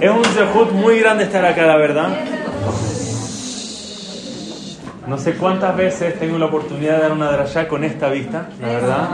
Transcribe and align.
Es 0.00 0.10
un 0.10 0.24
zehut 0.24 0.72
muy 0.72 0.98
grande 0.98 1.24
estar 1.24 1.44
acá, 1.44 1.66
la 1.66 1.76
verdad. 1.76 2.08
No 5.06 5.18
sé 5.18 5.34
cuántas 5.34 5.76
veces 5.76 6.18
tengo 6.18 6.38
la 6.38 6.46
oportunidad 6.46 6.96
de 6.96 7.02
dar 7.02 7.12
una 7.12 7.30
drayá 7.30 7.68
con 7.68 7.84
esta 7.84 8.08
vista, 8.08 8.48
la 8.62 8.68
verdad. 8.68 9.08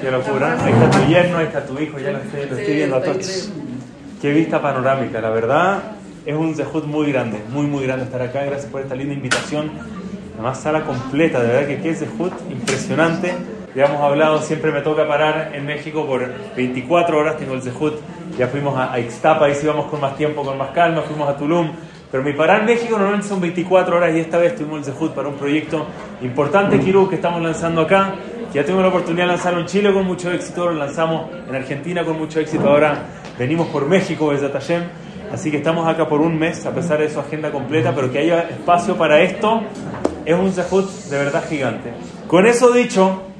Qué 0.00 0.10
locura. 0.12 0.56
Ahí 0.62 0.72
está 0.72 0.90
tu 0.90 1.06
yerno, 1.08 1.38
ahí 1.38 1.46
está 1.46 1.66
tu 1.66 1.78
hijo, 1.80 1.98
ya 1.98 2.12
lo 2.12 2.18
estoy, 2.18 2.74
viendo 2.74 2.96
a 2.96 3.02
todos. 3.02 3.50
Qué 4.22 4.32
vista 4.32 4.62
panorámica, 4.62 5.20
la 5.20 5.30
verdad. 5.30 5.82
Es 6.24 6.36
un 6.36 6.54
zehut 6.54 6.84
muy 6.84 7.10
grande, 7.10 7.40
muy, 7.50 7.66
muy 7.66 7.82
grande 7.84 8.04
estar 8.04 8.22
acá. 8.22 8.44
Gracias 8.44 8.70
por 8.70 8.80
esta 8.80 8.94
linda 8.94 9.14
invitación. 9.14 9.72
Además, 10.34 10.60
sala 10.60 10.84
completa, 10.84 11.40
de 11.42 11.48
verdad 11.48 11.66
que 11.66 11.80
qué 11.80 11.94
zehut 11.94 12.32
impresionante. 12.48 13.34
Ya 13.74 13.86
hemos 13.86 14.00
hablado, 14.00 14.40
siempre 14.40 14.70
me 14.70 14.82
toca 14.82 15.06
parar 15.08 15.50
en 15.52 15.66
México 15.66 16.06
por 16.06 16.32
24 16.54 17.18
horas, 17.18 17.36
tengo 17.36 17.54
el 17.54 17.62
zehut. 17.62 17.94
Ya 18.38 18.46
fuimos 18.46 18.78
a, 18.78 18.96
Ixtapa, 19.00 19.46
ahí 19.46 19.54
sí 19.56 19.66
vamos 19.66 19.86
con 19.86 20.00
más 20.00 20.16
tiempo, 20.16 20.44
con 20.44 20.56
más 20.56 20.70
calma, 20.70 21.02
fuimos 21.02 21.28
a 21.28 21.36
Tulum. 21.36 21.72
Pero 22.12 22.22
mi 22.22 22.32
parar 22.34 22.60
en 22.60 22.66
México 22.66 22.96
normalmente 22.96 23.26
son 23.26 23.40
24 23.40 23.96
horas 23.96 24.14
y 24.14 24.20
esta 24.20 24.38
vez 24.38 24.54
tuvimos 24.54 24.86
el 24.86 24.94
zehut 24.94 25.12
para 25.12 25.26
un 25.26 25.34
proyecto 25.34 25.86
importante, 26.22 26.78
Kirú, 26.78 27.08
que 27.08 27.16
estamos 27.16 27.42
lanzando 27.42 27.80
acá. 27.80 28.14
Ya 28.52 28.64
tengo 28.64 28.80
la 28.80 28.88
oportunidad 28.88 29.24
de 29.24 29.30
lanzarlo 29.30 29.58
en 29.58 29.66
Chile 29.66 29.92
con 29.92 30.06
mucho 30.06 30.30
éxito, 30.30 30.66
lo 30.66 30.74
lanzamos 30.74 31.28
en 31.48 31.56
Argentina 31.56 32.04
con 32.04 32.16
mucho 32.16 32.38
éxito. 32.38 32.68
Ahora 32.68 32.96
venimos 33.36 33.66
por 33.66 33.88
México 33.88 34.30
desde 34.30 34.50
Tayem. 34.50 34.84
Así 35.32 35.50
que 35.50 35.56
estamos 35.56 35.88
acá 35.88 36.06
por 36.06 36.20
un 36.20 36.38
mes, 36.38 36.64
a 36.64 36.70
pesar 36.70 37.00
de 37.00 37.10
su 37.10 37.18
agenda 37.18 37.50
completa, 37.50 37.92
pero 37.92 38.12
que 38.12 38.20
haya 38.20 38.42
espacio 38.42 38.96
para 38.96 39.20
esto 39.20 39.62
es 40.24 40.38
un 40.38 40.52
zehut 40.52 40.88
de 41.10 41.18
verdad 41.18 41.42
gigante. 41.48 41.92
Con 42.28 42.46
eso 42.46 42.70
dicho, 42.70 43.33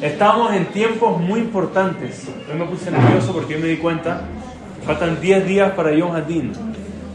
estamos 0.00 0.52
en 0.52 0.66
tiempos 0.66 1.20
muy 1.20 1.40
importantes. 1.40 2.28
Hoy 2.50 2.58
me 2.58 2.66
puse 2.66 2.90
nervioso 2.90 3.32
porque 3.32 3.56
me 3.58 3.66
di 3.66 3.76
cuenta, 3.76 4.22
faltan 4.84 5.20
10 5.20 5.46
días 5.46 5.72
para 5.72 5.92
Yom 5.92 6.14
Hadin, 6.14 6.52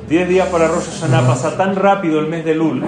10 0.07 0.29
días 0.29 0.47
para 0.49 0.67
Rosh 0.67 0.85
Hashanah, 0.85 1.27
pasa 1.27 1.57
tan 1.57 1.75
rápido 1.75 2.19
el 2.19 2.27
mes 2.27 2.45
de 2.45 2.55
Lul. 2.55 2.83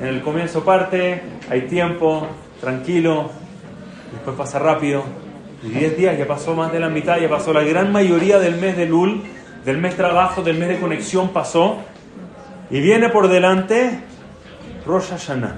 En 0.00 0.06
el 0.06 0.22
comienzo 0.22 0.64
parte, 0.64 1.22
hay 1.50 1.62
tiempo, 1.62 2.26
tranquilo, 2.60 3.30
después 4.12 4.36
pasa 4.36 4.58
rápido. 4.58 5.04
Y 5.62 5.68
10 5.68 5.96
días 5.96 6.18
ya 6.18 6.26
pasó 6.26 6.54
más 6.54 6.72
de 6.72 6.80
la 6.80 6.88
mitad, 6.88 7.18
ya 7.18 7.28
pasó 7.28 7.52
la 7.52 7.62
gran 7.62 7.92
mayoría 7.92 8.38
del 8.38 8.56
mes 8.56 8.76
de 8.76 8.86
Lul 8.86 9.22
del 9.66 9.78
mes 9.78 9.96
trabajo, 9.96 10.42
del 10.42 10.58
mes 10.58 10.68
de 10.68 10.78
conexión 10.78 11.30
pasó 11.30 11.78
y 12.70 12.80
viene 12.80 13.08
por 13.08 13.26
delante 13.26 13.98
Rosh 14.86 15.08
Hashanah. 15.10 15.56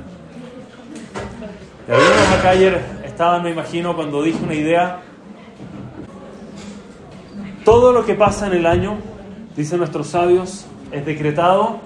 Y 1.87 1.93
algunos 1.93 2.29
acá 2.39 2.51
ayer 2.51 2.81
estaban, 3.19 3.43
me 3.43 3.51
imagino, 3.51 3.97
cuando 3.97 4.23
dije 4.23 4.39
una 4.45 4.55
idea. 4.55 5.01
Todo 7.65 7.93
lo 7.93 8.07
que 8.07 8.15
pasa 8.15 8.47
en 8.47 8.53
el 8.53 8.65
año, 8.65 8.97
dicen 9.57 9.79
nuestros 9.79 10.07
sabios, 10.07 10.67
es 10.93 11.05
decretado 11.05 11.81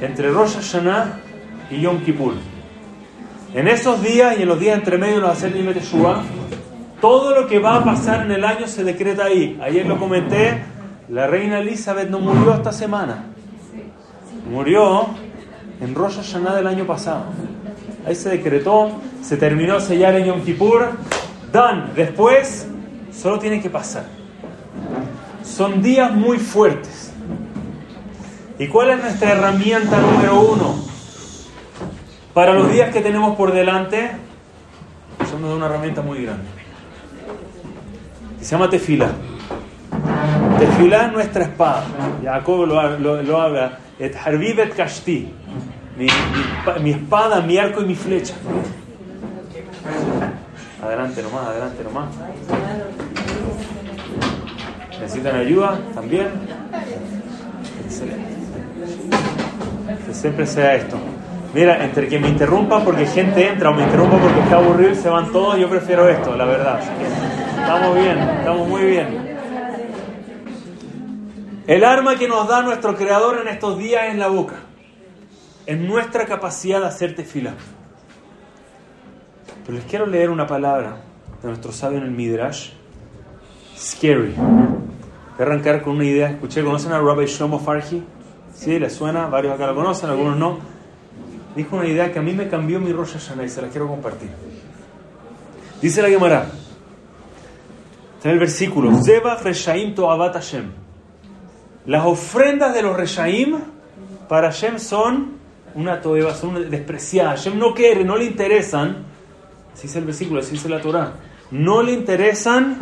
entre 0.00 0.32
Rosh 0.32 0.56
Hashanah 0.56 1.20
y 1.70 1.82
Yom 1.82 2.00
Kippur. 2.00 2.34
En 3.54 3.68
esos 3.68 4.02
días 4.02 4.36
y 4.36 4.42
en 4.42 4.48
los 4.48 4.58
días 4.58 4.76
entre 4.76 4.98
medio 4.98 5.14
de 5.14 5.20
los 5.20 5.30
hacer 5.30 5.52
Teshuvah, 5.52 6.22
todo 7.00 7.40
lo 7.40 7.46
que 7.46 7.60
va 7.60 7.76
a 7.76 7.84
pasar 7.84 8.22
en 8.22 8.32
el 8.32 8.44
año 8.44 8.66
se 8.66 8.82
decreta 8.82 9.26
ahí. 9.26 9.56
Ayer 9.62 9.86
lo 9.86 10.00
comenté, 10.00 10.64
la 11.10 11.28
reina 11.28 11.60
Elizabeth 11.60 12.10
no 12.10 12.18
murió 12.18 12.54
esta 12.54 12.72
semana. 12.72 13.26
Murió 14.50 15.06
en 15.80 15.94
Rosh 15.94 16.16
Hashanah 16.16 16.56
del 16.56 16.66
año 16.66 16.84
pasado. 16.88 17.26
Ahí 18.06 18.14
se 18.14 18.28
decretó, 18.28 18.92
se 19.22 19.36
terminó 19.36 19.80
sellar 19.80 20.14
en 20.16 20.26
Yom 20.26 20.42
Kippur. 20.42 20.90
Dan, 21.50 21.92
después 21.94 22.66
solo 23.12 23.38
tiene 23.38 23.62
que 23.62 23.70
pasar. 23.70 24.04
Son 25.42 25.82
días 25.82 26.12
muy 26.12 26.38
fuertes. 26.38 27.12
¿Y 28.58 28.68
cuál 28.68 28.90
es 28.90 29.00
nuestra 29.00 29.32
herramienta 29.32 29.98
número 29.98 30.40
uno? 30.40 30.74
Para 32.34 32.52
los 32.52 32.70
días 32.72 32.92
que 32.92 33.00
tenemos 33.00 33.36
por 33.36 33.52
delante, 33.52 34.10
somos 35.30 35.54
una 35.54 35.66
herramienta 35.66 36.02
muy 36.02 36.24
grande. 36.24 36.44
Se 38.40 38.50
llama 38.50 38.68
tefila. 38.68 39.10
Tefilá 40.58 41.08
nuestra 41.08 41.44
espada. 41.44 41.84
Jacob 42.22 42.66
lo, 42.66 42.98
lo, 42.98 43.22
lo 43.22 43.40
habla. 43.40 43.78
Et 43.98 44.14
harvivet 44.14 44.74
kashti. 44.74 45.32
Mi, 45.96 46.08
mi, 46.82 46.90
espada, 46.90 47.40
mi 47.40 47.56
arco 47.56 47.82
y 47.82 47.86
mi 47.86 47.94
flecha. 47.94 48.34
Adelante 50.82 51.22
nomás, 51.22 51.46
adelante 51.46 51.84
nomás. 51.84 52.08
¿Necesitan 55.00 55.36
ayuda 55.36 55.78
también? 55.94 56.28
Excelente. 57.84 58.34
Que 60.06 60.14
siempre 60.14 60.46
sea 60.46 60.74
esto. 60.74 60.96
Mira, 61.54 61.84
entre 61.84 62.08
que 62.08 62.18
me 62.18 62.28
interrumpa 62.28 62.80
porque 62.80 63.06
gente 63.06 63.46
entra 63.46 63.70
o 63.70 63.74
me 63.74 63.84
interrumpa 63.84 64.16
porque 64.18 64.40
está 64.40 64.56
aburrido 64.56 64.94
se 64.96 65.08
van 65.08 65.30
todos, 65.30 65.56
yo 65.56 65.70
prefiero 65.70 66.08
esto, 66.08 66.36
la 66.36 66.44
verdad. 66.44 66.80
Estamos 67.60 67.94
bien, 67.94 68.18
estamos 68.18 68.68
muy 68.68 68.82
bien. 68.82 69.36
El 71.68 71.84
arma 71.84 72.16
que 72.16 72.26
nos 72.26 72.48
da 72.48 72.62
nuestro 72.62 72.96
Creador 72.96 73.38
en 73.40 73.48
estos 73.48 73.78
días 73.78 74.06
es 74.08 74.16
la 74.16 74.26
boca. 74.26 74.63
Es 75.66 75.78
nuestra 75.78 76.26
capacidad 76.26 76.80
de 76.80 76.86
hacer 76.86 77.14
tefila. 77.14 77.54
Pero 79.64 79.78
les 79.78 79.86
quiero 79.86 80.06
leer 80.06 80.30
una 80.30 80.46
palabra 80.46 80.96
de 81.42 81.48
nuestro 81.48 81.72
sabio 81.72 81.98
en 81.98 82.04
el 82.04 82.10
Midrash. 82.10 82.70
Scary. 83.76 84.34
Voy 84.36 85.40
a 85.40 85.42
arrancar 85.42 85.82
con 85.82 85.96
una 85.96 86.04
idea. 86.04 86.30
Escuché, 86.30 86.62
¿conocen 86.62 86.92
a 86.92 87.00
Rabbi 87.00 87.26
Shlomo 87.26 87.58
Farhi? 87.58 88.04
Sí, 88.54 88.78
les 88.78 88.92
suena, 88.92 89.26
varios 89.26 89.54
acá 89.54 89.66
lo 89.66 89.74
conocen, 89.74 90.10
algunos 90.10 90.36
no. 90.36 90.58
Dijo 91.56 91.76
una 91.76 91.86
idea 91.86 92.12
que 92.12 92.18
a 92.18 92.22
mí 92.22 92.32
me 92.32 92.48
cambió 92.48 92.80
mi 92.80 92.92
Rosh 92.92 93.12
Hashanah 93.14 93.44
y 93.44 93.48
se 93.48 93.62
la 93.62 93.68
quiero 93.68 93.88
compartir. 93.88 94.30
Dice 95.80 96.02
la 96.02 96.08
Gemara, 96.08 96.46
está 98.16 98.28
en 98.28 98.34
el 98.34 98.38
versículo, 98.38 98.90
Zeba 99.04 99.36
Reshaim 99.36 99.94
Toavat 99.94 100.34
Hashem. 100.34 100.70
Las 101.86 102.06
ofrendas 102.06 102.74
de 102.74 102.82
los 102.82 102.96
Reshaim 102.96 103.58
para 104.28 104.50
Hashem 104.50 104.78
son 104.78 105.32
una 105.74 106.00
toeba, 106.00 106.34
son 106.34 106.70
despreciadas. 106.70 107.44
Hashem 107.44 107.58
no 107.58 107.74
quiere, 107.74 108.04
no 108.04 108.16
le 108.16 108.24
interesan. 108.24 109.04
Así 109.72 109.88
dice 109.88 109.98
el 109.98 110.04
versículo, 110.04 110.40
así 110.40 110.52
dice 110.52 110.68
la 110.68 110.80
Torah. 110.80 111.14
No 111.50 111.82
le 111.82 111.92
interesan 111.92 112.78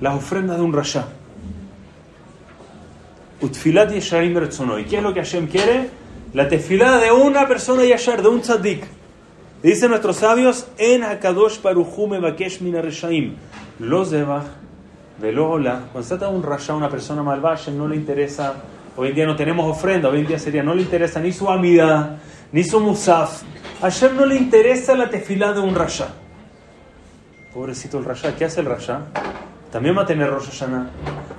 las 0.00 0.14
ofrendas 0.14 0.56
de 0.56 0.62
un 0.62 0.72
Rasha. 0.72 1.06
Utfilat 3.40 3.92
Yesharim 3.92 4.36
¿Y 4.78 4.84
qué 4.84 4.96
es 4.96 5.02
lo 5.02 5.12
que 5.12 5.20
Hashem 5.20 5.46
quiere? 5.48 5.90
La 6.32 6.48
tefilada 6.48 6.98
de 6.98 7.12
una 7.12 7.46
persona 7.46 7.84
yashar, 7.84 8.22
de 8.22 8.28
un 8.28 8.40
tzaddik. 8.40 8.84
Dicen 9.62 9.90
nuestros 9.90 10.16
sabios, 10.16 10.66
en 10.78 11.04
Hakadosh 11.04 11.62
Baruchume 11.62 12.18
Bakesh 12.18 12.60
Mina 12.60 12.82
Reshaim. 12.82 13.34
Los 13.78 14.10
Zebach 14.10 14.44
Velola, 15.20 15.88
cuando 15.92 16.02
se 16.02 16.08
trata 16.16 16.30
de 16.30 16.36
un 16.36 16.42
rasha, 16.42 16.74
una 16.74 16.88
persona 16.88 17.22
malvada, 17.22 17.58
no 17.70 17.86
le 17.86 17.96
interesa, 17.96 18.54
hoy 18.96 19.08
en 19.08 19.14
día 19.14 19.26
no 19.26 19.36
tenemos 19.36 19.70
ofrenda, 19.70 20.08
hoy 20.08 20.20
en 20.20 20.26
día 20.26 20.38
sería, 20.38 20.62
no 20.62 20.74
le 20.74 20.82
interesa 20.82 21.20
ni 21.20 21.32
su 21.32 21.48
amida, 21.48 22.18
ni 22.52 22.64
su 22.64 22.80
musaf. 22.80 23.42
A 23.80 23.90
Hashem 23.90 24.16
no 24.16 24.26
le 24.26 24.36
interesa 24.36 24.94
la 24.94 25.10
tefilá 25.10 25.52
de 25.52 25.60
un 25.60 25.74
rasha. 25.74 26.08
Pobrecito 27.52 27.98
el 27.98 28.04
rasha, 28.04 28.34
¿qué 28.36 28.44
hace 28.44 28.60
el 28.60 28.66
rasha? 28.66 29.02
También 29.70 29.96
va 29.96 30.02
a 30.02 30.06
tener 30.06 30.30
Rosh 30.30 30.62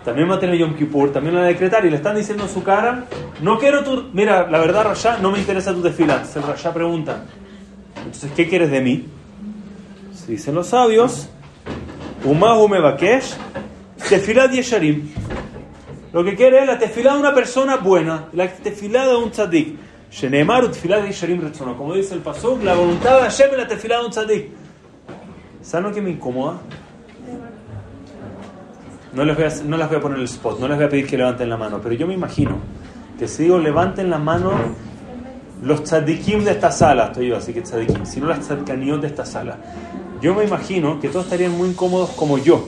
también 0.04 0.30
va 0.30 0.36
a 0.36 0.40
tener 0.40 0.56
Yom 0.58 0.76
Kippur, 0.76 1.12
también 1.12 1.36
va 1.36 1.40
a 1.40 1.46
decretar 1.46 1.84
y 1.86 1.90
le 1.90 1.96
están 1.96 2.16
diciendo 2.16 2.44
en 2.44 2.50
su 2.50 2.62
cara, 2.62 3.06
no 3.42 3.58
quiero 3.58 3.84
tu, 3.84 4.10
mira, 4.14 4.48
la 4.48 4.60
verdad 4.60 4.84
rasha, 4.84 5.18
no 5.18 5.32
me 5.32 5.40
interesa 5.40 5.74
tu 5.74 5.82
tefilá. 5.82 6.18
Entonces 6.18 6.36
el 6.36 6.44
rasha 6.44 6.72
pregunta, 6.72 7.24
entonces, 7.98 8.32
¿qué 8.36 8.48
quieres 8.48 8.70
de 8.70 8.82
mí? 8.82 9.06
Se 10.14 10.32
dicen 10.32 10.54
los 10.54 10.68
sabios, 10.68 11.28
Umahu 12.24 12.68
Mebakesh, 12.68 13.36
Tefilá 14.10 14.50
Yesharim. 14.50 15.10
Lo 16.16 16.24
que 16.24 16.34
quiere 16.34 16.60
es 16.60 16.66
la 16.66 16.80
tefilá 16.80 17.12
de 17.16 17.20
una 17.20 17.34
persona 17.34 17.76
buena, 17.76 18.30
la 18.32 18.48
tefilá 18.48 19.06
de 19.06 19.18
un 19.18 19.32
tzadik. 19.32 19.76
Como 21.78 21.94
dice 21.94 22.14
el 22.14 22.22
Pasuk, 22.22 22.64
la 22.64 22.74
voluntad 22.74 23.18
de 23.18 23.24
Hashem 23.24 23.52
es 23.52 23.58
la 23.58 23.68
tefilá 23.68 24.00
de 24.00 24.06
un 24.06 24.12
tzadik. 24.12 24.48
¿Saben 25.62 25.90
lo 25.90 25.94
que 25.94 26.02
me 26.02 26.12
incomoda? 26.12 26.62
No 29.12 29.26
les, 29.26 29.36
voy 29.36 29.46
a, 29.46 29.64
no 29.66 29.76
las 29.76 29.90
voy 29.90 29.98
a 29.98 30.00
poner 30.00 30.20
el 30.20 30.24
spot, 30.24 30.58
no 30.58 30.70
les 30.70 30.78
voy 30.78 30.86
a 30.86 30.90
pedir 30.90 31.06
que 31.06 31.18
levanten 31.18 31.50
la 31.50 31.58
mano, 31.58 31.82
pero 31.84 31.94
yo 31.96 32.08
me 32.08 32.14
imagino 32.14 32.60
que 33.20 33.28
si 33.28 33.44
digo 33.44 33.58
levanten 33.60 34.10
la 34.10 34.18
mano 34.18 34.54
los 35.64 35.84
tzadikim 35.84 36.46
de 36.46 36.52
esta 36.52 36.72
sala, 36.72 37.08
estoy 37.08 37.28
yo, 37.28 37.36
así 37.36 37.54
que 37.54 37.62
tzadikim, 37.62 38.06
sino 38.06 38.28
las 38.28 38.40
tzadkaniot 38.40 39.02
de 39.02 39.08
esta 39.08 39.26
sala. 39.26 39.58
Yo 40.22 40.34
me 40.34 40.46
imagino 40.46 40.98
que 41.02 41.10
todos 41.10 41.26
estarían 41.26 41.58
muy 41.58 41.68
incómodos 41.68 42.12
como 42.12 42.38
yo 42.38 42.66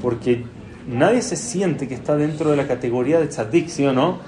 porque 0.00 0.44
nadie 0.90 1.22
se 1.22 1.36
siente 1.36 1.88
que 1.88 1.94
está 1.94 2.16
dentro 2.16 2.50
de 2.50 2.56
la 2.56 2.66
categoría 2.66 3.20
de 3.20 3.28
tzadik, 3.28 3.68
¿sí 3.68 3.86
o 3.86 3.92
no? 3.92 4.18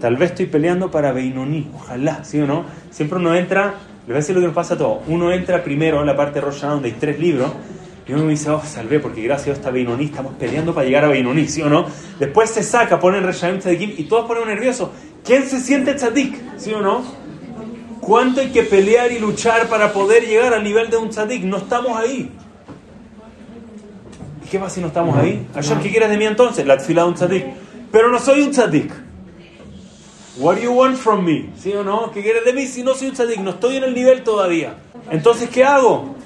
Tal 0.00 0.16
vez 0.16 0.30
estoy 0.30 0.46
peleando 0.46 0.90
para 0.90 1.12
Beinoní, 1.12 1.70
ojalá, 1.74 2.24
¿sí 2.24 2.40
o 2.40 2.46
no? 2.46 2.64
Siempre 2.90 3.18
uno 3.18 3.34
entra, 3.34 3.74
les 4.00 4.06
voy 4.06 4.14
a 4.14 4.18
decir 4.18 4.34
lo 4.34 4.40
que 4.40 4.46
nos 4.46 4.54
pasa 4.54 4.74
a 4.74 4.78
todos, 4.78 5.02
uno 5.08 5.30
entra 5.32 5.62
primero 5.62 6.00
en 6.00 6.06
la 6.06 6.16
parte 6.16 6.40
roja 6.40 6.68
donde 6.68 6.88
hay 6.88 6.96
tres 6.98 7.18
libros, 7.18 7.52
Y 8.08 8.12
uno 8.12 8.24
me 8.24 8.30
dice, 8.30 8.50
oh, 8.50 8.60
salvé, 8.64 8.98
porque 8.98 9.22
gracias 9.22 9.42
a 9.42 9.50
Dios 9.50 9.58
está 9.58 9.70
Beinoní, 9.70 10.06
estamos 10.06 10.32
peleando 10.34 10.74
para 10.74 10.84
llegar 10.84 11.04
a 11.04 11.08
Beinoní, 11.08 11.46
¿sí 11.46 11.62
o 11.62 11.68
no? 11.68 11.86
Después 12.18 12.50
se 12.50 12.64
saca, 12.64 12.98
ponen 12.98 13.22
Reshaim 13.22 13.60
Tzadikim 13.60 13.94
y 13.96 14.04
todos 14.04 14.26
ponen 14.26 14.48
nerviosos. 14.48 14.88
¿Quién 15.24 15.46
se 15.46 15.60
siente 15.60 15.94
tzadik? 15.94 16.34
¿Sí 16.56 16.72
o 16.72 16.80
no? 16.80 17.04
¿Cuánto 18.00 18.40
hay 18.40 18.48
que 18.48 18.64
pelear 18.64 19.12
y 19.12 19.20
luchar 19.20 19.68
para 19.68 19.92
poder 19.92 20.26
llegar 20.26 20.54
al 20.54 20.64
nivel 20.64 20.90
de 20.90 20.96
un 20.96 21.10
tzadik? 21.10 21.44
No 21.44 21.58
estamos 21.58 21.96
ahí. 21.96 22.32
¿Y 24.50 24.54
qué 24.54 24.58
pasa 24.58 24.74
si 24.74 24.80
no 24.80 24.88
estamos 24.88 25.16
ahí? 25.16 25.46
Ayer, 25.54 25.78
¿qué 25.78 25.90
quieres 25.92 26.10
de 26.10 26.16
mí 26.16 26.24
entonces? 26.24 26.66
La 26.66 26.76
tfila 26.76 27.02
de 27.02 27.08
un 27.08 27.14
tzadik. 27.14 27.46
Pero 27.92 28.10
no 28.10 28.18
soy 28.18 28.40
un 28.40 28.50
tzadik. 28.50 28.92
What 30.38 30.56
do 30.56 30.62
you 30.62 30.72
want 30.72 30.96
from 30.96 31.24
me? 31.24 31.50
¿Sí 31.56 31.72
o 31.72 31.84
no? 31.84 32.10
¿Qué 32.10 32.20
quieres 32.20 32.44
de 32.44 32.52
mí 32.52 32.66
si 32.66 32.82
no 32.82 32.96
soy 32.96 33.10
un 33.10 33.14
tzadik? 33.14 33.38
No 33.38 33.50
estoy 33.50 33.76
en 33.76 33.84
el 33.84 33.94
nivel 33.94 34.24
todavía. 34.24 34.74
Entonces, 35.08 35.48
¿qué 35.50 35.62
hago? 35.62 36.16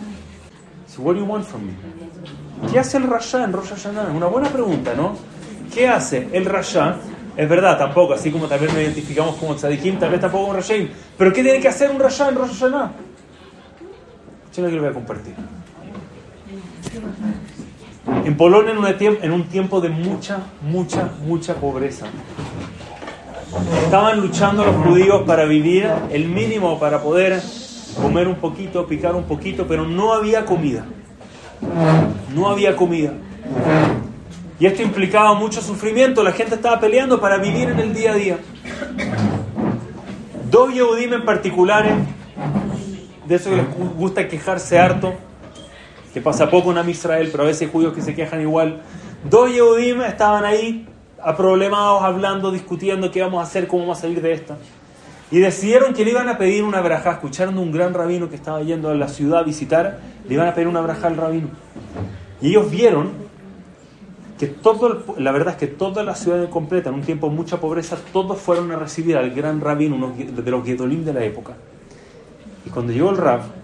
what 0.96 1.16
do 1.16 1.20
you 1.20 1.26
want 1.26 1.44
from 1.44 1.66
me? 1.66 1.72
¿Qué 2.72 2.78
hace 2.78 2.96
el 2.96 3.02
Rasha 3.02 3.44
en 3.44 3.52
Rosh 3.52 3.68
Hashanah? 3.68 4.10
Una 4.16 4.24
buena 4.24 4.48
pregunta, 4.48 4.94
¿no? 4.94 5.14
¿Qué 5.74 5.86
hace 5.86 6.26
el 6.32 6.46
Rasha? 6.46 6.96
Es 7.36 7.46
verdad, 7.46 7.76
tampoco, 7.76 8.14
así 8.14 8.30
como 8.30 8.48
vez 8.48 8.62
nos 8.62 8.80
identificamos 8.80 9.36
como 9.36 9.54
tzadikim, 9.54 9.98
tal 9.98 10.08
vez 10.08 10.20
tampoco 10.22 10.46
un 10.46 10.56
Rashaim. 10.56 10.88
Pero 11.18 11.30
¿qué 11.30 11.42
tiene 11.42 11.60
que 11.60 11.68
hacer 11.68 11.90
un 11.90 12.00
Rasha 12.00 12.30
en 12.30 12.36
Rosh 12.36 12.52
Hashanah? 12.58 12.92
Yo 14.56 14.62
lo 14.62 14.68
que 14.70 14.76
lo 14.76 14.80
voy 14.80 14.90
a 14.90 14.94
compartir. 14.94 15.34
En 18.06 18.36
Polonia, 18.36 18.74
en 19.22 19.32
un 19.32 19.44
tiempo 19.44 19.80
de 19.80 19.88
mucha, 19.88 20.40
mucha, 20.62 21.10
mucha 21.26 21.54
pobreza, 21.54 22.06
estaban 23.82 24.20
luchando 24.20 24.64
los 24.64 24.76
judíos 24.84 25.22
para 25.26 25.44
vivir 25.44 25.90
el 26.10 26.28
mínimo 26.28 26.78
para 26.78 27.02
poder 27.02 27.40
comer 28.00 28.28
un 28.28 28.36
poquito, 28.36 28.86
picar 28.86 29.14
un 29.14 29.24
poquito, 29.24 29.66
pero 29.66 29.86
no 29.86 30.12
había 30.12 30.44
comida. 30.44 30.84
No 32.34 32.48
había 32.48 32.76
comida. 32.76 33.12
Y 34.58 34.66
esto 34.66 34.82
implicaba 34.82 35.34
mucho 35.34 35.60
sufrimiento. 35.60 36.22
La 36.22 36.32
gente 36.32 36.54
estaba 36.56 36.78
peleando 36.80 37.20
para 37.20 37.38
vivir 37.38 37.70
en 37.70 37.78
el 37.78 37.94
día 37.94 38.12
a 38.12 38.14
día. 38.14 38.38
Dos 40.50 40.72
Yehudim 40.72 41.12
en 41.14 41.24
particular, 41.24 41.84
de 43.26 43.34
eso 43.34 43.50
les 43.50 43.64
gusta 43.96 44.28
quejarse 44.28 44.78
harto, 44.78 45.14
que 46.14 46.20
pasa 46.20 46.48
poco 46.48 46.70
en 46.70 46.78
Am 46.78 46.88
Israel, 46.88 47.28
pero 47.32 47.42
a 47.42 47.46
veces 47.46 47.62
hay 47.62 47.72
judíos 47.72 47.92
que 47.92 48.00
se 48.00 48.14
quejan 48.14 48.40
igual. 48.40 48.80
Dos 49.28 49.52
Yehudim 49.52 50.00
estaban 50.02 50.44
ahí, 50.44 50.86
aproblemados, 51.20 52.04
hablando, 52.04 52.52
discutiendo 52.52 53.10
qué 53.10 53.20
vamos 53.20 53.40
a 53.40 53.42
hacer, 53.42 53.66
cómo 53.66 53.82
vamos 53.82 53.98
a 53.98 54.02
salir 54.02 54.22
de 54.22 54.32
esta. 54.32 54.56
Y 55.32 55.40
decidieron 55.40 55.92
que 55.92 56.04
le 56.04 56.12
iban 56.12 56.28
a 56.28 56.38
pedir 56.38 56.62
una 56.62 56.80
braja, 56.82 57.10
escucharon 57.10 57.58
un 57.58 57.72
gran 57.72 57.92
rabino 57.94 58.30
que 58.30 58.36
estaba 58.36 58.62
yendo 58.62 58.90
a 58.90 58.94
la 58.94 59.08
ciudad 59.08 59.40
a 59.40 59.42
visitar, 59.42 59.98
le 60.28 60.34
iban 60.34 60.46
a 60.46 60.54
pedir 60.54 60.68
una 60.68 60.80
braja 60.80 61.08
al 61.08 61.16
rabino. 61.16 61.48
Y 62.40 62.50
ellos 62.50 62.70
vieron 62.70 63.10
que 64.38 64.46
todo, 64.46 65.02
la 65.18 65.32
verdad 65.32 65.54
es 65.54 65.58
que 65.58 65.66
toda 65.66 66.04
la 66.04 66.14
ciudad 66.14 66.48
completa, 66.48 66.90
en 66.90 66.94
un 66.94 67.02
tiempo 67.02 67.28
de 67.28 67.34
mucha 67.34 67.58
pobreza, 67.58 67.96
todos 68.12 68.38
fueron 68.38 68.70
a 68.70 68.76
recibir 68.76 69.16
al 69.16 69.30
gran 69.32 69.60
rabino, 69.60 69.96
uno 69.96 70.12
de 70.16 70.50
los 70.50 70.64
Gedolim 70.64 71.04
de 71.04 71.12
la 71.12 71.24
época. 71.24 71.54
Y 72.64 72.70
cuando 72.70 72.92
llegó 72.92 73.10
el 73.10 73.16
rab, 73.16 73.63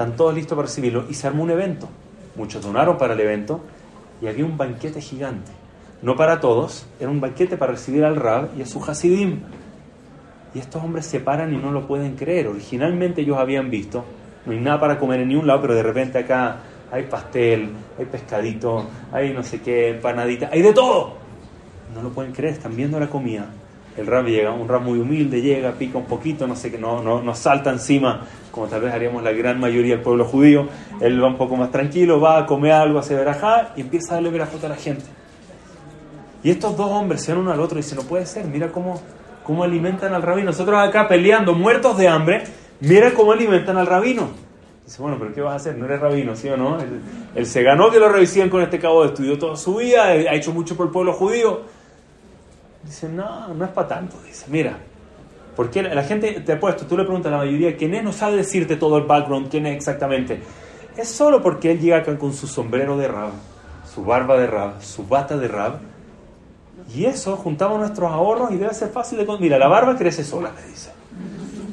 están 0.00 0.16
todos 0.16 0.34
listos 0.34 0.56
para 0.56 0.66
recibirlo 0.66 1.04
y 1.10 1.14
se 1.14 1.26
armó 1.26 1.42
un 1.42 1.50
evento. 1.50 1.86
Muchos 2.34 2.62
donaron 2.62 2.96
para 2.96 3.12
el 3.12 3.20
evento 3.20 3.60
y 4.22 4.28
había 4.28 4.46
un 4.46 4.56
banquete 4.56 5.02
gigante. 5.02 5.52
No 6.00 6.16
para 6.16 6.40
todos, 6.40 6.86
era 6.98 7.10
un 7.10 7.20
banquete 7.20 7.58
para 7.58 7.72
recibir 7.72 8.02
al 8.06 8.16
rab 8.16 8.48
y 8.56 8.62
a 8.62 8.66
su 8.66 8.82
hasidim. 8.82 9.40
Y 10.54 10.58
estos 10.58 10.82
hombres 10.82 11.04
se 11.04 11.20
paran 11.20 11.52
y 11.52 11.58
no 11.58 11.70
lo 11.70 11.86
pueden 11.86 12.16
creer. 12.16 12.48
Originalmente 12.48 13.20
ellos 13.20 13.36
habían 13.36 13.68
visto, 13.68 14.06
no 14.46 14.52
hay 14.52 14.60
nada 14.60 14.80
para 14.80 14.98
comer 14.98 15.20
en 15.20 15.28
ningún 15.28 15.46
lado, 15.46 15.60
pero 15.60 15.74
de 15.74 15.82
repente 15.82 16.16
acá 16.16 16.60
hay 16.90 17.02
pastel, 17.02 17.68
hay 17.98 18.06
pescadito, 18.06 18.86
hay 19.12 19.34
no 19.34 19.42
sé 19.42 19.60
qué, 19.60 19.90
empanadita, 19.90 20.48
hay 20.50 20.62
de 20.62 20.72
todo. 20.72 21.12
No 21.94 22.00
lo 22.00 22.08
pueden 22.08 22.32
creer, 22.32 22.54
están 22.54 22.74
viendo 22.74 22.98
la 22.98 23.10
comida. 23.10 23.50
El 23.98 24.06
rab 24.06 24.24
llega, 24.24 24.50
un 24.50 24.66
rab 24.66 24.80
muy 24.80 24.98
humilde, 24.98 25.42
llega, 25.42 25.72
pica 25.72 25.98
un 25.98 26.06
poquito, 26.06 26.46
no 26.46 26.56
sé 26.56 26.70
qué, 26.70 26.78
no, 26.78 27.02
no, 27.02 27.20
no 27.20 27.34
salta 27.34 27.68
encima, 27.68 28.22
como 28.50 28.66
tal 28.66 28.82
vez 28.82 28.92
haríamos 28.92 29.22
la 29.22 29.32
gran 29.32 29.58
mayoría 29.60 29.94
del 29.94 30.02
pueblo 30.02 30.24
judío. 30.24 30.68
Él 31.00 31.22
va 31.22 31.28
un 31.28 31.36
poco 31.36 31.56
más 31.56 31.70
tranquilo, 31.70 32.20
va 32.20 32.38
a 32.38 32.46
comer 32.46 32.72
algo, 32.72 32.98
hace 32.98 33.14
verajá 33.14 33.72
y 33.76 33.82
empieza 33.82 34.12
a 34.12 34.14
darle 34.16 34.30
verajota 34.30 34.66
a 34.66 34.70
la 34.70 34.76
gente. 34.76 35.04
Y 36.42 36.50
estos 36.50 36.76
dos 36.76 36.90
hombres 36.90 37.22
se 37.22 37.32
van 37.32 37.42
uno 37.42 37.52
al 37.52 37.60
otro 37.60 37.78
y 37.78 37.82
dicen, 37.82 37.98
no 37.98 38.04
puede 38.04 38.26
ser, 38.26 38.46
mira 38.46 38.72
cómo 38.72 39.00
cómo 39.50 39.64
alimentan 39.64 40.14
al 40.14 40.22
rabino. 40.22 40.46
Nosotros 40.46 40.78
acá 40.78 41.08
peleando, 41.08 41.54
muertos 41.54 41.98
de 41.98 42.06
hambre, 42.06 42.44
mira 42.80 43.12
cómo 43.14 43.32
alimentan 43.32 43.76
al 43.76 43.86
rabino. 43.86 44.28
Dice, 44.84 45.02
bueno, 45.02 45.16
pero 45.18 45.34
¿qué 45.34 45.40
vas 45.40 45.54
a 45.54 45.56
hacer? 45.56 45.76
No 45.76 45.86
eres 45.86 46.00
rabino, 46.00 46.36
¿sí 46.36 46.48
o 46.48 46.56
no? 46.56 46.78
Él, 47.34 47.46
se 47.46 47.62
ganó 47.64 47.90
que 47.90 47.98
lo 47.98 48.08
revisen 48.08 48.48
con 48.48 48.62
este 48.62 48.78
cabo, 48.78 49.04
estudió 49.04 49.38
toda 49.38 49.56
su 49.56 49.76
vida, 49.76 50.04
ha 50.04 50.34
hecho 50.34 50.52
mucho 50.52 50.76
por 50.76 50.86
el 50.86 50.92
pueblo 50.92 51.12
judío. 51.12 51.62
Dice, 52.84 53.08
no, 53.08 53.48
no 53.48 53.64
es 53.64 53.70
para 53.72 53.88
tanto. 53.88 54.16
Dice, 54.24 54.46
mira, 54.48 54.78
porque 55.56 55.82
la, 55.82 56.02
gente, 56.02 56.40
te 56.40 56.52
ha 56.52 56.60
puesto, 56.60 56.86
tú 56.86 56.96
le 56.96 57.04
preguntas 57.04 57.32
a 57.32 57.36
la 57.36 57.44
mayoría, 57.44 57.76
¿quién 57.76 57.94
es? 57.94 58.02
No 58.04 58.12
sabe 58.12 58.36
decirte 58.36 58.76
todo 58.76 58.96
el 58.98 59.04
background, 59.04 59.48
quién 59.50 59.66
es 59.66 59.76
exactamente. 59.76 60.40
Es 60.96 61.08
solo 61.08 61.42
porque 61.42 61.72
él 61.72 61.80
llega 61.80 61.98
acá 61.98 62.16
con 62.18 62.32
su 62.32 62.46
sombrero 62.46 62.96
de 62.96 63.08
rab, 63.08 63.32
su 63.92 64.04
barba 64.04 64.38
de 64.38 64.46
rab, 64.46 64.82
su 64.82 65.06
bata 65.06 65.36
de 65.36 65.48
rab, 65.48 65.80
y 66.94 67.04
eso, 67.04 67.36
juntamos 67.36 67.78
nuestros 67.78 68.10
ahorros 68.10 68.50
y 68.52 68.56
debe 68.56 68.74
ser 68.74 68.88
fácil 68.88 69.18
de... 69.18 69.38
Mira, 69.38 69.58
la 69.58 69.68
barba 69.68 69.96
crece 69.96 70.24
sola, 70.24 70.50
me 70.50 70.66
dice. 70.68 70.90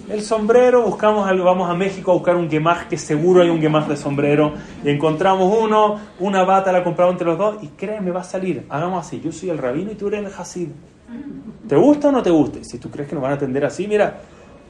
El 0.10 0.22
sombrero, 0.22 0.84
buscamos 0.84 1.28
algo, 1.28 1.44
vamos 1.44 1.70
a 1.70 1.74
México 1.74 2.12
a 2.12 2.14
buscar 2.14 2.36
un 2.36 2.50
gemaj, 2.50 2.88
que 2.88 2.98
seguro 2.98 3.42
hay 3.42 3.50
un 3.50 3.60
gemaj 3.60 3.88
de 3.88 3.98
sombrero, 3.98 4.54
y 4.84 4.90
encontramos 4.90 5.54
uno, 5.60 6.00
una 6.20 6.44
bata 6.44 6.72
la 6.72 6.84
compramos 6.84 7.16
entre 7.16 7.28
los 7.28 7.38
dos, 7.38 7.58
y 7.62 7.68
créeme, 7.70 8.12
va 8.12 8.22
a 8.22 8.24
salir. 8.24 8.66
Hagamos 8.70 9.06
así, 9.06 9.20
yo 9.20 9.32
soy 9.32 9.50
el 9.50 9.58
rabino 9.58 9.92
y 9.92 9.96
tú 9.96 10.08
eres 10.08 10.22
el 10.22 10.28
hasid. 10.28 10.70
¿Te 11.68 11.76
gusta 11.76 12.10
o 12.10 12.12
no 12.12 12.24
te 12.24 12.30
gusta? 12.30 12.60
Si 12.64 12.78
tú 12.78 12.90
crees 12.90 13.10
que 13.10 13.16
nos 13.16 13.22
van 13.22 13.34
a 13.34 13.36
atender 13.36 13.66
así, 13.66 13.88
mira, 13.88 14.20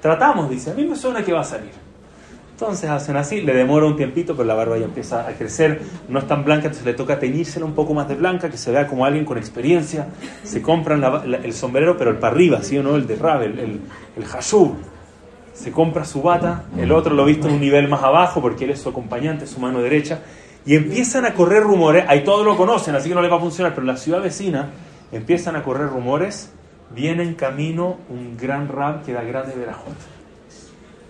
tratamos, 0.02 0.50
dice, 0.50 0.72
a 0.72 0.74
mí 0.74 0.86
me 0.86 0.96
suena 0.96 1.24
que 1.24 1.32
va 1.32 1.42
a 1.42 1.46
salir. 1.46 1.72
Entonces 2.52 2.90
hacen 2.90 3.16
así, 3.18 3.42
le 3.42 3.54
demora 3.54 3.86
un 3.86 3.96
tiempito, 3.96 4.36
pero 4.36 4.48
la 4.48 4.56
barba 4.56 4.80
ya 4.80 4.86
empieza 4.86 5.28
a 5.28 5.34
crecer, 5.34 5.80
no 6.10 6.18
es 6.18 6.28
tan 6.28 6.44
blanca, 6.44 6.66
entonces 6.66 6.88
le 6.88 6.96
toca 6.96 7.20
teñírsela 7.20 7.68
un 7.68 7.74
poco 7.74 7.94
más 7.94 8.08
de 8.08 8.16
blanca, 8.16 8.50
que 8.50 8.58
se 8.58 8.72
vea 8.72 8.88
como 8.88 9.06
alguien 9.06 9.26
con 9.26 9.38
experiencia. 9.38 10.08
Se 10.44 10.60
compran 10.60 11.04
el 11.44 11.54
sombrero, 11.54 11.98
pero 12.00 12.10
el 12.10 12.18
para 12.18 12.34
arriba, 12.34 12.64
¿sí 12.64 12.76
o 12.80 12.82
no? 12.82 12.96
El 12.96 13.06
de 13.06 13.16
Rab, 13.16 13.44
el, 13.44 13.60
el, 13.60 13.80
Se 15.54 15.72
compra 15.72 16.04
su 16.04 16.24
bata, 16.24 16.64
el 16.80 16.92
otro 16.92 17.14
lo 17.14 17.26
visto 17.26 17.48
en 17.48 17.54
un 17.54 17.62
nivel 17.62 17.88
más 17.90 18.02
abajo, 18.02 18.42
porque 18.42 18.64
él 18.64 18.72
es 18.72 18.82
su 18.82 18.90
acompañante, 18.90 19.46
su 19.46 19.60
mano 19.60 19.80
derecha, 19.80 20.22
y 20.66 20.76
empiezan 20.76 21.26
a 21.26 21.36
correr 21.36 21.62
rumores, 21.62 22.06
ahí 22.08 22.24
todos 22.24 22.44
lo 22.44 22.58
conocen, 22.58 22.96
así 22.96 23.08
que 23.08 23.14
no 23.14 23.22
le 23.22 23.30
va 23.30 23.38
a 23.38 23.40
funcionar, 23.40 23.76
pero 23.76 23.86
la 23.86 23.98
ciudad 23.98 24.20
vecina 24.20 24.72
empiezan 25.12 25.56
a 25.56 25.64
correr 25.64 25.88
rumores, 25.90 26.52
viene 26.94 27.24
en 27.24 27.36
camino 27.36 27.98
un 28.10 28.38
gran 28.38 28.68
Rab 28.68 29.04
que 29.04 29.14
da 29.14 29.24
grande 29.24 29.56
verajot 29.56 30.18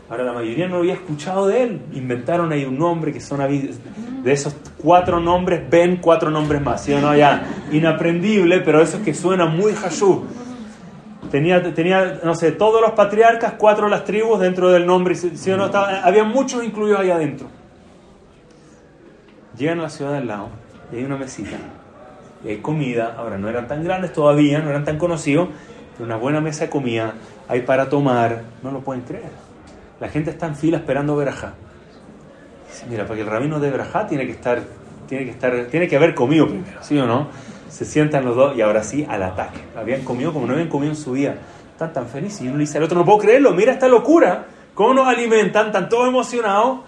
Ahora 0.09 0.23
la 0.23 0.31
mayoría 0.31 0.69
no 0.69 0.77
había 0.77 0.93
escuchado 0.93 1.47
de 1.47 1.63
él. 1.63 1.81
Inventaron 1.93 2.51
ahí 2.53 2.63
un 2.63 2.77
nombre 2.77 3.11
que 3.11 3.19
son 3.19 3.39
de 4.23 4.31
esos 4.31 4.55
cuatro 4.77 5.19
nombres, 5.19 5.69
ven 5.69 5.97
cuatro 5.97 6.31
nombres 6.31 6.61
más. 6.61 6.83
¿sí 6.83 6.93
o 6.93 7.01
no? 7.01 7.13
Ya, 7.15 7.45
inaprendible, 7.73 8.61
pero 8.61 8.81
eso 8.81 8.97
es 8.97 9.03
que 9.03 9.13
suena 9.13 9.47
muy 9.47 9.73
hashú. 9.73 10.23
Tenía, 11.29 11.73
tenía, 11.73 12.21
no 12.23 12.35
sé, 12.35 12.53
todos 12.53 12.81
los 12.81 12.91
patriarcas, 12.91 13.55
cuatro 13.57 13.89
las 13.89 14.05
tribus 14.05 14.39
dentro 14.39 14.69
del 14.69 14.85
nombre. 14.85 15.13
¿sí 15.15 15.51
o 15.51 15.57
no? 15.57 15.65
había 15.65 16.23
muchos 16.23 16.63
incluidos 16.63 17.01
ahí 17.01 17.11
adentro. 17.11 17.47
Llegan 19.57 19.79
a 19.79 19.83
la 19.83 19.89
ciudad 19.89 20.13
del 20.13 20.27
lado 20.27 20.49
y 20.93 20.97
hay 20.97 21.03
una 21.03 21.17
mesita. 21.17 21.57
Y 22.43 22.49
hay 22.49 22.57
comida. 22.57 23.15
Ahora 23.17 23.37
no 23.37 23.49
eran 23.49 23.67
tan 23.67 23.83
grandes 23.83 24.13
todavía, 24.13 24.59
no 24.59 24.69
eran 24.69 24.85
tan 24.85 24.97
conocidos, 24.97 25.49
pero 25.93 26.05
una 26.05 26.17
buena 26.17 26.41
mesa 26.41 26.65
de 26.65 26.69
comida. 26.69 27.13
Hay 27.47 27.61
para 27.61 27.89
tomar. 27.89 28.43
No 28.63 28.71
lo 28.71 28.81
pueden 28.81 29.03
creer 29.03 29.47
la 29.99 30.09
gente 30.09 30.31
está 30.31 30.47
en 30.47 30.55
fila 30.55 30.77
esperando 30.77 31.15
verajá. 31.15 31.53
mira, 32.89 33.03
para 33.03 33.15
que 33.15 33.21
el 33.21 33.27
rabino 33.27 33.59
de 33.59 33.71
verajá 33.71 34.07
tiene 34.07 34.25
que 34.25 34.31
estar, 34.31 34.61
tiene 35.07 35.25
que 35.25 35.31
estar, 35.31 35.65
tiene 35.65 35.87
que 35.87 35.95
haber 35.95 36.13
comido 36.13 36.47
primero, 36.47 36.83
¿sí 36.83 36.97
o 36.97 37.05
no? 37.05 37.27
Se 37.69 37.85
sientan 37.85 38.23
los 38.25 38.35
dos 38.35 38.55
y 38.55 38.61
ahora 38.61 38.83
sí 38.83 39.05
al 39.09 39.23
ataque. 39.23 39.59
Habían 39.75 40.03
comido 40.03 40.33
como 40.33 40.45
no 40.45 40.53
habían 40.53 40.69
comido 40.69 40.91
en 40.91 40.97
su 40.97 41.13
vida. 41.13 41.35
Están 41.71 41.93
tan 41.93 42.07
felices. 42.07 42.41
Y 42.41 42.47
uno 42.47 42.57
le 42.57 42.61
dice 42.61 42.77
al 42.77 42.83
otro, 42.83 42.97
no 42.97 43.05
puedo 43.05 43.19
creerlo, 43.19 43.53
mira 43.53 43.73
esta 43.73 43.87
locura. 43.87 44.45
¿Cómo 44.73 44.93
nos 44.93 45.07
alimentan? 45.07 45.67
Están 45.67 45.89
todos 45.89 46.07
emocionados. 46.07 46.79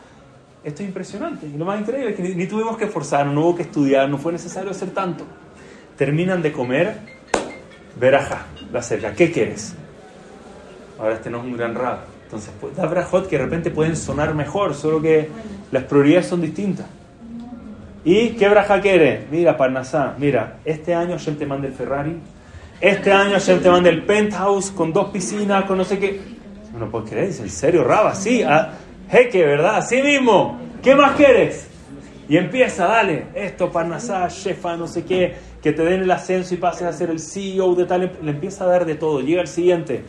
Esto 0.64 0.84
es 0.84 0.90
impresionante. 0.90 1.48
Y 1.48 1.58
lo 1.58 1.66
más 1.66 1.80
increíble 1.80 2.12
es 2.12 2.16
que 2.16 2.24
ni, 2.24 2.46
tuvimos 2.48 2.78
que 2.78 2.86
esforzar, 2.86 3.26
no 3.26 3.42
hubo 3.42 3.56
que 3.56 3.64
estudiar, 3.64 4.10
no 4.10 4.18
fue 4.18 4.32
necesario 4.32 4.72
hacer 4.72 4.90
tanto. 4.92 5.24
Terminan 5.98 6.42
de 6.42 6.52
comer 6.52 6.98
verajá, 8.00 8.46
la 8.72 8.82
cerca. 8.82 9.14
¿Qué 9.14 9.32
quieres? 9.32 9.76
Ahora 11.00 11.16
este 11.16 11.30
no 11.30 11.40
es 11.40 11.44
un 11.46 11.58
gran 11.58 11.76
rap 11.76 12.00
entonces, 12.30 12.52
pues, 12.62 12.76
da 12.76 12.86
brajot 12.86 13.28
que 13.28 13.40
de 13.40 13.44
repente 13.44 13.72
pueden 13.72 13.96
sonar 13.96 14.36
mejor, 14.36 14.76
solo 14.76 15.02
que 15.02 15.28
las 15.72 15.84
prioridades 15.86 16.28
son 16.28 16.42
distintas. 16.42 16.86
¿Y 18.06 18.30
qué 18.34 18.48
braja 18.48 18.80
quiere? 18.82 19.26
Mira, 19.32 19.58
Parnasá, 19.58 20.14
mira, 20.16 20.58
este 20.64 20.94
año 20.94 21.18
Hashem 21.18 21.38
te 21.38 21.48
manda 21.48 21.66
el 21.66 21.74
Ferrari, 21.74 22.20
este 22.80 23.12
año 23.12 23.32
Hashem 23.32 23.62
te 23.62 23.70
manda 23.72 23.90
el 23.90 24.04
penthouse 24.04 24.70
con 24.70 24.94
dos 24.94 25.10
piscinas, 25.10 25.64
con 25.64 25.80
no 25.80 25.84
sé 25.84 25.98
qué. 25.98 26.22
No 26.78 26.88
puedo 26.92 27.06
creer, 27.06 27.30
¿en 27.30 27.50
serio, 27.50 27.84
Raba? 27.84 28.14
Sí, 28.14 28.44
a, 28.44 28.74
jeque, 29.10 29.46
¿verdad? 29.46 29.78
Así 29.78 30.02
mismo. 30.02 30.60
¿Qué 30.82 30.96
más 30.96 31.16
quieres? 31.16 31.68
Y 32.30 32.38
empieza, 32.38 32.86
dale, 32.86 33.26
esto, 33.34 33.72
Parnasá, 33.72 34.28
Shefa, 34.28 34.78
no 34.78 34.88
sé 34.88 35.04
qué, 35.04 35.36
que 35.64 35.74
te 35.74 35.84
den 35.84 36.02
el 36.04 36.12
ascenso 36.12 36.54
y 36.54 36.58
pases 36.58 36.84
a 36.84 36.94
ser 36.94 37.10
el 37.10 37.20
CEO 37.20 37.74
de 37.76 37.86
tal. 37.86 38.12
Le 38.22 38.32
empieza 38.32 38.66
a 38.66 38.68
dar 38.68 38.86
de 38.86 38.96
todo. 38.96 39.20
Llega 39.22 39.42
el 39.42 39.48
siguiente. 39.48 40.04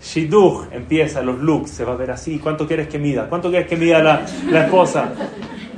Shidduch 0.00 0.72
empieza, 0.72 1.22
los 1.22 1.38
looks, 1.38 1.70
se 1.70 1.84
va 1.84 1.92
a 1.92 1.96
ver 1.96 2.10
así. 2.10 2.38
¿Cuánto 2.38 2.66
quieres 2.66 2.88
que 2.88 2.98
mida? 2.98 3.28
¿Cuánto 3.28 3.50
quieres 3.50 3.68
que 3.68 3.76
mida 3.76 4.02
la, 4.02 4.24
la 4.50 4.64
esposa? 4.64 5.12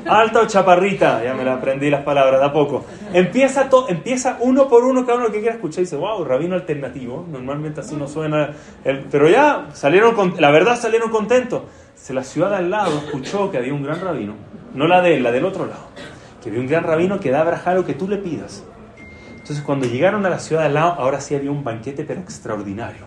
Alta 0.06 0.40
o 0.42 0.46
chaparrita, 0.46 1.24
ya 1.24 1.32
me 1.32 1.44
la 1.44 1.54
aprendí 1.54 1.88
las 1.88 2.02
palabras 2.02 2.40
de 2.40 2.46
a 2.46 2.52
poco. 2.52 2.84
Empieza, 3.12 3.70
to, 3.70 3.88
empieza 3.88 4.36
uno 4.40 4.68
por 4.68 4.84
uno 4.84 5.06
cada 5.06 5.18
uno 5.18 5.30
que 5.30 5.40
quiera 5.40 5.54
escuchar 5.54 5.80
y 5.80 5.84
dice, 5.84 5.96
wow, 5.96 6.24
rabino 6.24 6.54
alternativo. 6.54 7.26
Normalmente 7.30 7.80
así 7.80 7.96
no 7.96 8.06
suena. 8.06 8.50
El, 8.84 9.00
pero 9.10 9.28
ya 9.30 9.68
salieron, 9.72 10.34
la 10.38 10.50
verdad 10.50 10.78
salieron 10.78 11.10
contentos. 11.10 11.62
La 12.10 12.22
ciudad 12.22 12.54
al 12.54 12.70
lado 12.70 12.98
escuchó 12.98 13.50
que 13.50 13.58
había 13.58 13.72
un 13.72 13.82
gran 13.82 14.00
rabino, 14.00 14.34
no 14.74 14.86
la 14.86 15.00
de 15.00 15.18
la 15.20 15.32
del 15.32 15.44
otro 15.44 15.66
lado, 15.66 15.86
que 16.42 16.50
había 16.50 16.60
un 16.60 16.66
gran 16.66 16.84
rabino 16.84 17.18
que 17.18 17.30
da 17.30 17.42
a 17.42 17.74
lo 17.74 17.86
que 17.86 17.94
tú 17.94 18.06
le 18.06 18.18
pidas. 18.18 18.62
Entonces 19.30 19.62
cuando 19.64 19.86
llegaron 19.86 20.24
a 20.26 20.30
la 20.30 20.38
ciudad 20.38 20.64
al 20.64 20.74
lado, 20.74 20.92
ahora 20.92 21.20
sí 21.20 21.34
había 21.34 21.50
un 21.50 21.64
banquete 21.64 22.04
pero 22.04 22.20
extraordinario. 22.20 23.06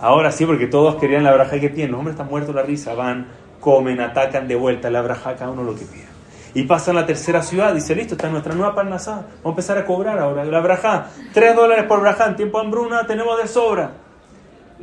Ahora 0.00 0.32
sí, 0.32 0.44
porque 0.44 0.66
todos 0.66 0.96
querían 0.96 1.24
la 1.24 1.32
braja 1.32 1.58
que 1.58 1.70
piden. 1.70 1.92
Los 1.92 1.98
hombres 1.98 2.14
están 2.14 2.28
muertos 2.28 2.54
la 2.54 2.62
risa, 2.62 2.94
van, 2.94 3.28
comen, 3.60 4.00
atacan 4.00 4.46
de 4.48 4.54
vuelta 4.54 4.90
la 4.90 5.00
braja 5.00 5.36
cada 5.36 5.50
uno 5.50 5.62
lo 5.62 5.74
que 5.74 5.84
pide. 5.84 6.06
Y 6.54 6.64
pasan 6.64 6.96
a 6.96 7.00
la 7.00 7.06
tercera 7.06 7.42
ciudad, 7.42 7.74
dice, 7.74 7.94
listo, 7.94 8.14
está 8.14 8.28
nuestra 8.28 8.54
nueva 8.54 8.74
parnasá, 8.74 9.12
vamos 9.12 9.44
a 9.44 9.48
empezar 9.48 9.78
a 9.78 9.84
cobrar 9.84 10.18
ahora 10.18 10.44
la 10.44 10.60
braja, 10.60 11.06
tres 11.32 11.56
dólares 11.56 11.84
por 11.86 12.00
braja, 12.00 12.26
en 12.26 12.36
tiempo 12.36 12.58
de 12.58 12.66
hambruna 12.66 13.06
tenemos 13.06 13.38
de 13.38 13.48
sobra. 13.48 13.90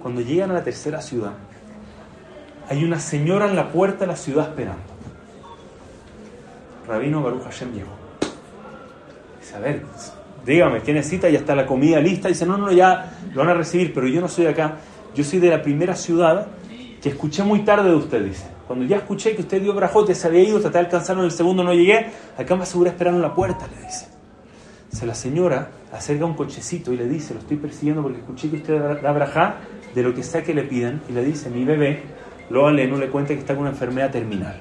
Cuando 0.01 0.21
llegan 0.21 0.51
a 0.51 0.55
la 0.55 0.63
tercera 0.63 1.01
ciudad, 1.01 1.31
hay 2.71 2.85
una 2.85 2.99
señora 2.99 3.49
en 3.49 3.57
la 3.57 3.69
puerta 3.69 4.05
de 4.05 4.07
la 4.07 4.15
ciudad 4.15 4.47
esperando. 4.47 4.81
Rabino 6.87 7.21
Baruch 7.21 7.43
Hashem 7.43 7.73
llegó. 7.73 7.91
Dice, 9.41 9.55
a 9.57 9.59
ver, 9.59 9.83
dígame, 10.45 10.81
¿qué 10.81 10.93
necesita? 10.93 11.29
Ya 11.29 11.39
está 11.39 11.53
la 11.53 11.65
comida 11.65 11.99
lista. 11.99 12.29
Dice, 12.29 12.45
no, 12.45 12.57
no, 12.57 12.71
ya 12.71 13.17
lo 13.33 13.41
van 13.41 13.49
a 13.49 13.53
recibir, 13.55 13.93
pero 13.93 14.07
yo 14.07 14.21
no 14.21 14.29
soy 14.29 14.45
acá. 14.45 14.77
Yo 15.13 15.25
soy 15.25 15.39
de 15.39 15.49
la 15.49 15.61
primera 15.61 15.97
ciudad 15.97 16.47
que 17.01 17.09
escuché 17.09 17.43
muy 17.43 17.65
tarde 17.65 17.89
de 17.89 17.95
usted, 17.97 18.23
dice. 18.23 18.45
Cuando 18.67 18.85
ya 18.85 18.95
escuché 18.95 19.35
que 19.35 19.41
usted 19.41 19.61
dio 19.61 19.73
brajote, 19.73 20.15
se 20.15 20.27
había 20.27 20.43
ido, 20.43 20.61
traté 20.61 20.77
de 20.77 20.85
alcanzarlo 20.85 21.23
en 21.23 21.25
el 21.25 21.33
segundo, 21.33 21.65
no 21.65 21.73
llegué, 21.73 22.09
acá 22.37 22.55
me 22.55 22.63
aseguré 22.63 22.91
esperando 22.91 23.17
en 23.17 23.23
la 23.23 23.35
puerta, 23.35 23.67
le 23.67 23.85
dice. 23.85 24.07
Se 24.93 25.05
la 25.05 25.13
señora 25.13 25.71
acerca 25.91 26.23
un 26.23 26.35
cochecito 26.35 26.93
y 26.93 26.95
le 26.95 27.09
dice, 27.09 27.33
lo 27.33 27.41
estoy 27.41 27.57
persiguiendo 27.57 28.01
porque 28.01 28.19
escuché 28.19 28.49
que 28.49 28.55
usted 28.55 28.79
da 29.01 29.11
brajá 29.11 29.57
de 29.93 30.03
lo 30.03 30.13
que 30.13 30.23
sea 30.23 30.41
que 30.41 30.53
le 30.53 30.63
pidan, 30.63 31.01
y 31.09 31.11
le 31.11 31.25
dice, 31.25 31.49
mi 31.49 31.65
bebé, 31.65 32.20
lo 32.51 32.69
no 32.71 32.97
le 32.97 33.09
cuenta 33.09 33.33
que 33.33 33.39
está 33.39 33.53
con 33.53 33.61
una 33.61 33.71
enfermedad 33.71 34.11
terminal. 34.11 34.59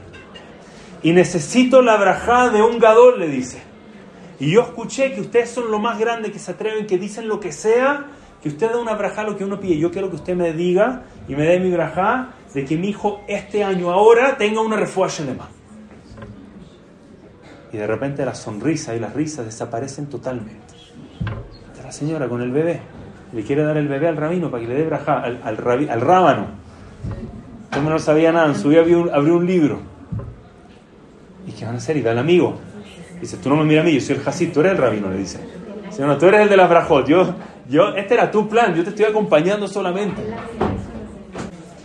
Y 1.03 1.13
necesito 1.13 1.83
la 1.83 1.97
brajá 1.97 2.51
de 2.51 2.63
un 2.63 2.79
gadol, 2.79 3.19
le 3.19 3.29
dice. 3.29 3.63
Y 4.39 4.53
yo 4.53 4.63
escuché 4.63 5.13
que 5.13 5.21
ustedes 5.21 5.51
son 5.51 5.71
lo 5.71 5.79
más 5.79 5.99
grande 5.99 6.31
que 6.31 6.39
se 6.39 6.53
atreven, 6.53 6.87
que 6.87 6.99
dicen 6.99 7.29
lo 7.29 7.41
que 7.41 7.53
sea, 7.53 8.07
que 8.43 8.49
usted 8.49 8.71
da 8.71 8.79
una 8.79 8.95
brajá 8.95 9.23
lo 9.23 9.37
que 9.37 9.45
uno 9.45 9.61
pide. 9.61 9.79
Yo 9.79 9.91
quiero 9.91 10.09
que 10.09 10.17
usted 10.17 10.35
me 10.35 10.53
diga 10.53 11.03
y 11.29 11.35
me 11.35 11.45
dé 11.45 11.61
mi 11.61 11.71
brajá 11.71 12.31
de 12.55 12.65
que 12.65 12.77
mi 12.77 12.89
hijo 12.89 13.21
este 13.29 13.65
año 13.65 13.91
ahora 13.91 14.37
tenga 14.37 14.61
una 14.61 14.77
refuerzo 14.77 15.23
más. 15.37 15.49
Y 17.73 17.77
de 17.77 17.87
repente 17.87 18.25
la 18.25 18.35
sonrisa 18.35 18.95
y 18.95 19.01
las 19.01 19.15
risas 19.15 19.45
desaparecen 19.45 20.07
totalmente. 20.07 20.75
Está 21.73 21.85
la 21.85 21.93
señora 21.93 22.29
con 22.29 22.43
el 22.43 22.51
bebé. 22.51 22.81
Le 23.33 23.43
quiere 23.43 23.63
dar 23.63 23.77
el 23.77 23.89
bebé 23.89 24.09
al 24.09 24.17
rabino 24.17 24.51
para 24.51 24.63
que 24.63 24.69
le 24.69 24.75
dé 24.75 24.85
brajá, 24.85 25.21
al, 25.21 25.41
al, 25.45 25.89
al 25.89 26.01
rábano. 26.01 26.47
Yo 27.73 27.83
no 27.83 27.99
sabía 27.99 28.33
nada. 28.33 28.47
En 28.49 28.55
su 28.55 28.71
día 28.71 28.81
abrió 28.81 29.03
un, 29.03 29.11
abrió 29.11 29.37
un 29.37 29.47
libro. 29.47 29.81
¿Y 31.47 31.53
qué 31.53 31.65
van 31.65 31.75
a 31.75 31.79
hacer? 31.79 31.97
Y 31.97 32.03
va 32.03 32.13
el 32.13 32.19
amigo. 32.19 32.59
Dice, 33.21 33.37
tú 33.37 33.51
no 33.51 33.57
me 33.57 33.65
miras 33.65 33.85
a 33.85 33.87
mí, 33.87 33.95
yo 33.95 34.01
soy 34.01 34.17
el 34.17 34.27
Hasid, 34.27 34.53
tú 34.53 34.61
eres 34.61 34.73
el 34.73 34.79
rabino, 34.79 35.11
le 35.11 35.19
dice. 35.19 35.41
Dice, 35.87 36.03
no, 36.03 36.17
tú 36.17 36.27
eres 36.27 36.41
el 36.41 36.49
de 36.49 36.57
la 36.57 36.67
brajot. 36.67 37.07
Yo, 37.07 37.35
yo, 37.69 37.91
este 37.91 38.15
era 38.15 38.31
tu 38.31 38.49
plan, 38.49 38.75
yo 38.75 38.83
te 38.83 38.91
estoy 38.91 39.05
acompañando 39.05 39.69
solamente. 39.69 40.23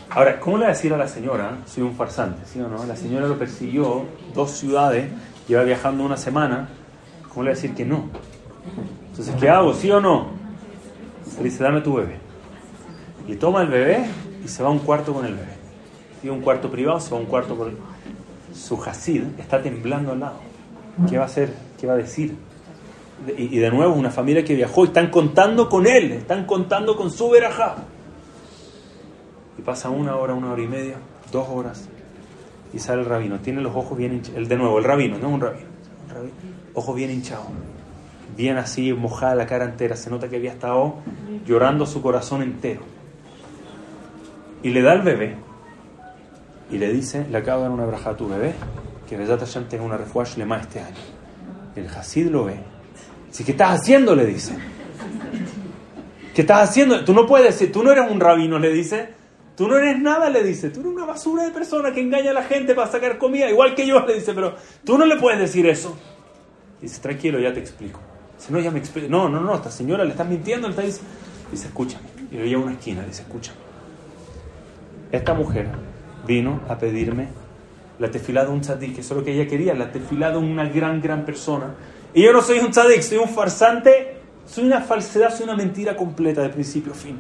Ahora, 0.10 0.40
¿cómo 0.40 0.58
le 0.58 0.64
va 0.64 0.70
a 0.70 0.74
decir 0.74 0.94
a 0.94 0.98
la 0.98 1.10
señora? 1.10 1.58
Soy 1.66 1.84
un 1.84 1.94
farsante, 1.94 2.46
¿sí 2.46 2.62
o 2.62 2.70
no? 2.70 2.86
La 2.86 2.96
señora 2.96 3.28
lo 3.28 3.38
persiguió 3.38 4.06
dos 4.34 4.52
ciudades, 4.52 5.10
lleva 5.46 5.64
viajando 5.64 6.06
una 6.06 6.16
semana. 6.16 6.70
¿Cómo 7.28 7.44
le 7.44 7.50
va 7.50 7.54
a 7.54 7.56
decir 7.56 7.76
que 7.76 7.84
no? 7.84 8.06
Entonces, 9.10 9.36
¿qué 9.38 9.50
hago? 9.50 9.74
¿Sí 9.74 9.92
o 9.92 10.00
no? 10.00 10.28
Se 11.30 11.44
dice, 11.44 11.62
dame 11.64 11.82
tu 11.82 11.96
bebé. 11.96 12.16
Y 13.28 13.36
toma 13.36 13.62
el 13.64 13.68
bebé 13.68 14.06
y 14.44 14.48
se 14.48 14.64
va 14.64 14.70
a 14.70 14.72
un 14.72 14.80
cuarto 14.80 15.14
con 15.14 15.26
el 15.26 15.34
bebé. 15.34 15.55
Un 16.32 16.42
cuarto 16.42 16.72
privado, 16.72 17.00
se 17.00 17.12
va 17.12 17.18
a 17.18 17.20
un 17.20 17.28
cuarto 17.28 17.56
con 17.56 17.76
Su 18.54 18.82
Hasid 18.82 19.24
está 19.38 19.62
temblando 19.62 20.12
al 20.12 20.20
lado. 20.20 20.40
¿Qué 21.10 21.18
va 21.18 21.24
a 21.24 21.28
hacer? 21.28 21.54
¿Qué 21.80 21.88
va 21.88 21.94
a 21.94 21.98
decir? 21.98 22.36
Y, 23.38 23.58
de 23.58 23.70
nuevo, 23.70 23.94
una 23.94 24.12
familia 24.12 24.44
que 24.44 24.56
viajó 24.56 24.86
están 24.86 25.10
contando 25.10 25.70
con 25.70 25.88
él, 25.88 26.12
están 26.12 26.46
contando 26.46 26.96
con 26.96 27.10
su 27.10 27.30
verajá. 27.30 27.76
Y 29.58 29.62
pasa 29.62 29.90
una 29.90 30.16
hora, 30.18 30.34
una 30.34 30.52
hora 30.52 30.62
y 30.62 30.68
media, 30.68 30.98
dos 31.32 31.48
horas, 31.50 31.88
y 32.74 32.80
sale 32.80 33.02
el 33.02 33.08
rabino. 33.08 33.40
Tiene 33.40 33.62
los 33.62 33.76
ojos 33.76 33.98
bien 33.98 34.14
hinchados. 34.14 34.38
El, 34.38 34.48
de 34.48 34.58
nuevo, 34.58 34.78
el 34.80 34.84
rabino, 34.84 35.18
no 35.18 35.30
un 35.30 35.42
rabino. 35.42 35.68
Un 36.08 36.14
rabino. 36.14 36.34
Ojos 36.74 36.96
bien 36.96 37.10
hinchados. 37.10 37.48
Bien 38.36 38.58
así, 38.58 38.92
mojada 38.94 39.34
la 39.36 39.48
cara 39.48 39.64
entera. 39.64 39.96
Se 39.96 40.10
nota 40.10 40.28
que 40.28 40.36
había 40.36 40.52
estado 40.52 40.96
llorando 41.46 41.86
su 41.86 42.02
corazón 42.02 42.42
entero. 42.42 42.82
Y 44.62 44.72
le 44.72 44.82
da 44.82 44.92
al 44.92 45.02
bebé. 45.02 45.38
Y 46.72 46.78
le 46.78 46.92
dice, 46.92 47.26
le 47.30 47.38
acabo 47.38 47.62
de 47.62 47.70
dar 47.70 47.72
una 47.72 47.86
braja 47.86 48.12
a 48.12 48.18
tu 48.18 48.28
bebé, 48.28 48.54
que 49.08 49.18
Besat 49.18 49.40
Hashem 49.40 49.66
tenga 49.66 49.84
una 49.84 49.98
refuerzo 49.98 50.40
lema 50.40 50.58
este 50.58 50.80
año. 50.80 50.96
El 51.76 51.88
Hasid 51.88 52.30
lo 52.30 52.46
ve. 52.46 52.60
Dice, 53.28 53.44
¿qué 53.44 53.52
estás 53.52 53.80
haciendo? 53.80 54.16
Le 54.16 54.26
dice. 54.26 54.56
¿Qué 56.34 56.42
estás 56.42 56.70
haciendo? 56.70 57.04
Tú 57.06 57.14
no 57.14 57.26
puedes 57.26 57.48
decir, 57.48 57.72
tú 57.72 57.84
no 57.84 57.92
eres 57.92 58.10
un 58.10 58.20
rabino, 58.20 58.58
le 58.60 58.72
dice. 58.72 59.10
Tú 59.56 59.68
no 59.68 59.78
eres 59.78 60.00
nada, 60.00 60.30
le 60.30 60.44
dice. 60.44 60.70
Tú 60.70 60.82
eres 60.82 60.92
una 60.92 61.06
basura 61.06 61.44
de 61.44 61.52
persona 61.52 61.94
que 61.94 62.02
engaña 62.02 62.32
a 62.32 62.34
la 62.34 62.44
gente 62.44 62.76
para 62.76 62.92
sacar 62.92 63.18
comida, 63.18 63.50
igual 63.50 63.76
que 63.76 63.88
yo, 63.88 64.06
le 64.06 64.16
dice. 64.16 64.34
Pero 64.34 64.56
tú 64.84 64.98
no 64.98 65.06
le 65.06 65.18
puedes 65.18 65.40
decir 65.40 65.66
eso. 65.68 65.96
Dice, 66.82 67.00
tranquilo, 67.02 67.40
ya 67.40 67.54
te 67.54 67.60
explico. 67.60 68.02
Dice, 68.38 68.52
no, 68.52 68.60
ya 68.60 68.72
me 68.72 68.80
explico. 68.80 69.08
No, 69.10 69.30
no, 69.30 69.40
no, 69.40 69.56
esta 69.56 69.72
señora 69.72 70.04
le 70.04 70.12
está 70.12 70.24
mintiendo. 70.24 70.68
Le 70.68 70.72
está 70.72 70.84
diciendo. 70.84 71.10
Dice, 71.52 71.68
escúchame. 71.68 72.06
Y 72.32 72.38
lo 72.38 72.46
lleva 72.46 72.62
a 72.64 72.66
una 72.66 72.74
esquina. 72.74 73.04
Dice, 73.04 73.22
escúchame. 73.22 73.58
Esta 75.12 75.34
mujer 75.34 75.70
vino 76.26 76.62
a 76.68 76.78
pedirme 76.78 77.28
la 78.00 78.12
tefilá 78.12 78.46
de 78.46 78.52
un 78.52 78.62
tzadik, 78.62 78.96
que 78.96 79.02
eso 79.02 79.14
es 79.14 79.20
lo 79.20 79.26
que 79.26 79.34
ella 79.34 79.48
quería, 79.48 79.74
la 79.74 79.92
tefilá 79.92 80.32
de 80.32 80.38
una 80.38 80.68
gran, 80.68 81.02
gran 81.02 81.26
persona. 81.26 81.76
Y 82.14 82.24
yo 82.24 82.34
no 82.34 82.42
soy 82.42 82.60
un 82.60 82.72
tzadik, 82.72 83.02
soy 83.02 83.18
un 83.18 83.30
farsante, 83.30 84.18
soy 84.46 84.66
una 84.66 84.82
falsedad, 84.82 85.34
soy 85.34 85.46
una 85.46 85.56
mentira 85.56 85.96
completa 85.96 86.42
de 86.42 86.50
principio 86.50 86.92
a 86.92 86.96
fin. 86.96 87.18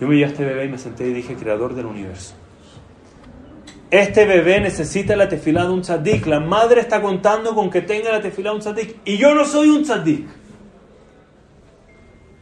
Yo 0.00 0.06
me 0.06 0.14
vi 0.14 0.24
a 0.24 0.28
este 0.28 0.44
bebé 0.44 0.64
y 0.64 0.68
me 0.68 0.78
senté 0.78 1.08
y 1.08 1.12
dije, 1.12 1.34
creador 1.34 1.74
del 1.74 1.86
universo. 1.86 2.34
Este 3.90 4.24
bebé 4.24 4.60
necesita 4.60 5.16
la 5.16 5.28
tefilá 5.28 5.64
de 5.64 5.70
un 5.70 5.82
tzadik. 5.82 6.26
La 6.26 6.38
madre 6.38 6.80
está 6.80 7.02
contando 7.02 7.54
con 7.54 7.70
que 7.70 7.82
tenga 7.82 8.12
la 8.12 8.20
tefilá 8.20 8.50
de 8.50 8.56
un 8.56 8.62
tzadik. 8.62 8.96
Y 9.04 9.18
yo 9.18 9.34
no 9.34 9.44
soy 9.44 9.68
un 9.68 9.82
tzadik. 9.82 10.26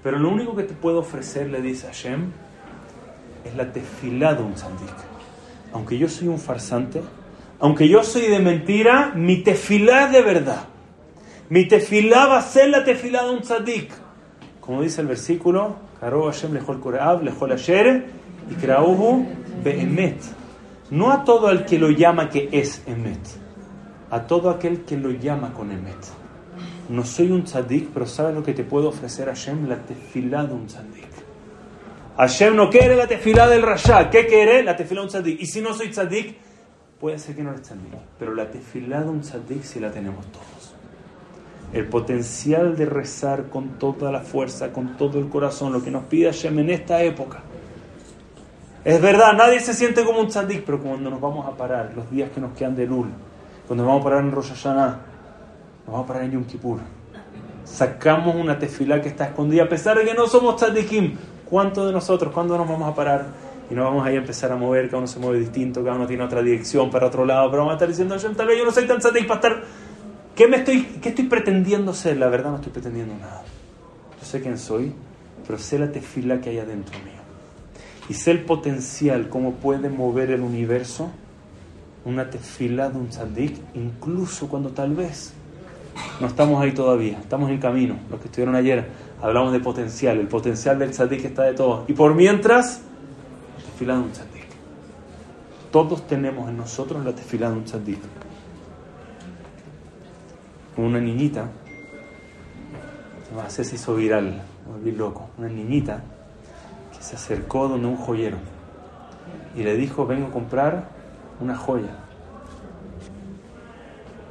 Pero 0.03 0.19
lo 0.19 0.29
único 0.29 0.55
que 0.55 0.63
te 0.63 0.75
puedo 0.75 0.99
ofrecer, 0.99 1.49
le 1.49 1.61
dice 1.63 1.87
Hashem, 1.87 2.31
es 3.45 3.55
la 3.57 3.73
tefilá 3.73 4.35
de 4.35 4.43
un 4.43 4.55
tzadik. 4.55 4.95
Aunque 5.73 5.99
yo 5.99 6.09
soy 6.09 6.29
un 6.29 6.39
farsante, 6.39 7.03
aunque 7.61 7.89
yo 7.89 8.05
soy 8.05 8.23
de 8.23 8.39
mentira, 8.39 9.13
mi 9.15 9.43
tefilá 9.43 10.07
es 10.07 10.13
de 10.13 10.23
verdad. 10.23 10.65
Mi 11.49 11.67
tefilá 11.67 12.27
va 12.27 12.39
a 12.39 12.43
ser 12.43 12.69
la 12.69 12.85
tefilá 12.85 13.25
de 13.25 13.31
un 13.31 13.41
tzadik. 13.41 13.91
Como 14.61 14.83
dice 14.83 15.01
el 15.01 15.07
versículo, 15.07 15.77
y 18.51 18.55
No 20.91 21.11
a 21.11 21.25
todo 21.25 21.51
el 21.51 21.65
que 21.65 21.79
lo 21.79 21.91
llama 21.91 22.31
que 22.31 22.49
es 22.53 22.83
Emet, 22.87 23.19
a 24.11 24.27
todo 24.27 24.51
aquel 24.51 24.83
que 24.85 24.97
lo 24.97 25.11
llama 25.11 25.53
con 25.53 25.73
Emet. 25.73 25.97
No 26.89 27.05
soy 27.05 27.31
un 27.31 27.45
tzadik, 27.45 27.89
pero 27.93 28.07
¿sabes 28.07 28.35
lo 28.35 28.43
que 28.43 28.55
te 28.55 28.65
puedo 28.65 28.89
ofrecer 28.89 29.27
Hashem? 29.27 29.69
La 29.69 29.77
tefilá 29.77 30.45
de 30.45 30.55
un 30.55 30.67
tzadik. 30.67 31.18
Hashem 32.19 32.55
no 32.55 32.69
quiere 32.69 32.97
la 32.97 33.07
tefilá 33.07 33.49
del 33.49 33.63
rasha. 33.63 34.11
¿Qué 34.11 34.27
quiere? 34.27 34.63
La 34.63 34.77
tefilá 34.77 35.01
de 35.01 35.07
un 35.07 35.11
tzadik. 35.11 35.41
Y 35.41 35.47
si 35.47 35.61
no 35.61 35.73
soy 35.73 35.91
tzadik, 35.91 36.37
puede 37.01 37.19
ser 37.19 37.37
que 37.37 37.43
no 37.43 37.51
eres 37.51 37.63
tzadik. 37.63 37.95
Pero 38.19 38.35
la 38.35 38.51
tefilá 38.51 39.03
de 39.03 39.09
un 39.09 39.21
tzadik 39.21 39.63
sí 39.63 39.81
la 39.81 39.91
tenemos 39.91 40.27
todos 40.33 40.59
el 41.73 41.87
potencial 41.87 42.77
de 42.77 42.87
rezar 42.87 43.49
con 43.49 43.79
toda 43.79 44.11
la 44.11 44.21
fuerza, 44.21 44.73
con 44.73 44.97
todo 44.97 45.19
el 45.19 45.29
corazón, 45.29 45.73
lo 45.73 45.83
que 45.83 45.91
nos 45.91 46.05
pide 46.05 46.27
Hashem 46.27 46.59
en 46.61 46.71
esta 46.71 47.03
época. 47.03 47.41
Es 48.85 49.01
verdad, 49.01 49.35
nadie 49.35 49.61
se 49.61 49.75
siente 49.75 50.05
como 50.05 50.21
un 50.21 50.29
tzadik, 50.29 50.65
pero 50.65 50.81
cuando 50.81 51.11
nos 51.11 51.21
vamos 51.21 51.47
a 51.47 51.57
parar, 51.57 51.93
los 51.95 52.11
días 52.11 52.31
que 52.31 52.41
nos 52.41 52.57
quedan 52.57 52.75
de 52.75 52.87
Lul, 52.87 53.09
cuando 53.67 53.85
nos 53.85 53.91
vamos 53.91 54.01
a 54.01 54.05
parar 54.05 54.25
en 54.25 54.33
Rosh 54.33 54.49
Hashanah, 54.49 54.89
nos 54.89 55.87
vamos 55.87 56.05
a 56.05 56.07
parar 56.07 56.25
en 56.25 56.33
Yom 56.33 56.45
Kippur, 56.45 56.81
sacamos 57.65 58.35
una 58.35 58.59
tefilá 58.59 59.03
que 59.03 59.09
está 59.09 59.27
escondida, 59.27 59.65
a 59.65 59.69
pesar 59.69 59.99
de 59.99 60.05
que 60.05 60.15
no 60.15 60.27
somos 60.27 60.57
tzadikim, 60.57 61.17
¿cuántos 61.49 61.87
de 61.87 61.93
nosotros, 61.93 62.33
cuándo 62.33 62.57
nos 62.57 62.69
vamos 62.69 62.91
a 62.91 62.95
parar 62.95 63.27
y 63.71 63.75
no 63.75 63.85
vamos 63.85 64.07
ahí 64.07 64.17
a 64.17 64.19
empezar 64.19 64.51
a 64.53 64.57
mover, 64.57 64.87
cada 64.87 64.99
uno 64.99 65.07
se 65.07 65.19
mueve 65.19 65.41
distinto, 65.41 65.83
cada 65.83 65.97
uno 65.97 66.07
tiene 66.07 66.25
otra 66.25 66.43
dirección 66.43 66.91
para 66.91 67.07
otro 67.07 67.25
lado, 67.25 67.51
pero 67.51 67.63
vamos 67.63 67.73
a 67.73 67.75
estar 67.75 67.89
diciendo, 67.89 68.17
yo 68.17 68.31
tal 68.33 68.47
vez 68.47 68.59
yo 68.59 68.65
no 68.65 68.71
soy 68.71 68.87
tan 68.87 69.01
satisfecho 69.01 69.29
para 69.29 69.55
estar... 69.55 69.65
¿Qué, 70.35 70.47
me 70.47 70.59
estoy, 70.59 70.83
¿Qué 71.03 71.09
estoy 71.09 71.25
pretendiendo 71.25 71.93
ser? 71.93 72.17
La 72.17 72.29
verdad 72.29 72.51
no 72.51 72.57
estoy 72.57 72.73
pretendiendo 72.73 73.15
nada. 73.17 73.43
Yo 74.21 74.27
sé 74.27 74.41
quién 74.41 74.57
soy, 74.57 74.93
pero 75.47 75.59
sé 75.59 75.79
la 75.79 75.91
tefila 75.91 76.41
que 76.41 76.51
hay 76.51 76.59
adentro 76.59 76.97
mío. 77.01 77.19
Y 78.09 78.15
sé 78.15 78.31
el 78.31 78.45
potencial, 78.45 79.29
cómo 79.29 79.55
puede 79.55 79.89
mover 79.89 80.31
el 80.31 80.43
universo 80.43 81.11
una 82.05 82.31
tefila 82.31 82.89
de 82.89 82.99
un 82.99 83.09
tzadik, 83.09 83.57
incluso 83.75 84.49
cuando 84.49 84.71
tal 84.71 84.95
vez 84.95 85.33
no 86.21 86.27
estamos 86.27 86.61
ahí 86.63 86.73
todavía, 86.73 87.19
estamos 87.19 87.51
en 87.51 87.59
camino. 87.59 87.97
Los 88.11 88.21
que 88.21 88.27
estuvieron 88.27 88.55
ayer 88.55 88.89
hablamos 89.21 89.53
de 89.53 89.61
potencial, 89.61 90.19
el 90.19 90.29
potencial 90.29 90.79
del 90.79 90.91
tzadik 90.91 91.25
está 91.25 91.43
de 91.45 91.55
todo. 91.55 91.85
Y 91.89 91.93
por 91.93 92.15
mientras, 92.15 92.83
tefila 93.65 93.95
de 93.95 94.01
un 94.01 94.13
tzadik. 94.13 94.47
Todos 95.71 96.07
tenemos 96.07 96.49
en 96.49 96.57
nosotros 96.57 97.05
la 97.05 97.13
tefila 97.13 97.51
de 97.51 97.57
un 97.57 97.65
tzadik. 97.65 98.01
Una 100.77 101.01
niñita, 101.01 101.49
se 103.49 103.65
se 103.65 103.75
hizo 103.77 103.95
viral, 103.95 104.43
muy 104.83 104.93
loco, 104.93 105.29
una 105.39 105.49
niñita 105.49 106.03
que 106.97 107.03
se 107.03 107.17
acercó 107.17 107.69
donde 107.69 107.89
un 107.89 107.97
joyero 107.97 108.37
y 109.57 109.63
le 109.63 109.77
dijo, 109.77 110.07
vengo 110.07 110.29
a 110.29 110.31
comprar 110.31 110.89
una 111.41 111.57
joya. 111.57 111.91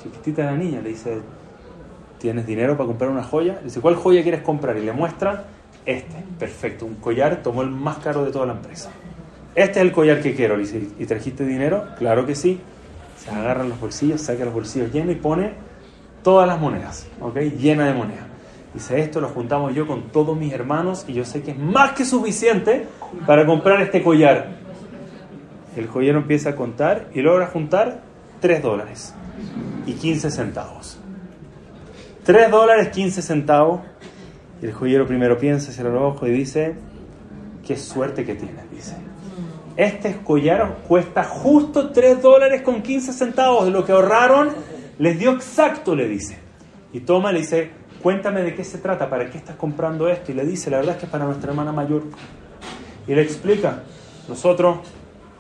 Chiquitita 0.02 0.46
la 0.46 0.56
niña, 0.56 0.82
le 0.82 0.90
dice, 0.90 1.20
¿tienes 2.20 2.46
dinero 2.46 2.78
para 2.78 2.88
comprar 2.88 3.10
una 3.10 3.24
joya? 3.24 3.60
Dice, 3.64 3.82
¿cuál 3.82 3.96
joya 3.96 4.22
quieres 4.24 4.42
comprar? 4.42 4.78
Y 4.78 4.82
le 4.82 4.94
muestra 4.94 5.46
este, 5.86 6.16
perfecto, 6.38 6.86
un 6.86 6.96
collar, 6.96 7.42
tomó 7.42 7.62
el 7.62 7.70
más 7.70 8.00
caro 8.00 8.26
de 8.26 8.32
toda 8.32 8.46
la 8.46 8.54
empresa. 8.54 8.92
Este 9.56 9.80
es 9.80 9.86
el 9.86 9.92
collar 9.92 10.22
que 10.22 10.36
quiero, 10.36 10.58
le 10.58 10.64
dice, 10.64 10.82
¿y 11.00 11.06
trajiste 11.06 11.46
dinero? 11.46 11.86
Claro 11.98 12.26
que 12.26 12.36
sí. 12.36 12.60
Se 13.18 13.32
agarra 13.32 13.64
los 13.64 13.80
bolsillos, 13.80 14.22
saca 14.22 14.46
los 14.46 14.54
bolsillos 14.54 14.92
llenos 14.92 15.16
y 15.16 15.20
pone 15.20 15.54
todas 16.24 16.46
las 16.46 16.60
monedas, 16.60 17.08
¿ok? 17.22 17.38
Llena 17.58 17.88
de 17.88 17.94
monedas. 17.94 18.26
Dice, 18.74 19.00
esto 19.00 19.22
lo 19.22 19.30
juntamos 19.30 19.74
yo 19.74 19.88
con 19.88 20.10
todos 20.12 20.38
mis 20.38 20.52
hermanos 20.54 21.06
y 21.08 21.14
yo 21.14 21.24
sé 21.24 21.42
que 21.42 21.52
es 21.52 21.58
más 21.58 21.94
que 21.94 22.04
suficiente 22.04 22.86
para 23.26 23.46
comprar 23.46 23.82
este 23.82 24.04
collar. 24.04 24.50
El 25.76 25.88
joyero 25.88 26.20
empieza 26.20 26.50
a 26.50 26.56
contar 26.56 27.08
y 27.14 27.22
logra 27.22 27.48
juntar 27.48 28.02
3 28.42 28.62
dólares 28.62 29.16
y 29.86 29.94
15 29.94 30.30
centavos. 30.32 31.00
3 32.28 32.52
dólares 32.52 32.90
15 32.90 33.22
centavos. 33.22 33.80
Y 34.62 34.66
el 34.66 34.74
joyero 34.74 35.08
primero 35.08 35.38
piensa, 35.38 35.72
cierra 35.72 35.92
los 35.92 36.16
ojos 36.16 36.28
y 36.28 36.32
dice, 36.34 36.76
qué 37.66 37.78
suerte 37.78 38.26
que 38.26 38.36
tienes, 38.36 38.70
dice. 38.70 38.98
Este 39.78 40.14
collar 40.26 40.80
cuesta 40.86 41.24
justo 41.24 41.92
3 41.92 42.22
dólares 42.22 42.64
con 42.64 42.82
15 42.82 43.14
centavos. 43.14 43.64
De 43.64 43.72
lo 43.72 43.86
que 43.86 43.94
ahorraron, 43.94 44.50
les 45.00 45.18
dio 45.18 45.32
exacto, 45.32 45.96
le 45.96 46.10
dice. 46.10 46.38
Y 46.92 47.00
toma, 47.00 47.32
le 47.32 47.40
dice, 47.40 47.72
cuéntame 48.04 48.42
de 48.42 48.56
qué 48.56 48.66
se 48.66 48.80
trata, 48.80 49.10
para 49.10 49.30
qué 49.30 49.38
estás 49.38 49.56
comprando 49.56 50.10
esto. 50.10 50.34
Y 50.34 50.36
le 50.36 50.44
dice, 50.44 50.70
la 50.70 50.80
verdad 50.80 50.96
es 50.96 51.00
que 51.00 51.06
es 51.06 51.12
para 51.12 51.24
nuestra 51.24 51.52
hermana 51.52 51.72
mayor. 51.72 52.04
Y 53.08 53.16
le 53.16 53.22
explica, 53.22 53.84
nosotros 54.28 54.80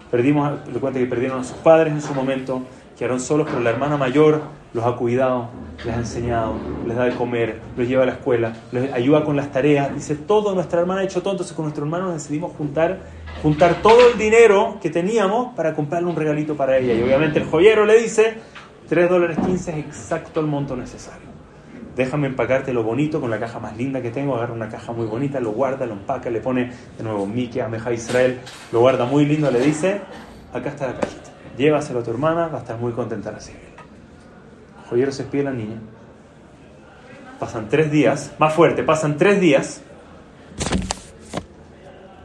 perdimos, 0.09 0.65
le 0.71 0.79
cuenta 0.79 0.99
que 0.99 1.05
perdieron 1.05 1.41
a 1.41 1.43
sus 1.43 1.57
padres 1.57 1.91
en 1.91 2.01
su 2.01 2.13
momento, 2.13 2.61
quedaron 2.97 3.19
solos, 3.19 3.45
pero 3.49 3.59
la 3.59 3.71
hermana 3.71 3.97
mayor 3.97 4.41
los 4.77 4.85
ha 4.85 4.95
cuidado, 4.95 5.49
les 5.83 5.95
ha 5.95 5.97
enseñado, 5.97 6.53
les 6.85 6.95
da 6.95 7.05
de 7.05 7.15
comer, 7.15 7.59
los 7.75 7.87
lleva 7.87 8.03
a 8.03 8.05
la 8.05 8.11
escuela, 8.11 8.53
les 8.71 8.93
ayuda 8.93 9.23
con 9.23 9.35
las 9.35 9.51
tareas. 9.51 9.91
Dice, 9.93 10.13
todo, 10.15 10.53
nuestra 10.53 10.79
hermana 10.79 11.01
ha 11.01 11.03
hecho 11.03 11.21
todo, 11.23 11.33
entonces 11.33 11.55
con 11.55 11.65
nuestro 11.65 11.83
hermano 11.83 12.13
decidimos 12.13 12.51
juntar, 12.55 12.99
juntar 13.41 13.81
todo 13.81 14.11
el 14.11 14.19
dinero 14.19 14.77
que 14.79 14.91
teníamos 14.91 15.55
para 15.55 15.73
comprarle 15.73 16.07
un 16.07 16.15
regalito 16.15 16.55
para 16.55 16.77
ella. 16.77 16.93
Y 16.93 17.01
obviamente 17.01 17.39
el 17.39 17.45
joyero 17.45 17.85
le 17.85 17.99
dice, 17.99 18.37
3 18.87 19.09
dólares 19.09 19.39
15 19.43 19.71
es 19.71 19.77
exacto 19.79 20.41
el 20.41 20.45
monto 20.45 20.75
necesario. 20.75 21.27
Déjame 21.95 22.27
empacarte 22.27 22.71
lo 22.71 22.83
bonito 22.83 23.19
con 23.19 23.31
la 23.31 23.39
caja 23.39 23.57
más 23.59 23.75
linda 23.75 23.99
que 24.03 24.11
tengo. 24.11 24.35
Agarra 24.35 24.53
una 24.53 24.69
caja 24.69 24.91
muy 24.93 25.07
bonita, 25.07 25.39
lo 25.39 25.53
guarda, 25.53 25.87
lo 25.87 25.93
empaca, 25.93 26.29
le 26.29 26.39
pone 26.39 26.71
de 26.95 27.03
nuevo 27.03 27.25
Mickey, 27.25 27.61
Ameja 27.61 27.91
Israel, 27.91 28.39
lo 28.71 28.81
guarda 28.81 29.05
muy 29.05 29.25
lindo, 29.25 29.49
le 29.49 29.59
dice, 29.59 30.01
acá 30.53 30.69
está 30.69 30.85
la 30.85 30.99
cajita. 30.99 31.31
Llévaselo 31.57 32.01
a 32.01 32.03
tu 32.03 32.11
hermana, 32.11 32.47
va 32.49 32.59
a 32.59 32.61
estar 32.61 32.77
muy 32.77 32.91
contenta 32.91 33.31
la 33.31 33.39
Joyero 34.89 35.11
se 35.11 35.23
despide 35.23 35.43
la 35.43 35.51
niña. 35.51 35.77
Pasan 37.39 37.69
tres 37.69 37.91
días, 37.91 38.33
más 38.39 38.53
fuerte, 38.53 38.83
pasan 38.83 39.17
tres 39.17 39.39
días. 39.39 39.81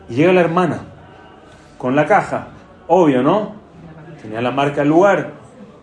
Y 0.09 0.14
llega 0.14 0.33
la 0.33 0.40
hermana 0.40 0.83
con 1.79 1.96
la 1.96 2.07
caja. 2.07 2.48
Obvio, 2.88 3.22
¿no? 3.22 3.55
Tenía 4.20 4.40
la 4.40 4.51
marca 4.51 4.83
del 4.83 4.88
lugar. 4.88 5.33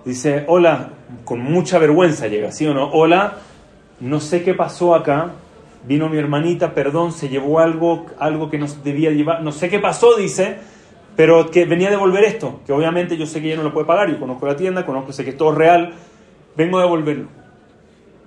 Dice, 0.05 0.45
hola, 0.47 0.89
con 1.25 1.39
mucha 1.39 1.77
vergüenza 1.77 2.27
llega, 2.27 2.51
¿sí 2.51 2.65
o 2.65 2.73
no? 2.73 2.89
Hola, 2.91 3.37
no 3.99 4.19
sé 4.19 4.43
qué 4.43 4.53
pasó 4.53 4.95
acá. 4.95 5.31
Vino 5.85 6.09
mi 6.09 6.17
hermanita, 6.17 6.73
perdón, 6.73 7.11
se 7.11 7.29
llevó 7.29 7.59
algo, 7.59 8.05
algo 8.19 8.49
que 8.49 8.57
no 8.57 8.67
debía 8.83 9.11
llevar. 9.11 9.43
No 9.43 9.51
sé 9.51 9.69
qué 9.69 9.79
pasó, 9.79 10.15
dice, 10.15 10.57
pero 11.15 11.51
que 11.51 11.65
venía 11.65 11.87
a 11.89 11.91
devolver 11.91 12.23
esto, 12.23 12.61
que 12.65 12.73
obviamente 12.73 13.17
yo 13.17 13.25
sé 13.25 13.41
que 13.41 13.47
ella 13.47 13.57
no 13.57 13.63
lo 13.63 13.73
puede 13.73 13.85
pagar. 13.85 14.09
Yo 14.09 14.19
conozco 14.19 14.45
la 14.45 14.55
tienda, 14.55 14.85
conozco, 14.85 15.13
sé 15.13 15.23
que 15.23 15.31
es 15.31 15.37
todo 15.37 15.51
real. 15.53 15.93
Vengo 16.59 16.77
a 16.77 16.81
devolverlo. 16.81 17.27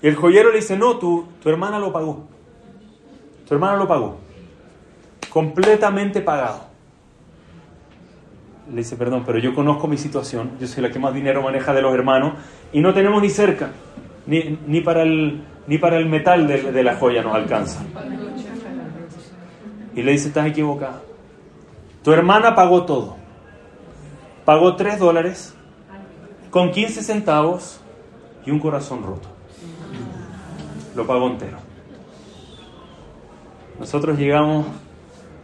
Y 0.01 0.09
el 0.09 0.16
joyero 0.16 0.53
le 0.53 0.57
dice, 0.57 0.75
no, 0.75 0.97
tu, 0.97 1.29
tu 1.42 1.51
hermana 1.51 1.79
lo 1.79 1.92
pagó. 1.92 2.25
Tu 3.47 3.53
hermana 3.53 3.77
lo 3.77 3.87
pagó. 3.87 4.16
Completamente 5.29 6.23
pagado. 6.23 6.61
Le 8.71 8.77
dice, 8.77 8.97
perdón, 8.97 9.25
pero 9.27 9.38
yo 9.38 9.55
conozco 9.55 9.87
mi 9.87 9.99
situación. 9.99 10.53
Yo 10.59 10.66
soy 10.66 10.83
la 10.83 10.90
que 10.90 10.99
más 10.99 11.12
dinero 11.12 11.42
maneja 11.42 11.75
de 11.75 11.83
los 11.83 11.92
hermanos. 11.92 12.33
Y 12.73 12.81
no 12.81 12.95
tenemos 12.95 13.21
ni 13.21 13.29
cerca. 13.29 13.68
Ni, 14.25 14.59
ni 14.66 14.81
para, 14.81 15.03
el, 15.03 15.42
ni 15.66 15.77
para 15.77 15.99
el 15.99 16.09
metal 16.09 16.49
de, 16.49 16.73
de 16.73 16.83
la 16.83 16.97
joya 16.97 17.23
nos 17.23 17.35
alcanza. 17.35 17.83
Y 19.95 20.01
le 20.01 20.11
dice, 20.11 20.29
estás 20.29 20.47
equivocada. 20.47 21.03
Tu 22.03 22.11
hermana 22.14 22.55
pagó 22.55 22.87
todo. 22.87 23.16
Pagó 24.47 24.75
3 24.75 24.99
dólares 24.99 25.55
con 26.51 26.71
15 26.71 27.03
centavos 27.03 27.82
y 28.45 28.51
un 28.51 28.59
corazón 28.59 29.03
roto. 29.03 29.29
Lo 30.95 31.07
pagó 31.07 31.29
entero. 31.29 31.59
Nosotros 33.79 34.19
llegamos 34.19 34.67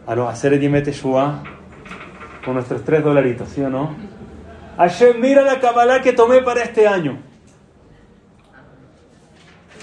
a 0.05 0.15
los 0.15 0.29
haceres 0.29 0.61
de 0.61 0.69
Meteshua 0.69 1.43
con 2.43 2.55
nuestros 2.55 2.83
3 2.83 3.03
dolaritos, 3.03 3.49
¿sí 3.49 3.61
o 3.61 3.69
no? 3.69 3.95
Ayer 4.77 5.17
mira 5.19 5.41
la 5.41 5.59
Kabbalah 5.59 6.01
que 6.01 6.13
tomé 6.13 6.41
para 6.41 6.63
este 6.63 6.87
año. 6.87 7.19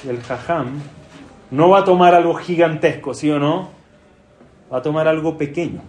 Y 0.04 0.08
el 0.08 0.22
Jajam 0.22 0.80
no 1.50 1.68
va 1.68 1.80
a 1.80 1.84
tomar 1.84 2.14
algo 2.14 2.34
gigantesco, 2.34 3.14
¿sí 3.14 3.30
o 3.30 3.38
no? 3.38 3.70
Va 4.72 4.78
a 4.78 4.82
tomar 4.82 5.06
algo 5.06 5.36
pequeño. 5.36 5.82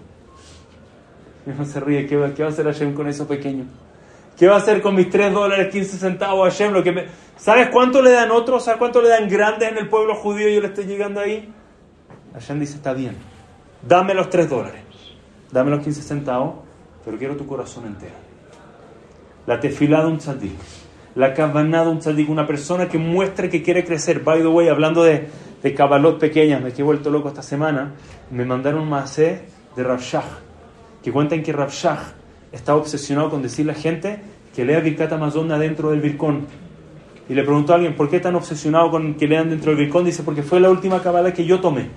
Y 1.45 1.49
no 1.57 1.65
se 1.65 1.79
ríe, 1.79 2.05
¿qué 2.05 2.17
va, 2.17 2.33
qué 2.33 2.43
va 2.43 2.49
a 2.49 2.51
hacer 2.51 2.65
Hashem 2.65 2.93
con 2.93 3.07
eso 3.07 3.27
pequeño? 3.27 3.65
¿Qué 4.37 4.47
va 4.47 4.55
a 4.55 4.57
hacer 4.59 4.81
con 4.81 4.93
mis 4.93 5.09
3 5.09 5.33
dólares 5.33 5.69
15 5.71 5.97
centavos 5.97 6.47
Hashem? 6.47 6.71
Lo 6.71 6.83
que 6.83 6.91
me... 6.91 7.05
¿Sabes 7.37 7.69
cuánto 7.69 8.01
le 8.03 8.11
dan 8.11 8.29
otros? 8.29 8.63
¿Sabes 8.63 8.77
cuánto 8.77 9.01
le 9.01 9.09
dan 9.09 9.27
grandes 9.27 9.71
en 9.71 9.77
el 9.77 9.89
pueblo 9.89 10.15
judío 10.15 10.47
y 10.47 10.55
yo 10.55 10.61
le 10.61 10.67
estoy 10.67 10.85
llegando 10.85 11.19
ahí? 11.19 11.51
Hashem 12.33 12.59
dice, 12.59 12.75
está 12.75 12.93
bien, 12.93 13.15
dame 13.81 14.13
los 14.13 14.29
3 14.29 14.47
dólares, 14.47 14.83
dame 15.51 15.71
los 15.71 15.83
15 15.83 16.01
centavos, 16.03 16.55
pero 17.03 17.17
quiero 17.17 17.35
tu 17.35 17.47
corazón 17.47 17.87
entero. 17.87 18.13
La 19.47 19.59
tefilá 19.59 20.01
de 20.01 20.07
un 20.07 20.17
tzadik, 20.19 20.57
la 21.15 21.33
kavaná 21.33 21.83
de 21.83 21.89
un 21.89 21.99
tzadik, 21.99 22.29
una 22.29 22.45
persona 22.45 22.87
que 22.87 22.99
muestra 22.99 23.49
que 23.49 23.63
quiere 23.63 23.83
crecer. 23.83 24.19
By 24.19 24.41
the 24.41 24.47
way, 24.47 24.67
hablando 24.67 25.03
de, 25.03 25.29
de 25.63 25.73
cabalot 25.73 26.19
pequeñas, 26.19 26.61
me 26.61 26.69
he 26.69 26.83
vuelto 26.83 27.09
loco 27.09 27.29
esta 27.29 27.41
semana, 27.41 27.93
me 28.29 28.45
mandaron 28.45 28.81
un 28.81 28.89
macé 28.89 29.45
de 29.75 29.83
Rav 29.83 30.01
Shach, 30.01 30.25
que 31.01 31.11
cuentan 31.11 31.41
que 31.41 31.53
Rav 31.53 31.71
Shach 31.71 32.13
está 32.51 32.75
obsesionado 32.75 33.29
con 33.29 33.41
decirle 33.41 33.71
a 33.71 33.75
la 33.75 33.81
gente 33.81 34.19
que 34.55 34.65
lea 34.65 34.79
Birkat 34.79 35.11
Amazon 35.13 35.51
adentro 35.51 35.91
del 35.91 36.01
Birkón. 36.01 36.47
Y 37.29 37.33
le 37.33 37.43
preguntó 37.43 37.73
a 37.73 37.75
alguien, 37.75 37.95
¿por 37.95 38.09
qué 38.09 38.19
tan 38.19 38.35
obsesionado 38.35 38.89
con 38.89 39.15
que 39.15 39.27
lean 39.27 39.49
dentro 39.49 39.71
del 39.71 39.79
Birkón? 39.79 40.05
Dice, 40.05 40.23
porque 40.23 40.43
fue 40.43 40.59
la 40.59 40.69
última 40.69 41.01
cabala 41.01 41.33
que 41.33 41.45
yo 41.45 41.59
tomé. 41.59 41.89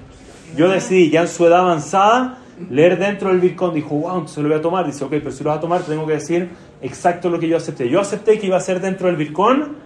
Yo 0.56 0.68
decidí, 0.68 1.10
ya 1.10 1.22
en 1.22 1.28
su 1.28 1.46
edad 1.46 1.60
avanzada, 1.60 2.38
leer 2.68 2.98
dentro 2.98 3.28
del 3.28 3.40
Birkón. 3.40 3.74
Dijo, 3.74 3.94
wow, 3.94 4.14
entonces 4.14 4.38
lo 4.38 4.48
voy 4.48 4.58
a 4.58 4.60
tomar. 4.60 4.86
Dice, 4.86 5.04
ok, 5.04 5.10
pero 5.10 5.30
si 5.30 5.44
lo 5.44 5.50
vas 5.50 5.58
a 5.58 5.60
tomar, 5.60 5.82
te 5.82 5.92
tengo 5.92 6.06
que 6.06 6.14
decir 6.14 6.50
exacto 6.82 7.30
lo 7.30 7.38
que 7.38 7.48
yo 7.48 7.56
acepté. 7.56 7.88
Yo 7.88 8.00
acepté 8.00 8.38
que 8.38 8.46
iba 8.46 8.56
a 8.56 8.60
ser 8.60 8.80
dentro 8.80 9.06
del 9.06 9.16
Birkón, 9.16 9.76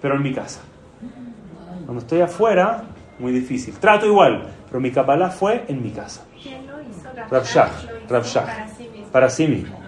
pero 0.00 0.14
en 0.14 0.22
mi 0.22 0.32
casa. 0.32 0.60
Cuando 1.84 2.02
estoy 2.02 2.20
afuera, 2.20 2.84
muy 3.18 3.32
difícil. 3.32 3.74
Trato 3.74 4.06
igual, 4.06 4.46
pero 4.68 4.80
mi 4.80 4.92
cabala 4.92 5.30
fue 5.30 5.64
en 5.66 5.82
mi 5.82 5.90
casa. 5.90 6.24
Rav 7.28 7.44
Shach, 7.44 8.08
Rav 8.08 8.24
Shach, 8.24 8.48
para 9.10 9.28
sí 9.28 9.46
mismo. 9.48 9.79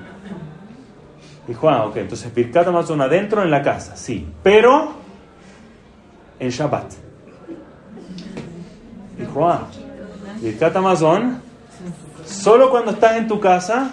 Dijo, 1.46 1.68
ah, 1.68 1.86
ok, 1.86 1.96
entonces 1.96 2.32
Birkat 2.32 2.68
Amazon 2.68 3.00
adentro 3.00 3.42
en 3.42 3.50
la 3.50 3.62
casa, 3.62 3.96
sí, 3.96 4.28
pero 4.42 4.92
en 6.38 6.50
Shabbat. 6.50 6.92
Dijo, 9.18 9.48
ah, 9.48 9.66
Birkat 10.40 10.76
Amazon 10.76 11.40
solo 12.24 12.70
cuando 12.70 12.92
estás 12.92 13.16
en 13.16 13.26
tu 13.26 13.40
casa 13.40 13.92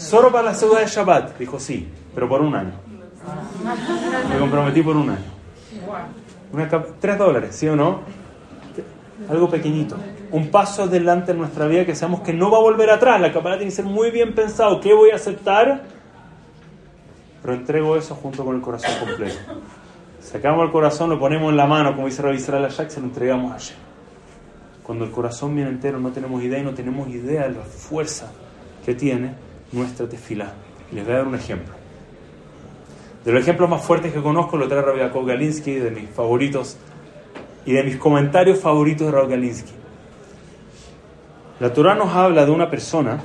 Solo 0.00 0.32
para 0.32 0.44
la 0.44 0.54
ciudad 0.54 0.80
de 0.80 0.86
Shabbat. 0.86 1.38
Dijo, 1.38 1.60
sí, 1.60 1.86
pero 2.14 2.26
por 2.26 2.40
un 2.40 2.54
año. 2.54 2.72
Me 4.30 4.38
comprometí 4.38 4.82
por 4.82 4.96
un 4.96 5.10
año. 5.10 5.18
Una 6.52 6.68
tres 6.98 7.18
dólares, 7.18 7.54
¿sí 7.54 7.68
o 7.68 7.76
no? 7.76 8.00
Algo 9.28 9.50
pequeñito. 9.50 9.96
Un 10.30 10.50
paso 10.50 10.84
adelante 10.84 11.32
en 11.32 11.38
nuestra 11.38 11.66
vida 11.66 11.84
que 11.84 11.94
sabemos 11.94 12.22
que 12.22 12.32
no 12.32 12.50
va 12.50 12.56
a 12.56 12.62
volver 12.62 12.88
atrás. 12.88 13.20
La 13.20 13.30
capacidad 13.30 13.58
tiene 13.58 13.70
que 13.70 13.76
ser 13.76 13.84
muy 13.84 14.10
bien 14.10 14.34
pensado. 14.34 14.80
¿Qué 14.80 14.94
voy 14.94 15.10
a 15.10 15.16
aceptar? 15.16 15.82
Pero 17.50 17.60
entrego 17.62 17.96
eso 17.96 18.14
junto 18.14 18.44
con 18.44 18.54
el 18.54 18.62
corazón 18.62 18.92
completo. 19.00 19.36
Sacamos 20.20 20.66
el 20.66 20.70
corazón, 20.70 21.10
lo 21.10 21.18
ponemos 21.18 21.50
en 21.50 21.56
la 21.56 21.66
mano, 21.66 21.96
como 21.96 22.06
dice 22.06 22.22
Rabbi 22.22 22.36
Israel 22.36 22.64
Ashak, 22.64 22.90
se 22.90 23.00
lo 23.00 23.06
entregamos 23.06 23.50
a 23.50 23.54
Hashem. 23.54 23.76
Cuando 24.84 25.04
el 25.04 25.10
corazón 25.10 25.56
viene 25.56 25.68
entero, 25.68 25.98
no 25.98 26.12
tenemos 26.12 26.40
idea 26.44 26.60
y 26.60 26.62
no 26.62 26.74
tenemos 26.74 27.08
idea 27.08 27.48
de 27.48 27.56
la 27.56 27.64
fuerza 27.64 28.30
que 28.86 28.94
tiene 28.94 29.34
nuestra 29.72 30.08
tefilá. 30.08 30.52
Les 30.92 31.04
voy 31.04 31.12
a 31.12 31.16
dar 31.16 31.26
un 31.26 31.34
ejemplo. 31.34 31.74
De 33.24 33.32
los 33.32 33.42
ejemplos 33.42 33.68
más 33.68 33.82
fuertes 33.82 34.12
que 34.12 34.22
conozco 34.22 34.56
lo 34.56 34.68
trae 34.68 34.82
Rabbi 34.82 35.00
Yaakov 35.00 35.26
Galinsky, 35.26 35.74
de 35.74 35.90
mis 35.90 36.08
favoritos 36.08 36.76
y 37.66 37.72
de 37.72 37.82
mis 37.82 37.96
comentarios 37.96 38.60
favoritos 38.60 39.08
de 39.08 39.12
Rabbi 39.12 39.30
Galinsky. 39.30 39.72
La 41.58 41.72
Torah 41.72 41.96
nos 41.96 42.14
habla 42.14 42.46
de 42.46 42.52
una 42.52 42.70
persona 42.70 43.18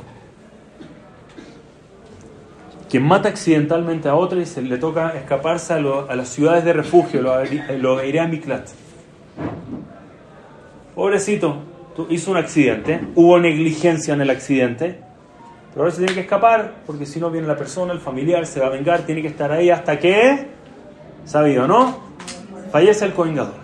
que 2.95 3.01
mata 3.01 3.27
accidentalmente 3.27 4.07
a 4.07 4.15
otra 4.15 4.39
y 4.39 4.45
se 4.45 4.61
le 4.61 4.77
toca 4.77 5.09
escaparse 5.17 5.73
a, 5.73 5.79
las 6.15 6.29
ciudades 6.29 6.63
de 6.63 6.71
refugio, 6.71 7.21
lo 7.21 8.05
iré 8.05 8.21
a 8.21 8.25
Miklat. 8.25 8.69
Pobrecito, 10.95 11.57
hizo 12.07 12.31
un 12.31 12.37
accidente, 12.37 13.01
hubo 13.15 13.37
negligencia 13.37 14.13
en 14.13 14.21
el 14.21 14.29
accidente, 14.29 14.97
pero 15.71 15.83
ahora 15.83 15.91
se 15.91 15.97
tiene 15.97 16.13
que 16.13 16.21
escapar 16.21 16.75
porque 16.85 17.05
si 17.05 17.19
no 17.19 17.29
viene 17.29 17.47
la 17.47 17.57
persona, 17.57 17.91
el 17.91 17.99
familiar, 17.99 18.45
se 18.45 18.61
va 18.61 18.67
a 18.67 18.69
vengar, 18.69 19.01
tiene 19.01 19.21
que 19.21 19.27
estar 19.27 19.51
ahí 19.51 19.69
hasta 19.69 19.99
que, 19.99 20.47
sabido, 21.25 21.67
¿no? 21.67 21.99
Fallece 22.71 23.03
el 23.03 23.11
coengador. 23.11 23.55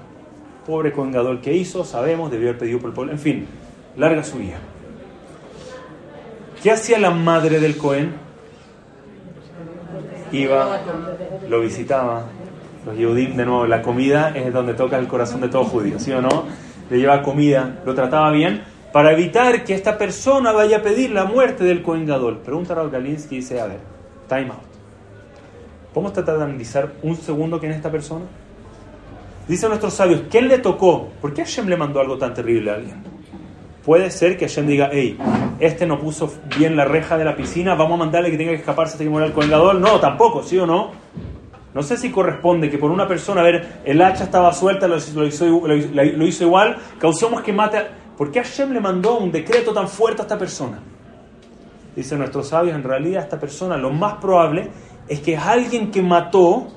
Pobre 0.68 0.92
coengador 0.92 1.40
que 1.40 1.54
hizo, 1.54 1.86
sabemos, 1.86 2.32
debió 2.32 2.50
haber 2.50 2.60
pedido 2.60 2.80
por 2.80 2.90
el 2.90 2.96
pueblo. 2.96 3.14
En 3.14 3.20
fin, 3.20 3.48
larga 3.96 4.26
su 4.26 4.40
vida. 4.40 4.58
¿Qué 6.62 6.70
hacía 6.70 7.00
la 7.00 7.12
madre 7.12 7.62
del 7.62 7.78
Cohen? 7.78 8.30
Iba, 10.32 10.80
lo 11.50 11.60
visitaba. 11.60 12.26
Los 12.86 12.98
Yehudim, 12.98 13.36
de 13.36 13.46
nuevo, 13.46 13.68
la 13.68 13.82
comida 13.82 14.32
es 14.36 14.52
donde 14.52 14.74
toca 14.74 14.98
el 14.98 15.08
corazón 15.08 15.42
de 15.42 15.50
todo 15.50 15.66
judío, 15.66 16.00
¿sí 16.00 16.12
o 16.12 16.22
no? 16.22 16.46
Le 16.90 16.98
llevaba 16.98 17.22
comida, 17.22 17.80
lo 17.86 17.94
trataba 17.94 18.32
bien, 18.32 18.64
para 18.92 19.12
evitar 19.12 19.64
que 19.64 19.74
esta 19.74 19.98
persona 19.98 20.52
vaya 20.52 20.78
a 20.78 20.82
pedir 20.82 21.12
la 21.12 21.26
muerte 21.26 21.64
del 21.64 21.84
Cohen 21.84 22.06
Gadol. 22.06 22.40
Pregunta 22.40 22.74
a 22.74 22.88
Galinsky 22.88 23.36
y 23.36 23.40
dice, 23.40 23.62
a 23.62 23.68
ver, 23.68 23.80
time 24.28 24.50
out. 24.50 24.72
¿Podemos 25.94 26.14
tratar 26.14 26.38
de 26.38 26.44
analizar 26.46 26.94
un 27.04 27.16
segundo 27.16 27.60
quién 27.60 27.74
es 27.74 27.78
esta 27.78 27.92
persona? 27.92 28.26
Dicen 29.48 29.70
nuestros 29.70 29.94
sabios, 29.94 30.24
¿quién 30.30 30.48
le 30.48 30.60
tocó? 30.60 31.10
¿Por 31.22 31.34
qué 31.34 31.44
Hashem 31.44 31.68
le 31.68 31.78
mandó 31.78 32.00
algo 32.00 32.18
tan 32.18 32.34
terrible 32.34 32.72
a 32.72 32.76
alguien? 32.76 33.11
Puede 33.86 34.12
ser 34.12 34.38
que 34.38 34.48
Hashem 34.48 34.68
diga, 34.68 34.90
hey, 34.92 35.18
este 35.60 35.88
no 35.88 36.00
puso 36.00 36.32
bien 36.58 36.76
la 36.76 36.86
reja 36.86 37.18
de 37.18 37.26
la 37.26 37.36
piscina, 37.36 37.76
vamos 37.76 37.96
a 37.96 38.04
mandarle 38.04 38.30
que 38.30 38.38
tenga 38.38 38.52
que 38.52 38.58
escaparse 38.58 38.94
hasta 38.94 39.04
que 39.04 39.10
muera 39.10 39.28
el 39.28 39.34
Cohen 39.34 39.50
Gadol. 39.50 39.82
No, 39.82 40.00
tampoco, 40.00 40.44
¿sí 40.44 40.58
o 40.58 40.68
no? 40.68 40.92
No 41.74 41.84
sé 41.84 41.98
si 41.98 42.12
corresponde 42.12 42.70
que 42.70 42.78
por 42.78 42.92
una 42.92 43.08
persona, 43.08 43.42
a 43.42 43.44
ver, 43.44 43.82
el 43.86 44.02
hacha 44.02 44.26
estaba 44.26 44.54
suelta, 44.54 44.88
lo 44.88 44.98
hizo, 44.98 45.68
lo 45.68 46.28
hizo 46.28 46.44
igual, 46.44 46.78
causamos 47.00 47.42
que 47.42 47.54
mate... 47.54 47.78
A, 47.78 48.02
¿Por 48.22 48.32
qué 48.32 48.44
Hashem 48.44 48.72
le 48.72 48.80
mandó 48.80 49.18
un 49.18 49.32
decreto 49.32 49.74
tan 49.74 49.88
fuerte 49.88 50.22
a 50.22 50.26
esta 50.26 50.38
persona? 50.38 50.78
Dicen 51.96 52.20
nuestros 52.20 52.50
sabios, 52.50 52.76
en 52.76 52.84
realidad 52.84 53.24
esta 53.24 53.40
persona 53.40 53.78
lo 53.78 53.90
más 53.90 54.16
probable 54.16 54.70
es 55.08 55.22
que 55.22 55.34
es 55.34 55.42
alguien 55.42 55.90
que 55.90 56.04
mató, 56.04 56.68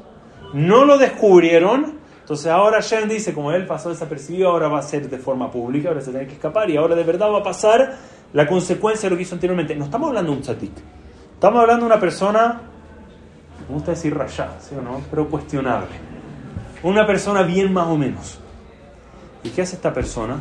no 0.54 0.86
lo 0.86 0.96
descubrieron, 0.96 1.98
entonces 2.24 2.46
ahora 2.46 2.80
Hashem 2.80 3.06
dice, 3.06 3.34
como 3.34 3.52
él 3.52 3.66
pasó 3.66 3.90
desapercibido, 3.90 4.48
ahora 4.48 4.68
va 4.68 4.78
a 4.78 4.82
ser 4.82 5.10
de 5.10 5.18
forma 5.18 5.50
pública, 5.50 5.90
ahora 5.90 6.00
se 6.00 6.10
tiene 6.10 6.26
que 6.26 6.32
escapar 6.32 6.70
y 6.70 6.76
ahora 6.78 6.94
de 6.94 7.04
verdad 7.04 7.30
va 7.30 7.40
a 7.40 7.42
pasar 7.42 7.96
la 8.32 8.46
consecuencia 8.46 9.08
de 9.08 9.10
lo 9.10 9.16
que 9.16 9.24
hizo 9.24 9.34
anteriormente. 9.34 9.76
No 9.76 9.84
estamos 9.84 10.08
hablando 10.08 10.32
de 10.32 10.38
un 10.38 10.42
tzatik, 10.42 10.72
estamos 11.34 11.60
hablando 11.60 11.84
de 11.84 11.92
una 11.92 12.00
persona, 12.00 12.62
me 13.68 13.74
gusta 13.74 13.90
decir 13.90 14.16
rayada, 14.16 14.58
¿sí 14.58 14.74
o 14.74 14.80
no? 14.80 15.02
Pero 15.10 15.28
cuestionable. 15.28 15.90
Una 16.82 17.06
persona 17.06 17.42
bien 17.42 17.72
más 17.72 17.88
o 17.88 17.96
menos. 17.96 18.38
¿Y 19.42 19.50
qué 19.50 19.62
hace 19.62 19.76
esta 19.76 19.92
persona? 19.92 20.40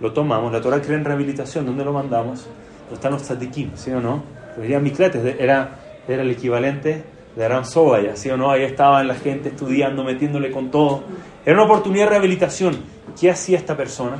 lo 0.00 0.12
tomamos, 0.12 0.52
la 0.52 0.60
Torah 0.60 0.80
cree 0.80 0.96
en 0.96 1.04
rehabilitación, 1.04 1.66
¿dónde 1.66 1.84
lo 1.84 1.92
mandamos? 1.92 2.46
Están 2.92 3.12
los 3.12 3.22
tzadikim, 3.22 3.72
¿sí 3.76 3.90
o 3.92 4.00
no? 4.00 4.22
Pues 4.56 4.68
ya 4.68 4.80
Mikletes 4.80 5.36
era, 5.38 5.78
era 6.08 6.22
el 6.22 6.30
equivalente 6.30 7.04
de 7.36 7.44
Aram 7.44 7.64
Sobaya, 7.64 8.16
¿sí 8.16 8.30
o 8.30 8.36
no? 8.36 8.50
Ahí 8.50 8.62
estaban 8.62 9.06
la 9.06 9.14
gente 9.14 9.50
estudiando, 9.50 10.04
metiéndole 10.04 10.50
con 10.50 10.70
todo. 10.70 11.04
Era 11.44 11.54
una 11.56 11.64
oportunidad 11.64 12.04
de 12.04 12.10
rehabilitación. 12.10 12.78
¿Qué 13.18 13.30
hacía 13.30 13.58
esta 13.58 13.76
persona? 13.76 14.18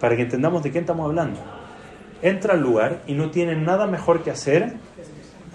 Para 0.00 0.16
que 0.16 0.22
entendamos 0.22 0.62
de 0.62 0.70
qué 0.70 0.78
estamos 0.78 1.06
hablando. 1.06 1.40
Entra 2.22 2.54
al 2.54 2.60
lugar 2.60 3.02
y 3.06 3.14
no 3.14 3.30
tiene 3.30 3.54
nada 3.56 3.86
mejor 3.86 4.22
que 4.22 4.30
hacer 4.30 4.74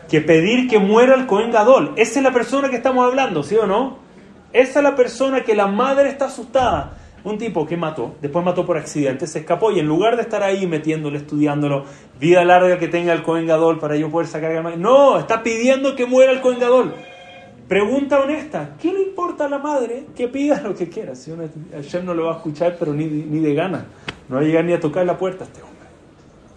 que 0.10 0.22
pedir 0.22 0.70
que 0.70 0.80
muera 0.80 1.16
el 1.16 1.26
Cohen 1.26 1.52
Gadol. 1.52 1.94
Esa 1.96 2.20
es 2.20 2.24
la 2.24 2.32
persona 2.32 2.70
que 2.70 2.76
estamos 2.76 3.06
hablando, 3.06 3.42
¿sí 3.44 3.56
o 3.56 3.66
no? 3.66 3.98
Esa 4.52 4.80
es 4.80 4.84
la 4.84 4.96
persona 4.96 5.42
que 5.44 5.56
la 5.56 5.68
madre 5.68 6.10
está 6.10 6.26
asustada 6.26 6.98
un 7.24 7.38
tipo 7.38 7.66
que 7.66 7.78
mató, 7.78 8.16
después 8.22 8.44
mató 8.44 8.66
por 8.66 8.78
accidente, 8.78 9.28
se 9.28 9.40
escapó 9.40 9.72
y 9.72 9.80
en 9.80 9.88
lugar 9.88 10.16
de 10.18 10.24
estar 10.24 10.44
ahí 10.44 10.68
metiéndolo, 10.68 11.18
estudiándolo, 11.18 11.86
vida 12.20 12.44
larga 12.44 12.78
que 12.78 12.88
tenga 12.88 13.14
el 13.14 13.24
Coengadol 13.24 13.80
para 13.80 13.96
yo 13.96 14.10
poder 14.10 14.28
sacar 14.28 14.52
el 14.52 14.82
No, 14.82 15.18
está 15.18 15.42
pidiendo 15.42 15.96
que 15.96 16.06
muera 16.06 16.32
el 16.32 16.42
Coengadol. 16.42 16.94
Pregunta 17.68 18.20
honesta, 18.20 18.76
¿qué 18.80 18.92
le 18.92 19.02
importa 19.04 19.46
a 19.46 19.50
la 19.50 19.58
madre 19.58 20.06
que 20.16 20.28
pida 20.28 20.62
lo 20.62 20.76
que 20.76 20.90
quiera? 20.90 21.16
Si 21.16 21.32
uno, 21.32 21.44
Hashem 21.74 22.06
no 22.06 22.14
lo 22.14 22.26
va 22.26 22.34
a 22.34 22.36
escuchar, 22.36 22.76
pero 22.78 22.94
ni, 22.94 23.08
de 23.08 23.54
gana. 23.54 23.86
No 24.28 24.36
va 24.36 24.42
a 24.42 24.44
llegar 24.44 24.66
ni 24.66 24.74
a 24.74 24.80
tocar 24.80 25.06
la 25.06 25.18
puerta 25.18 25.46
este 25.46 25.62
hombre. 25.62 25.74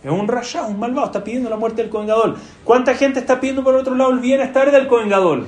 Es 0.02 0.10
un 0.10 0.26
rayá, 0.26 0.66
un 0.66 0.78
malvado, 0.78 1.06
está 1.06 1.22
pidiendo 1.22 1.48
la 1.48 1.56
muerte 1.56 1.82
del 1.82 1.90
Coengadol. 1.90 2.36
¿Cuánta 2.64 2.94
gente 2.94 3.20
está 3.20 3.40
pidiendo 3.40 3.62
por 3.62 3.74
otro 3.76 3.94
lado 3.94 4.10
el 4.10 4.18
bienestar 4.18 4.70
del 4.72 4.88
Coengadol? 4.88 5.46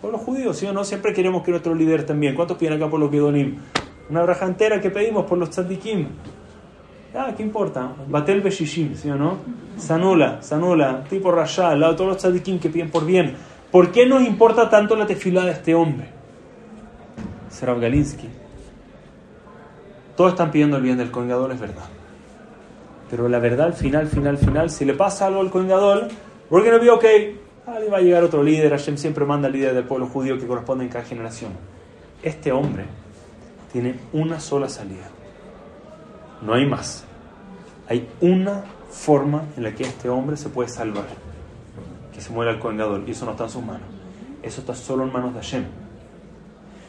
Por 0.00 0.12
los 0.12 0.20
judíos, 0.20 0.56
¿sí 0.56 0.66
o 0.66 0.72
no? 0.72 0.84
Siempre 0.84 1.12
queremos 1.12 1.42
que 1.42 1.50
nuestro 1.50 1.74
líder 1.74 2.06
también. 2.06 2.34
¿Cuántos 2.34 2.56
piden 2.56 2.74
acá 2.74 2.88
por 2.88 3.00
los 3.00 3.10
Gedonim? 3.10 3.58
Una 4.10 4.22
braja 4.22 4.46
entera 4.46 4.80
que 4.80 4.90
pedimos 4.90 5.24
por 5.24 5.38
los 5.38 5.50
tzadikim. 5.50 6.06
Ah, 7.14 7.32
¿qué 7.36 7.42
importa? 7.42 7.92
Batel 8.08 8.40
Beshishim, 8.40 8.94
¿sí 8.96 9.08
o 9.08 9.16
no? 9.16 9.38
Sanula, 9.78 10.42
Sanula, 10.42 11.04
tipo 11.08 11.30
Rashá, 11.30 11.70
al 11.70 11.80
lado 11.80 11.92
de 11.92 11.96
todos 11.98 12.10
los 12.10 12.18
tzadikim 12.18 12.58
que 12.58 12.68
piden 12.68 12.90
por 12.90 13.06
bien. 13.06 13.34
¿Por 13.70 13.92
qué 13.92 14.06
nos 14.06 14.22
importa 14.22 14.68
tanto 14.68 14.94
la 14.96 15.06
tefilá 15.06 15.44
de 15.44 15.52
este 15.52 15.74
hombre? 15.74 16.08
Serab 17.48 17.80
Galinsky. 17.80 18.28
Todos 20.16 20.32
están 20.32 20.50
pidiendo 20.50 20.76
el 20.76 20.82
bien 20.82 20.96
del 20.96 21.10
coengador, 21.10 21.50
es 21.52 21.60
verdad. 21.60 21.84
Pero 23.10 23.28
la 23.28 23.38
verdad, 23.38 23.66
al 23.66 23.74
final, 23.74 24.06
final, 24.06 24.38
final, 24.38 24.70
si 24.70 24.84
le 24.84 24.94
pasa 24.94 25.26
algo 25.26 25.40
al 25.40 25.50
coengador, 25.50 26.08
porque 26.48 26.70
no 26.70 26.78
vio 26.78 26.98
que 26.98 27.38
ah, 27.66 27.78
va 27.92 27.98
a 27.98 28.00
llegar 28.00 28.22
otro 28.22 28.42
líder, 28.42 28.70
Hashem 28.70 28.96
siempre 28.96 29.24
manda 29.24 29.46
al 29.46 29.52
líder 29.52 29.74
del 29.74 29.84
pueblo 29.84 30.06
judío 30.06 30.38
que 30.38 30.46
corresponde 30.46 30.84
en 30.84 30.90
cada 30.90 31.04
generación. 31.04 31.52
Este 32.22 32.52
hombre 32.52 32.84
tiene 33.74 33.98
una 34.12 34.38
sola 34.38 34.68
salida. 34.68 35.10
No 36.42 36.54
hay 36.54 36.64
más. 36.64 37.02
Hay 37.88 38.08
una 38.20 38.62
forma 38.88 39.46
en 39.56 39.64
la 39.64 39.74
que 39.74 39.82
este 39.82 40.08
hombre 40.08 40.36
se 40.36 40.48
puede 40.48 40.68
salvar. 40.68 41.06
Que 42.12 42.20
se 42.20 42.30
muera 42.30 42.52
el 42.52 42.60
coengador. 42.60 43.02
Y 43.04 43.10
eso 43.10 43.24
no 43.24 43.32
está 43.32 43.44
en 43.44 43.50
sus 43.50 43.64
manos. 43.64 43.88
Eso 44.44 44.60
está 44.60 44.76
solo 44.76 45.02
en 45.02 45.12
manos 45.12 45.34
de 45.34 45.40
Hashem. 45.40 45.64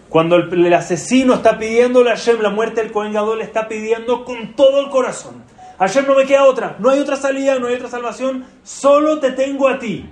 Cuando 0.09 0.35
el, 0.35 0.73
asesino 0.75 1.33
está 1.33 1.57
pidiéndole 1.57 2.11
a 2.11 2.17
Hashem 2.17 2.39
la 2.39 2.51
muerte 2.51 2.83
del 2.83 2.91
coengador, 2.91 3.39
le 3.39 3.45
está 3.45 3.67
pidiendo 3.67 4.23
con 4.23 4.55
todo 4.55 4.81
el 4.81 4.91
corazón. 4.91 5.43
Hashem 5.79 6.05
no 6.05 6.13
me 6.13 6.27
queda 6.27 6.43
otra. 6.43 6.75
No 6.77 6.91
hay 6.91 6.99
otra 6.99 7.15
salida, 7.15 7.57
no 7.57 7.65
hay 7.65 7.73
otra 7.73 7.89
salvación. 7.89 8.45
Solo 8.63 9.19
te 9.19 9.31
tengo 9.31 9.67
a 9.67 9.79
ti. 9.79 10.07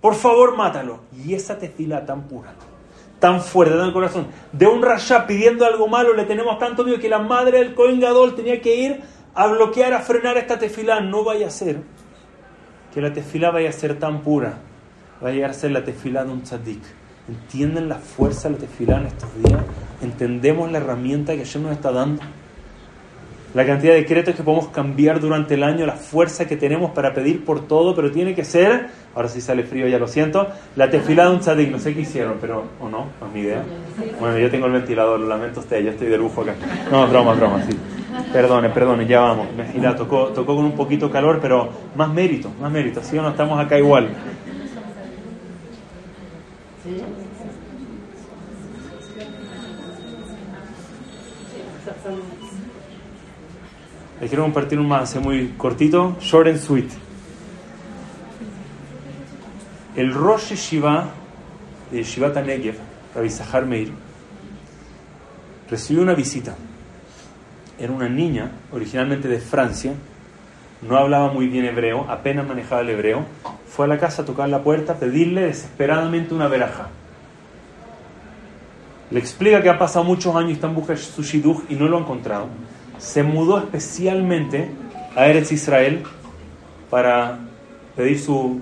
Por 0.00 0.16
favor, 0.16 0.56
mátalo. 0.56 0.98
Y 1.24 1.34
esa 1.34 1.56
tefila 1.60 2.04
tan 2.04 2.24
pura 2.24 2.54
tan 3.24 3.40
fuerte, 3.40 3.74
tan 3.74 3.86
el 3.86 3.92
corazón, 3.94 4.26
de 4.52 4.66
un 4.66 4.82
rasha 4.82 5.26
pidiendo 5.26 5.64
algo 5.64 5.88
malo, 5.88 6.12
le 6.12 6.24
tenemos 6.24 6.58
tanto 6.58 6.84
miedo 6.84 7.00
que 7.00 7.08
la 7.08 7.20
madre 7.20 7.56
del 7.56 7.74
Cohen 7.74 7.98
Gadol 7.98 8.34
tenía 8.34 8.60
que 8.60 8.74
ir 8.74 9.00
a 9.34 9.46
bloquear, 9.46 9.94
a 9.94 10.00
frenar 10.00 10.36
esta 10.36 10.58
tefilá. 10.58 11.00
No 11.00 11.24
vaya 11.24 11.46
a 11.46 11.50
ser 11.50 11.80
que 12.92 13.00
la 13.00 13.14
tefilá 13.14 13.50
vaya 13.50 13.70
a 13.70 13.72
ser 13.72 13.98
tan 13.98 14.20
pura, 14.20 14.58
vaya 15.22 15.48
a 15.48 15.54
ser 15.54 15.70
la 15.70 15.82
tefilá 15.82 16.22
de 16.22 16.32
un 16.32 16.42
tzadik. 16.42 16.82
¿Entienden 17.26 17.88
la 17.88 17.94
fuerza 17.94 18.50
de 18.50 18.56
la 18.56 18.60
tefilá 18.60 18.98
en 18.98 19.06
estos 19.06 19.30
días? 19.42 19.62
¿Entendemos 20.02 20.70
la 20.70 20.76
herramienta 20.76 21.32
que 21.32 21.46
Hashem 21.46 21.62
nos 21.62 21.72
está 21.72 21.92
dando? 21.92 22.20
La 23.54 23.64
cantidad 23.64 23.92
de 23.92 24.00
decretos 24.00 24.34
que 24.34 24.42
podemos 24.42 24.68
cambiar 24.68 25.20
durante 25.20 25.54
el 25.54 25.62
año, 25.62 25.86
la 25.86 25.92
fuerza 25.92 26.46
que 26.46 26.56
tenemos 26.56 26.90
para 26.90 27.14
pedir 27.14 27.44
por 27.44 27.68
todo, 27.68 27.94
pero 27.94 28.10
tiene 28.10 28.34
que 28.34 28.44
ser, 28.44 28.88
ahora 29.14 29.28
sí 29.28 29.40
sale 29.40 29.62
frío, 29.62 29.86
ya 29.86 30.00
lo 30.00 30.08
siento, 30.08 30.48
la 30.74 30.90
tefilá 30.90 31.26
de 31.28 31.30
un 31.36 31.38
tzadik, 31.38 31.70
no 31.70 31.78
sé 31.78 31.94
qué 31.94 32.00
hicieron, 32.00 32.38
pero, 32.40 32.64
o 32.80 32.88
no, 32.88 33.06
no 33.20 33.26
es 33.28 33.32
mi 33.32 33.40
idea. 33.40 33.62
Bueno, 34.18 34.38
yo 34.38 34.50
tengo 34.50 34.66
el 34.66 34.72
ventilador, 34.72 35.20
lo 35.20 35.28
lamento 35.28 35.60
usted, 35.60 35.84
yo 35.84 35.90
estoy 35.90 36.08
de 36.08 36.18
lujo 36.18 36.42
acá. 36.42 36.54
No, 36.90 37.06
broma, 37.06 37.34
broma, 37.34 37.62
sí. 37.62 37.78
Perdone, 38.32 38.70
perdone, 38.70 39.06
ya 39.06 39.20
vamos. 39.20 39.46
Mira, 39.72 39.94
tocó, 39.94 40.28
tocó 40.28 40.56
con 40.56 40.64
un 40.64 40.72
poquito 40.72 41.08
calor, 41.08 41.38
pero 41.40 41.68
más 41.94 42.12
mérito, 42.12 42.50
más 42.60 42.72
mérito. 42.72 43.00
Así 43.00 43.16
no 43.16 43.28
estamos 43.28 43.58
acá 43.58 43.78
igual. 43.78 44.08
Les 54.20 54.30
quiero 54.30 54.44
compartir 54.44 54.78
un 54.78 54.86
más 54.86 55.16
muy 55.16 55.54
cortito, 55.56 56.16
short 56.20 56.46
and 56.48 56.58
sweet. 56.58 56.88
El 59.96 60.14
Rosh 60.14 60.54
Shiva 60.54 61.08
de 61.90 62.02
Shivat 62.02 62.36
Negev, 62.44 62.76
Rabbi 63.14 63.30
Sahar 63.30 63.66
Meir, 63.66 63.92
recibió 65.68 66.02
una 66.02 66.14
visita. 66.14 66.54
Era 67.78 67.92
una 67.92 68.08
niña, 68.08 68.52
originalmente 68.72 69.26
de 69.26 69.38
Francia, 69.38 69.94
no 70.88 70.96
hablaba 70.96 71.32
muy 71.32 71.48
bien 71.48 71.64
hebreo, 71.64 72.06
apenas 72.08 72.46
manejaba 72.46 72.82
el 72.82 72.90
hebreo. 72.90 73.24
Fue 73.66 73.86
a 73.86 73.88
la 73.88 73.98
casa 73.98 74.22
a 74.22 74.24
tocar 74.24 74.48
la 74.48 74.62
puerta, 74.62 74.94
pedirle 74.94 75.42
desesperadamente 75.42 76.34
una 76.34 76.46
veraja. 76.46 76.88
Le 79.10 79.18
explica 79.18 79.62
que 79.62 79.70
ha 79.70 79.78
pasado 79.78 80.04
muchos 80.04 80.34
años 80.36 80.50
y 80.50 80.52
está 80.54 80.68
en 80.68 80.74
busca 80.74 80.92
de 80.92 80.98
su 80.98 81.22
y 81.68 81.74
no 81.74 81.88
lo 81.88 81.96
ha 81.96 82.00
encontrado. 82.00 82.48
Se 82.98 83.22
mudó 83.22 83.58
especialmente 83.58 84.70
a 85.16 85.26
Eretz 85.26 85.52
Israel 85.52 86.02
para 86.90 87.38
pedir 87.96 88.20
su 88.20 88.60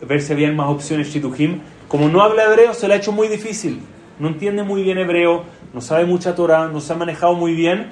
ver 0.00 0.22
si 0.22 0.32
había 0.32 0.52
más 0.52 0.68
opciones 0.68 1.08
shidduchim. 1.08 1.60
Como 1.88 2.08
no 2.08 2.22
habla 2.22 2.44
hebreo, 2.44 2.74
se 2.74 2.88
le 2.88 2.94
ha 2.94 2.96
hecho 2.96 3.12
muy 3.12 3.28
difícil. 3.28 3.80
No 4.18 4.28
entiende 4.28 4.62
muy 4.62 4.82
bien 4.82 4.98
hebreo, 4.98 5.44
no 5.72 5.80
sabe 5.80 6.04
mucha 6.04 6.34
Torah, 6.34 6.68
no 6.68 6.80
se 6.80 6.92
ha 6.92 6.96
manejado 6.96 7.34
muy 7.34 7.54
bien 7.54 7.88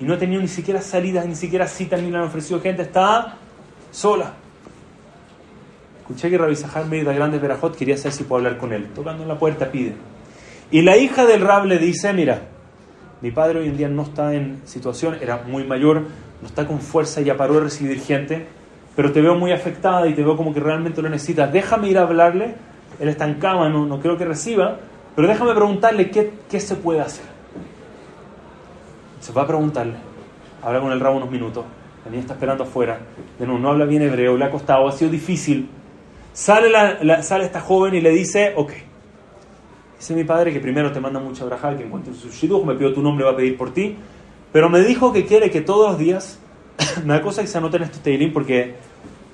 y 0.00 0.04
no 0.04 0.14
ha 0.14 0.18
tenido 0.18 0.40
ni 0.40 0.48
siquiera 0.48 0.80
salidas, 0.82 1.26
ni 1.26 1.34
siquiera 1.34 1.66
citas, 1.68 2.00
ni 2.02 2.10
le 2.10 2.18
han 2.18 2.24
ofrecido 2.24 2.60
gente. 2.60 2.82
Está 2.82 3.36
sola. 3.90 4.34
Escuché 6.00 6.28
que 6.28 6.38
Rabbi 6.38 6.56
Sahar 6.56 6.86
Meida 6.86 7.12
Grandes 7.12 7.40
Berajot 7.40 7.76
quería 7.76 7.96
saber 7.96 8.12
si 8.12 8.24
puedo 8.24 8.38
hablar 8.38 8.58
con 8.58 8.72
él. 8.72 8.88
Tocando 8.94 9.22
en 9.22 9.28
la 9.28 9.38
puerta 9.38 9.70
pide. 9.70 9.94
Y 10.72 10.82
la 10.82 10.96
hija 10.96 11.24
del 11.24 11.40
Rab 11.40 11.66
le 11.66 11.78
dice, 11.78 12.12
mira, 12.12 12.42
mi 13.22 13.30
padre 13.30 13.60
hoy 13.60 13.68
en 13.68 13.76
día 13.76 13.88
no 13.88 14.02
está 14.02 14.34
en 14.34 14.62
situación, 14.64 15.16
era 15.20 15.42
muy 15.46 15.64
mayor, 15.64 16.02
no 16.40 16.46
está 16.46 16.66
con 16.66 16.80
fuerza, 16.80 17.20
ya 17.20 17.36
paró 17.36 17.54
de 17.54 17.60
recibir 17.60 18.00
gente, 18.00 18.46
pero 18.96 19.12
te 19.12 19.20
veo 19.20 19.34
muy 19.34 19.52
afectada 19.52 20.06
y 20.06 20.14
te 20.14 20.22
veo 20.22 20.36
como 20.36 20.54
que 20.54 20.60
realmente 20.60 21.02
lo 21.02 21.08
necesitas. 21.08 21.52
Déjame 21.52 21.88
ir 21.88 21.98
a 21.98 22.02
hablarle, 22.02 22.54
él 22.98 23.08
está 23.08 23.32
cama, 23.38 23.68
no, 23.68 23.86
no 23.86 24.00
creo 24.00 24.16
que 24.16 24.24
reciba, 24.24 24.78
pero 25.14 25.28
déjame 25.28 25.54
preguntarle 25.54 26.10
qué, 26.10 26.32
qué 26.48 26.60
se 26.60 26.76
puede 26.76 27.00
hacer. 27.00 27.24
Se 29.20 29.32
va 29.32 29.42
a 29.42 29.46
preguntarle, 29.46 29.94
habla 30.62 30.80
con 30.80 30.92
el 30.92 31.00
rabo 31.00 31.16
unos 31.16 31.30
minutos, 31.30 31.64
la 32.04 32.10
niña 32.10 32.22
está 32.22 32.34
esperando 32.34 32.64
afuera, 32.64 33.00
de 33.38 33.46
no 33.46 33.68
habla 33.68 33.84
bien 33.84 34.02
hebreo, 34.02 34.36
le 34.36 34.44
ha 34.46 34.50
costado, 34.50 34.88
ha 34.88 34.92
sido 34.92 35.10
difícil. 35.10 35.68
Sale, 36.32 36.70
la, 36.70 37.22
sale 37.22 37.44
esta 37.44 37.60
joven 37.60 37.94
y 37.94 38.00
le 38.00 38.10
dice, 38.10 38.54
ok, 38.56 38.72
Dice 40.00 40.14
mi 40.14 40.24
padre 40.24 40.52
que 40.52 40.60
primero 40.60 40.90
te 40.90 40.98
manda 40.98 41.20
mucha 41.20 41.44
braja, 41.44 41.76
que 41.76 41.84
encuentre 41.84 42.14
su 42.14 42.30
shidduch, 42.30 42.64
me 42.64 42.74
pidió 42.74 42.92
tu 42.92 43.02
nombre, 43.02 43.24
va 43.24 43.32
a 43.32 43.36
pedir 43.36 43.56
por 43.56 43.72
ti. 43.72 43.94
Pero 44.50 44.68
me 44.68 44.80
dijo 44.80 45.12
que 45.12 45.26
quiere 45.26 45.50
que 45.50 45.60
todos 45.60 45.90
los 45.90 45.98
días, 45.98 46.40
una 47.04 47.20
cosa 47.20 47.42
que 47.42 47.48
se 47.48 47.58
anoten 47.58 47.82
estos 47.82 48.00
teilim, 48.00 48.32
porque 48.32 48.74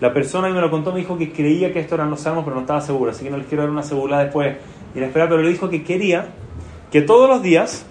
la 0.00 0.12
persona 0.12 0.48
que 0.48 0.55
me 0.55 0.61
lo 0.61 0.68
contó 0.68 0.92
me 0.92 0.98
dijo 0.98 1.16
que 1.16 1.33
creía 1.33 1.72
que 1.72 1.79
esto 1.79 1.94
eran 1.94 2.11
los 2.11 2.20
salmos, 2.20 2.42
pero 2.42 2.57
no 2.57 2.62
estaba 2.62 2.81
seguro, 2.81 3.12
así 3.12 3.24
que 3.24 3.31
no 3.31 3.38
les 3.38 3.46
quiero 3.46 3.62
dar 3.62 3.70
una 3.70 3.85
segura 3.85 4.18
después 4.18 4.57
y 4.94 5.00
la 5.00 5.07
espera, 5.07 5.29
pero 5.29 5.40
le 5.40 5.48
dijo 5.48 5.70
que 5.70 5.85
quería 5.85 6.26
que 6.90 7.00
todos 7.00 7.29
los 7.31 7.42
días, 7.42 7.87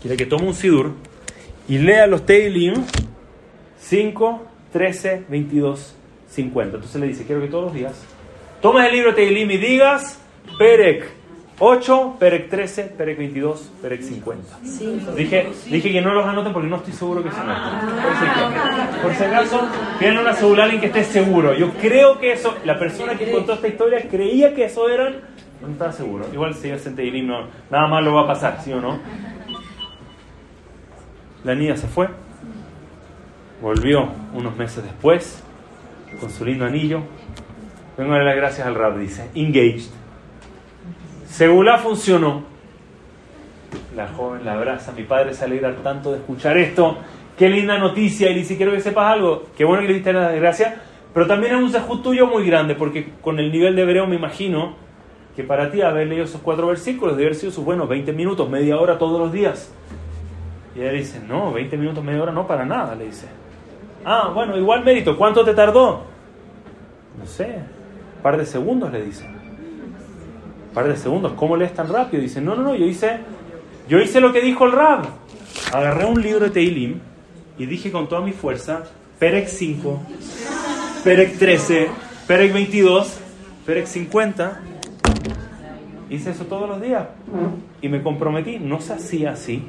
quiere 0.00 0.16
que 0.16 0.26
tome 0.26 0.46
un 0.46 0.54
sidur 0.54 0.92
y 1.66 1.78
lea 1.78 2.06
los 2.06 2.24
teilim 2.26 2.74
5, 3.78 4.42
13, 4.72 5.24
22, 5.28 5.94
50. 6.28 6.76
Entonces 6.76 7.00
le 7.00 7.08
dice, 7.08 7.24
quiero 7.24 7.40
que 7.40 7.48
todos 7.48 7.64
los 7.64 7.74
días 7.74 7.92
tomes 8.60 8.86
el 8.86 8.92
libro 8.92 9.14
Teilim 9.14 9.50
y 9.50 9.56
digas, 9.58 10.18
Perek 10.58 11.21
8, 11.64 12.16
Perec 12.18 12.50
13, 12.50 12.82
Perec 12.98 13.18
22, 13.18 13.70
Perec 13.80 14.02
50. 14.02 14.58
Dije, 15.14 15.48
dije 15.70 15.92
que 15.92 16.00
no 16.00 16.12
los 16.12 16.26
anoten 16.26 16.52
porque 16.52 16.68
no 16.68 16.74
estoy 16.78 16.92
seguro 16.92 17.22
que 17.22 17.30
se 17.30 17.38
anoten. 17.38 17.88
Por 19.00 19.14
si 19.14 19.22
acaso, 19.22 19.68
tienen 20.00 20.18
una 20.18 20.32
segura 20.32 20.64
alguien 20.64 20.80
que 20.80 20.88
esté 20.88 21.04
seguro. 21.04 21.54
Yo 21.54 21.70
creo 21.74 22.18
que 22.18 22.32
eso, 22.32 22.56
la 22.64 22.80
persona 22.80 23.14
que 23.14 23.30
contó 23.30 23.52
esta 23.52 23.68
historia 23.68 24.08
creía 24.10 24.56
que 24.56 24.64
eso 24.64 24.88
eran, 24.88 25.20
no 25.60 25.68
estaba 25.68 25.92
seguro. 25.92 26.26
Igual 26.32 26.52
si 26.54 26.68
el 26.68 26.80
Teilim 26.96 27.28
no, 27.28 27.46
nada 27.70 27.86
más 27.86 28.02
lo 28.02 28.14
va 28.14 28.22
a 28.22 28.26
pasar, 28.26 28.60
¿sí 28.60 28.72
o 28.72 28.80
no? 28.80 28.98
La 31.44 31.54
niña 31.54 31.76
se 31.76 31.86
fue, 31.86 32.08
volvió 33.60 34.08
unos 34.34 34.56
meses 34.56 34.82
después 34.82 35.44
con 36.18 36.28
su 36.28 36.44
lindo 36.44 36.64
anillo. 36.64 37.02
Vengo 37.96 38.14
a 38.14 38.16
dar 38.16 38.26
las 38.26 38.36
gracias 38.36 38.66
al 38.66 38.74
rap, 38.74 38.96
dice, 38.96 39.30
engaged 39.36 40.01
Segula 41.32 41.78
funcionó. 41.78 42.42
La 43.96 44.06
joven 44.08 44.44
la 44.44 44.52
abraza, 44.52 44.92
mi 44.92 45.04
padre 45.04 45.32
se 45.32 45.46
alegra 45.46 45.74
tanto 45.76 46.12
de 46.12 46.18
escuchar 46.18 46.58
esto. 46.58 46.98
Qué 47.38 47.48
linda 47.48 47.78
noticia 47.78 48.30
y 48.30 48.34
dice, 48.34 48.58
quiero 48.58 48.72
que 48.72 48.82
sepas 48.82 49.14
algo. 49.14 49.44
Qué 49.56 49.64
bueno 49.64 49.80
que 49.80 49.88
le 49.88 49.94
diste 49.94 50.12
la 50.12 50.28
desgracia. 50.28 50.82
Pero 51.14 51.26
también 51.26 51.54
es 51.54 51.62
un 51.62 51.72
sejud 51.72 52.02
tuyo 52.02 52.26
muy 52.26 52.46
grande, 52.46 52.74
porque 52.74 53.14
con 53.22 53.38
el 53.38 53.50
nivel 53.50 53.74
de 53.74 53.80
hebreo 53.80 54.06
me 54.06 54.16
imagino 54.16 54.74
que 55.34 55.42
para 55.42 55.70
ti 55.70 55.80
haber 55.80 56.06
leído 56.06 56.24
esos 56.24 56.42
cuatro 56.42 56.66
versículos 56.66 57.16
debe 57.16 57.28
haber 57.28 57.38
sido 57.38 57.50
sus 57.50 57.64
buenos 57.64 57.88
20 57.88 58.12
minutos, 58.12 58.46
media 58.50 58.76
hora 58.76 58.98
todos 58.98 59.18
los 59.18 59.32
días. 59.32 59.72
Y 60.76 60.82
ella 60.82 60.92
dice, 60.92 61.18
no, 61.26 61.50
20 61.50 61.78
minutos, 61.78 62.04
media 62.04 62.24
hora, 62.24 62.32
no 62.32 62.46
para 62.46 62.66
nada, 62.66 62.94
le 62.94 63.06
dice. 63.06 63.26
Ah, 64.04 64.30
bueno, 64.34 64.54
igual 64.58 64.84
mérito, 64.84 65.16
¿cuánto 65.16 65.42
te 65.46 65.54
tardó? 65.54 66.02
No 67.18 67.24
sé, 67.24 67.56
un 68.16 68.22
par 68.22 68.36
de 68.36 68.44
segundos, 68.44 68.92
le 68.92 69.02
dice 69.02 69.31
par 70.72 70.88
de 70.88 70.96
segundos, 70.96 71.32
¿cómo 71.34 71.56
lees 71.56 71.74
tan 71.74 71.88
rápido? 71.88 72.22
Dice, 72.22 72.40
no, 72.40 72.54
no, 72.54 72.62
no, 72.62 72.74
yo 72.74 72.86
hice, 72.86 73.18
yo 73.88 74.00
hice 74.00 74.20
lo 74.20 74.32
que 74.32 74.40
dijo 74.40 74.64
el 74.66 74.72
Rab. 74.72 75.04
Agarré 75.72 76.06
un 76.06 76.20
libro 76.20 76.46
de 76.46 76.50
Teilim 76.50 76.98
y 77.58 77.66
dije 77.66 77.92
con 77.92 78.08
toda 78.08 78.20
mi 78.20 78.32
fuerza, 78.32 78.84
Perec 79.18 79.48
5, 79.48 80.02
Perec 81.04 81.38
13, 81.38 81.88
Perec 82.26 82.52
22, 82.52 83.18
Perec 83.66 83.86
50. 83.86 84.60
Hice 86.10 86.30
eso 86.30 86.44
todos 86.44 86.68
los 86.68 86.80
días 86.80 87.04
y 87.80 87.88
me 87.88 88.02
comprometí. 88.02 88.58
No 88.58 88.80
se 88.80 88.94
hacía 88.94 89.32
así. 89.32 89.66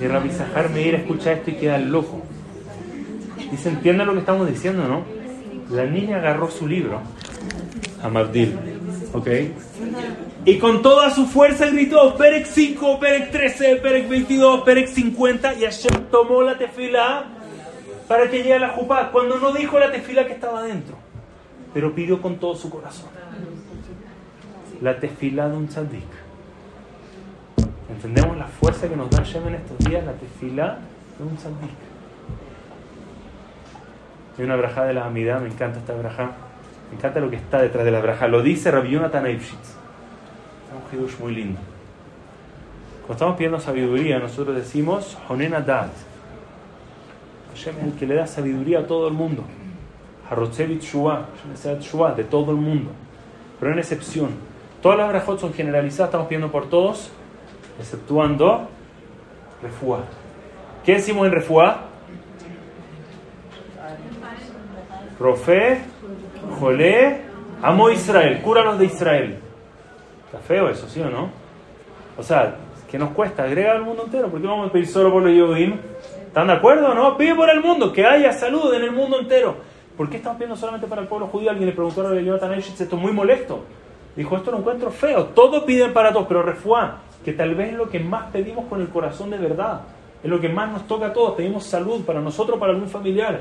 Y 0.00 0.06
Rabbi 0.06 0.30
Zahar 0.30 0.70
me 0.70 0.82
ir 0.82 0.94
escucha 0.94 1.32
esto 1.32 1.50
y 1.50 1.54
queda 1.54 1.78
loco. 1.78 2.22
Dice, 3.50 3.70
entiende 3.70 4.04
lo 4.04 4.12
que 4.12 4.20
estamos 4.20 4.48
diciendo, 4.48 4.86
¿no? 4.86 5.04
La 5.74 5.84
niña 5.84 6.18
agarró 6.18 6.48
su 6.50 6.66
libro, 6.66 7.00
a 8.02 8.08
Mabdil 8.08 8.75
¿Ok? 9.16 9.28
Y 10.44 10.58
con 10.58 10.82
toda 10.82 11.08
su 11.08 11.26
fuerza 11.26 11.66
gritó, 11.70 12.14
Perec 12.16 12.44
5, 12.44 13.00
Perec 13.00 13.30
13, 13.30 13.76
Perec 13.76 14.08
22, 14.10 14.60
Perec 14.60 14.88
50, 14.88 15.54
y 15.54 15.64
Hashem 15.64 16.04
tomó 16.10 16.42
la 16.42 16.58
tefila 16.58 17.24
para 18.06 18.30
que 18.30 18.38
llegue 18.38 18.54
a 18.54 18.58
la 18.58 18.68
jupá, 18.68 19.10
cuando 19.10 19.38
no 19.38 19.52
dijo 19.52 19.78
la 19.78 19.90
tefila 19.90 20.26
que 20.26 20.34
estaba 20.34 20.62
dentro, 20.62 20.96
pero 21.72 21.94
pidió 21.94 22.20
con 22.20 22.36
todo 22.36 22.54
su 22.54 22.68
corazón. 22.68 23.08
La 24.82 25.00
tefila 25.00 25.48
de 25.48 25.56
un 25.56 25.66
tzadik. 25.66 26.04
¿Entendemos 27.88 28.36
la 28.36 28.46
fuerza 28.48 28.86
que 28.86 28.96
nos 28.96 29.08
da 29.08 29.18
Hashem 29.18 29.48
en 29.48 29.54
estos 29.54 29.78
días? 29.78 30.04
La 30.04 30.12
tefila 30.12 30.78
de 31.18 31.24
un 31.24 31.36
tzadik. 31.36 31.70
Hay 34.38 34.44
una 34.44 34.56
brajada 34.56 34.88
de 34.88 34.92
la 34.92 35.06
amidad, 35.06 35.40
me 35.40 35.48
encanta 35.48 35.78
esta 35.78 35.94
brajada 35.94 36.45
me 36.90 36.96
encanta 36.96 37.20
lo 37.20 37.30
que 37.30 37.36
está 37.36 37.60
detrás 37.60 37.84
de 37.84 37.90
la 37.90 38.00
braja. 38.00 38.28
Lo 38.28 38.42
dice 38.42 38.70
Rabbi 38.70 38.90
Yonatan 38.90 39.26
Es 39.26 39.42
un 40.72 40.98
hidush 40.98 41.18
muy 41.18 41.34
lindo. 41.34 41.58
Cuando 43.00 43.14
estamos 43.14 43.36
pidiendo 43.36 43.60
sabiduría, 43.60 44.18
nosotros 44.18 44.56
decimos 44.56 45.16
Honen 45.28 45.54
Adat. 45.54 45.92
Hashem 47.50 47.78
es 47.78 47.84
el 47.84 47.92
que 47.94 48.06
le 48.06 48.14
da 48.14 48.26
sabiduría 48.26 48.80
a 48.80 48.86
todo 48.86 49.08
el 49.08 49.14
mundo. 49.14 49.44
Harotzevit 50.28 50.82
Shua, 50.82 51.26
de 52.16 52.24
todo 52.24 52.50
el 52.50 52.56
mundo. 52.56 52.90
Pero 53.60 53.72
en 53.72 53.78
excepción. 53.78 54.30
Todas 54.82 54.98
las 54.98 55.08
brajot 55.08 55.40
son 55.40 55.54
generalizadas, 55.54 56.08
estamos 56.08 56.26
pidiendo 56.26 56.50
por 56.50 56.68
todos, 56.68 57.10
exceptuando 57.78 58.68
Refuá. 59.62 60.04
¿Qué 60.84 60.94
decimos 60.94 61.26
en 61.26 61.32
Refuá? 61.32 61.84
Profe 65.18 65.80
Jolé, 66.58 67.22
amo 67.62 67.90
Israel, 67.90 68.40
cúranos 68.42 68.78
de 68.78 68.86
Israel. 68.86 69.38
Está 70.26 70.38
feo 70.38 70.68
eso, 70.68 70.88
¿sí 70.88 71.00
o 71.00 71.10
no? 71.10 71.30
O 72.18 72.22
sea, 72.22 72.56
¿qué 72.90 72.98
nos 72.98 73.10
cuesta? 73.10 73.44
Agrega 73.44 73.72
al 73.72 73.82
mundo 73.82 74.04
entero. 74.04 74.28
¿Por 74.28 74.40
qué 74.40 74.46
vamos 74.46 74.68
a 74.68 74.72
pedir 74.72 74.86
solo 74.86 75.12
por 75.12 75.22
los 75.22 75.34
Yodim? 75.34 75.78
¿Están 76.26 76.48
de 76.48 76.54
acuerdo 76.54 76.90
o 76.90 76.94
no? 76.94 77.16
Pide 77.16 77.34
por 77.34 77.50
el 77.50 77.60
mundo, 77.60 77.92
que 77.92 78.06
haya 78.06 78.32
salud 78.32 78.72
en 78.74 78.82
el 78.82 78.92
mundo 78.92 79.18
entero. 79.20 79.56
¿Por 79.96 80.10
qué 80.10 80.16
estamos 80.16 80.36
pidiendo 80.36 80.56
solamente 80.56 80.86
para 80.86 81.02
el 81.02 81.08
pueblo 81.08 81.28
judío? 81.28 81.50
Alguien 81.50 81.68
le 81.68 81.74
preguntó 81.74 82.06
a 82.06 82.14
Jonathan 82.14 82.52
Eschitz, 82.54 82.80
esto 82.80 82.96
es 82.96 83.02
muy 83.02 83.12
molesto. 83.12 83.64
Dijo, 84.14 84.36
esto 84.36 84.50
lo 84.50 84.58
encuentro 84.58 84.90
feo. 84.90 85.26
Todos 85.26 85.64
piden 85.64 85.92
para 85.92 86.12
todos, 86.12 86.26
pero 86.26 86.42
refuá, 86.42 86.98
que 87.24 87.32
tal 87.32 87.54
vez 87.54 87.70
es 87.70 87.74
lo 87.74 87.88
que 87.88 88.00
más 88.00 88.30
pedimos 88.30 88.66
con 88.66 88.80
el 88.80 88.88
corazón 88.88 89.30
de 89.30 89.38
verdad. 89.38 89.82
Es 90.22 90.30
lo 90.30 90.40
que 90.40 90.48
más 90.48 90.70
nos 90.70 90.86
toca 90.86 91.06
a 91.06 91.12
todos. 91.12 91.34
Pedimos 91.34 91.64
salud 91.64 92.04
para 92.04 92.20
nosotros, 92.20 92.58
para 92.58 92.72
algún 92.72 92.88
familiar. 92.88 93.40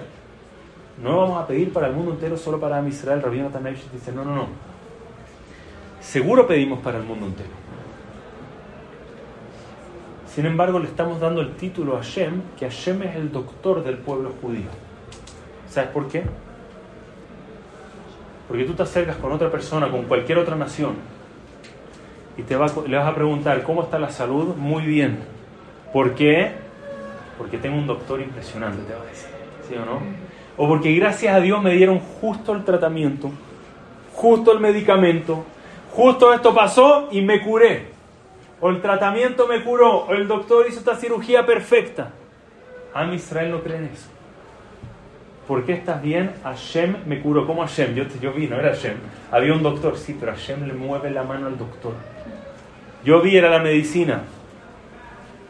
No 1.02 1.18
vamos 1.18 1.42
a 1.42 1.48
pedir 1.48 1.74
para 1.74 1.88
el 1.88 1.94
mundo 1.94 2.12
entero, 2.12 2.38
solo 2.38 2.60
para 2.60 2.86
Israel. 2.88 3.22
Rabino 3.22 3.50
Tanaish 3.50 3.90
dice, 3.92 4.12
no, 4.12 4.24
no, 4.24 4.36
no. 4.36 4.48
Seguro 6.00 6.48
pedimos 6.48 6.80
para 6.80 6.98
el 6.98 7.04
mundo 7.04 7.26
entero. 7.26 7.50
Sin 10.28 10.46
embargo, 10.46 10.80
le 10.80 10.88
estamos 10.88 11.20
dando 11.20 11.42
el 11.42 11.56
título 11.56 11.96
a 11.96 11.98
Hashem, 11.98 12.42
que 12.60 12.66
Hashem 12.66 13.04
es 13.04 13.16
el 13.16 13.32
doctor 13.32 13.84
del 13.84 13.98
pueblo 13.98 14.34
judío. 14.42 14.70
¿Sabes 15.70 15.90
por 15.92 16.08
qué? 16.08 16.24
Porque 18.48 18.66
tú 18.66 18.74
te 18.74 18.84
acercas 18.84 19.16
con 19.18 19.32
otra 19.32 19.50
persona, 19.50 19.90
con 19.90 20.04
cualquier 20.04 20.38
otra 20.38 20.56
nación, 20.56 20.96
y 22.38 22.44
te 22.44 22.54
le 22.54 22.98
vas 22.98 23.08
a 23.08 23.16
preguntar, 23.16 23.64
¿cómo 23.64 23.84
está 23.84 23.98
la 23.98 24.10
salud? 24.10 24.56
Muy 24.56 24.84
bien. 24.86 25.20
¿Por 25.94 26.16
qué? 26.16 26.52
Porque 27.38 27.58
tengo 27.58 27.78
un 27.78 27.88
doctor 27.88 28.22
impresionante, 28.22 28.84
te 28.84 28.94
va 28.94 29.02
a 29.02 29.06
decir. 29.06 29.30
¿Sí 29.68 29.76
o 29.76 29.86
no? 29.86 30.25
O 30.58 30.68
porque 30.68 30.94
gracias 30.94 31.36
a 31.36 31.40
Dios 31.40 31.62
me 31.62 31.74
dieron 31.74 32.00
justo 32.00 32.54
el 32.54 32.64
tratamiento, 32.64 33.32
justo 34.14 34.52
el 34.52 34.60
medicamento, 34.60 35.44
justo 35.92 36.34
esto 36.34 36.54
pasó 36.54 37.10
y 37.12 37.22
me 37.22 37.42
curé 37.42 37.96
o 38.62 38.70
el 38.70 38.82
tratamiento 38.82 39.48
me 39.48 39.64
curó, 39.64 40.06
o 40.06 40.14
el 40.14 40.28
doctor 40.28 40.66
hizo 40.68 40.80
esta 40.80 40.96
cirugía 40.96 41.46
perfecta. 41.46 42.10
A 42.94 43.06
Israel 43.14 43.52
no 43.52 43.62
creen 43.62 43.90
eso. 43.94 44.10
¿Por 45.48 45.66
qué 45.66 45.74
estás 45.74 46.02
bien? 46.02 46.34
Hashem 46.44 46.96
me 47.06 47.22
curó. 47.22 47.46
¿Cómo 47.46 47.62
Hashem? 47.62 47.94
Yo, 47.94 48.06
yo 48.20 48.34
vi, 48.34 48.48
no 48.48 48.56
era 48.56 48.70
Hashem. 48.70 48.98
Había 49.32 49.54
un 49.54 49.62
doctor, 49.62 49.98
sí, 49.98 50.18
pero 50.20 50.32
Hashem 50.32 50.66
le 50.66 50.74
mueve 50.74 51.12
la 51.12 51.24
mano 51.24 51.48
al 51.48 51.58
doctor. 51.58 51.94
Yo 53.04 53.22
vi, 53.22 53.38
era 53.38 53.50
la 53.50 53.60
medicina. 53.60 54.24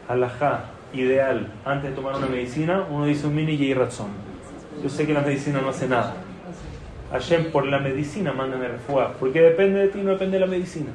Alajá, 0.08 0.64
ideal. 0.92 1.50
Antes 1.64 1.90
de 1.90 1.96
tomar 1.96 2.16
una 2.16 2.26
medicina, 2.26 2.84
uno 2.90 3.06
dice 3.06 3.26
un 3.26 3.34
mini 3.34 3.52
y 3.52 3.72
razón. 3.72 4.08
Yo 4.86 4.90
sé 4.90 5.04
que 5.04 5.12
la 5.12 5.20
medicina 5.20 5.60
no 5.60 5.70
hace 5.70 5.88
nada. 5.88 6.14
Hashem, 7.10 7.50
por 7.50 7.66
la 7.66 7.80
medicina, 7.80 8.32
mándame 8.32 8.68
refuá. 8.68 9.14
Porque 9.18 9.40
depende 9.40 9.80
de 9.80 9.88
ti, 9.88 9.98
no 10.00 10.12
depende 10.12 10.38
de 10.38 10.46
la 10.46 10.46
medicina. 10.46 10.90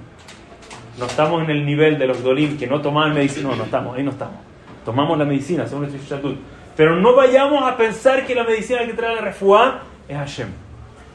No 0.97 1.07
estamos 1.07 1.43
en 1.43 1.49
el 1.49 1.65
nivel 1.65 1.99
de 1.99 2.07
los 2.07 2.23
dolim 2.23 2.57
que 2.57 2.67
no 2.67 2.79
tomaban 2.79 3.13
medicina. 3.13 3.49
No, 3.49 3.57
no 3.57 3.63
estamos, 3.65 3.97
ahí 3.97 4.03
no 4.03 4.11
estamos. 4.11 4.37
Tomamos 4.85 5.17
la 5.17 5.25
medicina 5.25 5.67
según 5.67 5.83
el 5.83 5.99
salud. 5.99 6.37
Pero 6.77 6.95
no 7.01 7.13
vayamos 7.17 7.69
a 7.69 7.75
pensar 7.75 8.25
que 8.25 8.33
la 8.33 8.45
medicina 8.45 8.85
que 8.85 8.93
trae 8.93 9.13
la 9.13 9.19
refuá 9.19 9.81
es 10.07 10.15
Hashem. 10.15 10.47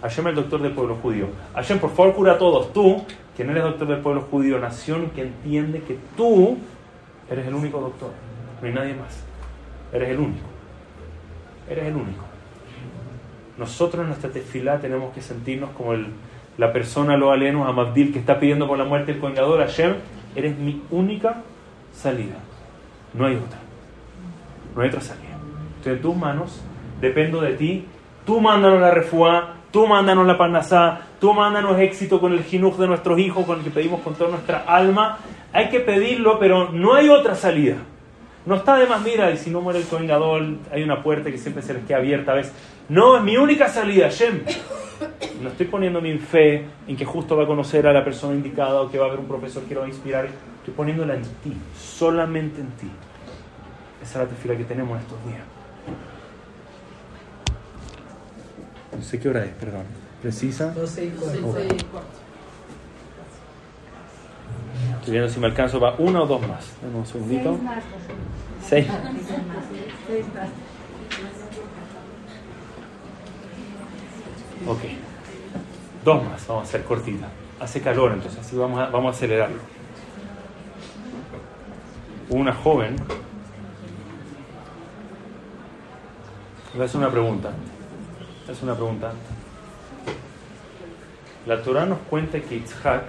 Hashem 0.02 0.26
es 0.26 0.30
el 0.32 0.36
doctor 0.36 0.60
del 0.60 0.72
pueblo 0.72 0.96
judío. 0.96 1.28
Hashem, 1.54 1.78
por 1.78 1.94
favor, 1.94 2.14
cura 2.14 2.32
a 2.34 2.38
todos. 2.38 2.74
Tú, 2.74 3.02
que 3.34 3.42
no 3.42 3.52
eres 3.52 3.64
doctor 3.64 3.88
del 3.88 4.00
pueblo 4.00 4.20
judío, 4.30 4.58
nación 4.58 5.12
que 5.14 5.22
entiende 5.22 5.80
que 5.80 5.96
tú 6.14 6.58
eres 7.30 7.46
el 7.46 7.54
único 7.54 7.80
doctor. 7.80 8.10
No 8.60 8.68
hay 8.68 8.74
nadie 8.74 8.92
más. 8.92 9.24
Eres 9.94 10.10
el 10.10 10.18
único. 10.18 10.46
Eres 11.70 11.86
el 11.86 11.96
único. 11.96 12.35
Nosotros 13.58 14.02
en 14.02 14.08
nuestra 14.08 14.30
tefilá 14.30 14.78
tenemos 14.78 15.14
que 15.14 15.22
sentirnos 15.22 15.70
como 15.70 15.92
el 15.92 16.08
la 16.58 16.72
persona 16.72 17.16
lo 17.16 17.32
aleno 17.32 17.66
a 17.66 17.72
Mabdil 17.72 18.12
que 18.12 18.18
está 18.18 18.38
pidiendo 18.38 18.66
por 18.66 18.78
la 18.78 18.84
muerte 18.84 19.12
del 19.12 19.20
coinador, 19.20 19.60
Hashem, 19.60 19.94
eres 20.34 20.56
mi 20.56 20.82
única 20.90 21.42
salida. 21.92 22.36
No 23.12 23.26
hay 23.26 23.36
otra. 23.36 23.58
No 24.74 24.82
hay 24.82 24.88
otra 24.88 25.00
salida. 25.00 25.36
Estoy 25.78 25.94
en 25.94 26.02
tus 26.02 26.16
manos, 26.16 26.62
dependo 27.00 27.40
de 27.40 27.52
ti. 27.54 27.84
Tú 28.24 28.40
mándanos 28.40 28.80
la 28.80 28.90
refuá, 28.90 29.56
tú 29.70 29.86
mándanos 29.86 30.26
la 30.26 30.38
parnasá, 30.38 31.00
tú 31.20 31.32
mándanos 31.32 31.78
éxito 31.78 32.20
con 32.20 32.32
el 32.32 32.42
jinuj 32.42 32.78
de 32.78 32.86
nuestros 32.86 33.18
hijos, 33.18 33.44
con 33.44 33.58
el 33.58 33.64
que 33.64 33.70
pedimos 33.70 34.00
con 34.00 34.14
toda 34.14 34.30
nuestra 34.30 34.64
alma. 34.66 35.18
Hay 35.52 35.68
que 35.68 35.80
pedirlo, 35.80 36.38
pero 36.38 36.72
no 36.72 36.94
hay 36.94 37.08
otra 37.08 37.34
salida. 37.34 37.76
No 38.46 38.56
está 38.56 38.76
de 38.76 38.86
más, 38.86 39.02
mira, 39.02 39.30
y 39.30 39.36
si 39.36 39.50
no 39.50 39.60
muere 39.60 39.80
el 39.80 39.86
coinador, 39.86 40.42
hay 40.72 40.82
una 40.82 41.02
puerta 41.02 41.30
que 41.30 41.38
siempre 41.38 41.62
se 41.62 41.74
les 41.74 41.84
queda 41.84 41.98
abierta 41.98 42.32
a. 42.32 42.42
No, 42.88 43.16
es 43.16 43.22
mi 43.22 43.36
única 43.36 43.68
salida, 43.68 44.08
Hashem. 44.08 44.42
No 45.42 45.50
estoy 45.50 45.66
poniendo 45.66 46.00
mi 46.00 46.16
fe 46.18 46.64
en 46.86 46.96
que 46.96 47.04
justo 47.04 47.36
va 47.36 47.44
a 47.44 47.46
conocer 47.46 47.86
a 47.86 47.92
la 47.92 48.04
persona 48.04 48.34
indicada 48.34 48.80
o 48.80 48.90
que 48.90 48.98
va 48.98 49.06
a 49.06 49.08
haber 49.08 49.20
un 49.20 49.26
profesor 49.26 49.62
que 49.64 49.74
lo 49.74 49.80
va 49.80 49.86
a 49.86 49.88
inspirar. 49.88 50.26
Estoy 50.26 50.74
poniéndola 50.74 51.14
en 51.14 51.22
ti, 51.22 51.52
solamente 51.78 52.60
en 52.60 52.70
ti. 52.72 52.90
Esa 54.02 54.22
es 54.22 54.28
la 54.28 54.34
tefila 54.34 54.56
que 54.56 54.64
tenemos 54.64 55.00
estos 55.00 55.18
días. 55.26 55.42
No 58.96 59.02
sé 59.02 59.18
qué 59.18 59.28
hora 59.28 59.44
es, 59.44 59.52
perdón. 59.52 59.84
¿Precisa? 60.22 60.70
12 60.72 61.04
y 61.04 61.12
Estoy 64.98 65.12
viendo 65.12 65.28
si 65.28 65.38
me 65.38 65.46
alcanzo 65.46 65.78
para 65.78 65.96
una 65.98 66.22
o 66.22 66.26
dos 66.26 66.40
más. 66.40 66.72
Dame 66.82 66.96
un 66.96 67.06
segundito. 67.06 67.58
Seis 68.66 68.88
más. 68.88 68.96
Seis 70.08 70.26
más. 70.34 70.48
Ok. 74.64 74.80
Dos 76.04 76.24
más, 76.24 76.46
vamos 76.46 76.62
a 76.62 76.68
hacer 76.68 76.84
cortita. 76.84 77.28
Hace 77.60 77.80
calor, 77.80 78.12
entonces 78.12 78.38
así 78.40 78.56
vamos 78.56 78.78
a, 78.80 78.86
vamos 78.86 79.14
a 79.14 79.16
acelerarlo. 79.16 79.58
Una 82.30 82.52
joven. 82.52 82.96
Le 86.76 86.84
hace 86.84 86.96
una 86.96 87.10
pregunta. 87.10 87.50
Es 88.48 88.62
una 88.62 88.74
pregunta. 88.74 89.12
La 91.46 91.62
Torah 91.62 91.86
nos 91.86 91.98
cuenta 92.10 92.40
que 92.40 92.56
Itzhak 92.56 93.04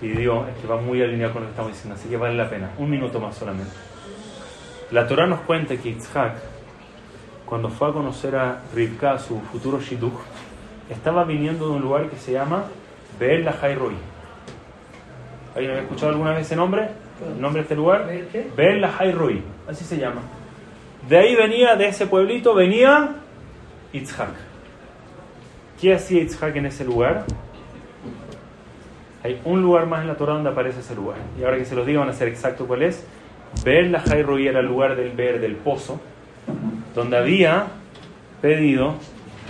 pidió, 0.00 0.46
es 0.46 0.56
que 0.56 0.66
va 0.66 0.80
muy 0.80 1.02
alineado 1.02 1.34
con 1.34 1.42
lo 1.42 1.48
que 1.48 1.52
estamos 1.52 1.72
diciendo, 1.72 1.94
así 1.98 2.08
que 2.08 2.16
vale 2.16 2.34
la 2.34 2.48
pena. 2.48 2.70
Un 2.78 2.90
minuto 2.90 3.20
más 3.20 3.36
solamente. 3.36 3.72
La 4.90 5.06
Torah 5.06 5.26
nos 5.26 5.40
cuenta 5.40 5.76
que 5.76 5.90
Itzhak, 5.90 6.34
cuando 7.44 7.68
fue 7.68 7.88
a 7.88 7.92
conocer 7.92 8.36
a 8.36 8.62
Rivka, 8.74 9.18
su 9.18 9.40
futuro 9.40 9.80
Shidduch, 9.80 10.18
estaba 10.90 11.24
viniendo 11.24 11.68
de 11.68 11.76
un 11.76 11.82
lugar 11.82 12.08
que 12.08 12.16
se 12.16 12.32
llama 12.32 12.64
Be'el 13.18 13.44
Lahai 13.44 13.74
Roi. 13.74 13.94
¿Alguien 15.54 15.70
había 15.70 15.82
escuchado 15.82 16.12
alguna 16.12 16.32
vez 16.32 16.46
ese 16.46 16.56
nombre? 16.56 16.88
¿El 17.26 17.40
nombre 17.40 17.60
de 17.60 17.64
este 17.64 17.76
lugar? 17.76 18.06
Be'el 18.56 18.80
Lahai 18.80 19.12
Roi, 19.12 19.42
así 19.68 19.84
se 19.84 19.96
llama. 19.96 20.20
De 21.08 21.16
ahí 21.16 21.34
venía, 21.34 21.76
de 21.76 21.88
ese 21.88 22.06
pueblito, 22.06 22.54
venía 22.54 23.16
Itzhak. 23.92 24.34
¿Qué 25.80 25.94
hacía 25.94 26.22
Itzhak 26.22 26.56
en 26.56 26.66
ese 26.66 26.84
lugar? 26.84 27.24
Hay 29.22 29.40
un 29.44 29.62
lugar 29.62 29.86
más 29.86 30.02
en 30.02 30.08
la 30.08 30.14
Torah 30.16 30.34
donde 30.34 30.50
aparece 30.50 30.80
ese 30.80 30.94
lugar. 30.94 31.16
Y 31.38 31.44
ahora 31.44 31.56
que 31.58 31.64
se 31.64 31.74
los 31.74 31.86
diga 31.86 32.00
van 32.00 32.08
a 32.08 32.12
ser 32.12 32.28
exacto 32.28 32.66
cuál 32.66 32.82
es. 32.82 33.04
Be'el 33.64 33.92
Lahai 33.92 34.22
Roi 34.22 34.46
era 34.46 34.60
el 34.60 34.66
lugar 34.66 34.96
del 34.96 35.12
ver 35.12 35.40
del 35.40 35.56
pozo, 35.56 36.00
donde 36.94 37.16
había 37.16 37.66
pedido, 38.42 38.94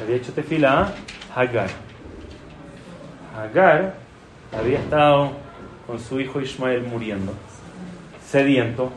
había 0.02 0.16
hecho 0.16 0.32
tefilá 0.32 0.92
Hagar. 1.36 1.68
Hagar 3.36 3.94
había 4.58 4.78
estado 4.78 5.32
con 5.86 6.00
su 6.00 6.18
hijo 6.18 6.40
Ismael 6.40 6.82
muriendo, 6.84 7.34
sediento, 8.24 8.90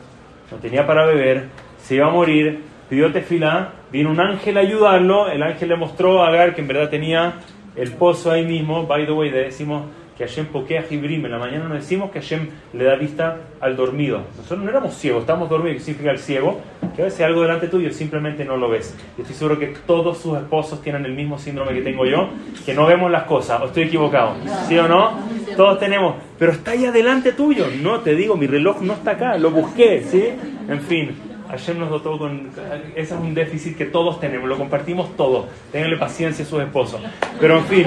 no 0.50 0.56
tenía 0.56 0.86
para 0.86 1.04
beber, 1.04 1.48
se 1.82 1.96
iba 1.96 2.06
a 2.06 2.10
morir, 2.10 2.64
pidió 2.88 3.12
tefilá, 3.12 3.74
vino 3.92 4.10
un 4.10 4.20
ángel 4.20 4.56
a 4.56 4.60
ayudarlo, 4.60 5.28
el 5.28 5.42
ángel 5.42 5.68
le 5.68 5.76
mostró 5.76 6.24
a 6.24 6.28
Hagar 6.28 6.54
que 6.54 6.62
en 6.62 6.68
verdad 6.68 6.88
tenía 6.88 7.34
el 7.76 7.92
pozo 7.92 8.30
ahí 8.30 8.46
mismo, 8.46 8.86
by 8.86 9.04
the 9.04 9.12
way, 9.12 9.28
decimos 9.28 9.82
que 10.20 10.26
Hashem 10.26 10.46
pokea 10.48 10.82
Jibrim. 10.82 11.24
En 11.24 11.32
la 11.32 11.38
mañana 11.38 11.64
nos 11.64 11.78
decimos 11.78 12.10
que 12.10 12.20
Hashem 12.20 12.48
le 12.74 12.84
da 12.84 12.94
vista 12.94 13.38
al 13.58 13.74
dormido. 13.74 14.20
Nosotros 14.36 14.62
no 14.62 14.68
éramos 14.68 14.94
ciegos, 14.94 15.22
estamos 15.22 15.48
dormidos. 15.48 15.78
¿Qué 15.78 15.84
significa 15.84 16.10
el 16.10 16.18
ciego? 16.18 16.60
Que 16.94 17.00
a 17.00 17.04
veces 17.06 17.22
algo 17.22 17.40
delante 17.40 17.68
tuyo 17.68 17.90
simplemente 17.90 18.44
no 18.44 18.58
lo 18.58 18.68
ves. 18.68 18.94
Y 19.16 19.22
estoy 19.22 19.34
seguro 19.34 19.58
que 19.58 19.68
todos 19.86 20.18
sus 20.18 20.36
esposos 20.36 20.82
tienen 20.82 21.06
el 21.06 21.14
mismo 21.14 21.38
síndrome 21.38 21.72
que 21.72 21.80
tengo 21.80 22.04
yo, 22.04 22.28
que 22.66 22.74
no 22.74 22.84
vemos 22.84 23.10
las 23.10 23.22
cosas. 23.22 23.62
¿O 23.62 23.66
estoy 23.68 23.84
equivocado? 23.84 24.34
¿Sí 24.68 24.76
o 24.76 24.86
no? 24.86 25.20
Todos 25.56 25.78
tenemos. 25.78 26.16
Pero 26.38 26.52
está 26.52 26.72
ahí 26.72 26.84
adelante 26.84 27.32
tuyo. 27.32 27.68
No, 27.80 28.00
te 28.00 28.14
digo, 28.14 28.36
mi 28.36 28.46
reloj 28.46 28.82
no 28.82 28.92
está 28.92 29.12
acá. 29.12 29.38
Lo 29.38 29.50
busqué, 29.50 30.02
¿sí? 30.02 30.22
En 30.68 30.82
fin. 30.82 31.29
Hashem 31.50 31.78
nos 31.78 31.90
dotó 31.90 32.18
con... 32.18 32.50
Ese 32.94 33.14
es 33.14 33.20
un 33.20 33.34
déficit 33.34 33.76
que 33.76 33.86
todos 33.86 34.20
tenemos, 34.20 34.48
lo 34.48 34.56
compartimos 34.56 35.16
todos. 35.16 35.46
Ténganle 35.72 35.96
paciencia 35.96 36.44
a 36.44 36.48
sus 36.48 36.60
esposos. 36.62 37.00
Pero 37.40 37.58
en 37.58 37.64
fin, 37.64 37.86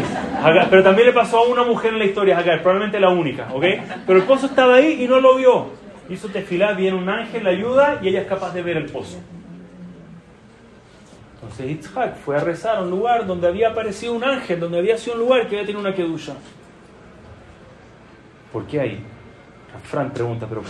pero 0.70 0.84
también 0.84 1.08
le 1.08 1.14
pasó 1.14 1.40
a 1.40 1.48
una 1.48 1.64
mujer 1.64 1.94
en 1.94 2.00
la 2.00 2.06
historia, 2.06 2.38
Hagar, 2.38 2.62
probablemente 2.62 3.00
la 3.00 3.10
única, 3.10 3.50
¿ok? 3.54 3.64
Pero 4.06 4.20
el 4.20 4.26
pozo 4.26 4.48
estaba 4.48 4.76
ahí 4.76 5.04
y 5.04 5.08
no 5.08 5.20
lo 5.20 5.36
vio. 5.36 5.68
Hizo 6.10 6.28
tefilar, 6.28 6.76
viene 6.76 6.98
un 6.98 7.08
ángel, 7.08 7.44
la 7.44 7.52
ayuda 7.52 8.00
y 8.02 8.10
ella 8.10 8.22
es 8.22 8.28
capaz 8.28 8.54
de 8.54 8.62
ver 8.62 8.78
el 8.78 8.86
pozo. 8.86 9.20
Entonces 11.36 11.68
Yitzhak 11.68 12.18
fue 12.18 12.38
a 12.38 12.40
rezar 12.40 12.78
a 12.78 12.82
un 12.82 12.90
lugar 12.90 13.26
donde 13.26 13.48
había 13.48 13.70
aparecido 13.70 14.14
un 14.14 14.24
ángel, 14.24 14.60
donde 14.60 14.80
había 14.80 14.98
sido 14.98 15.16
un 15.16 15.22
lugar 15.22 15.42
que 15.48 15.56
había 15.56 15.66
tenido 15.66 15.80
una 15.80 15.94
kedusha. 15.94 16.34
¿Por 18.52 18.66
qué 18.66 18.80
ahí? 18.80 19.04
Fran 19.84 20.12
pregunta, 20.12 20.46
pero 20.48 20.62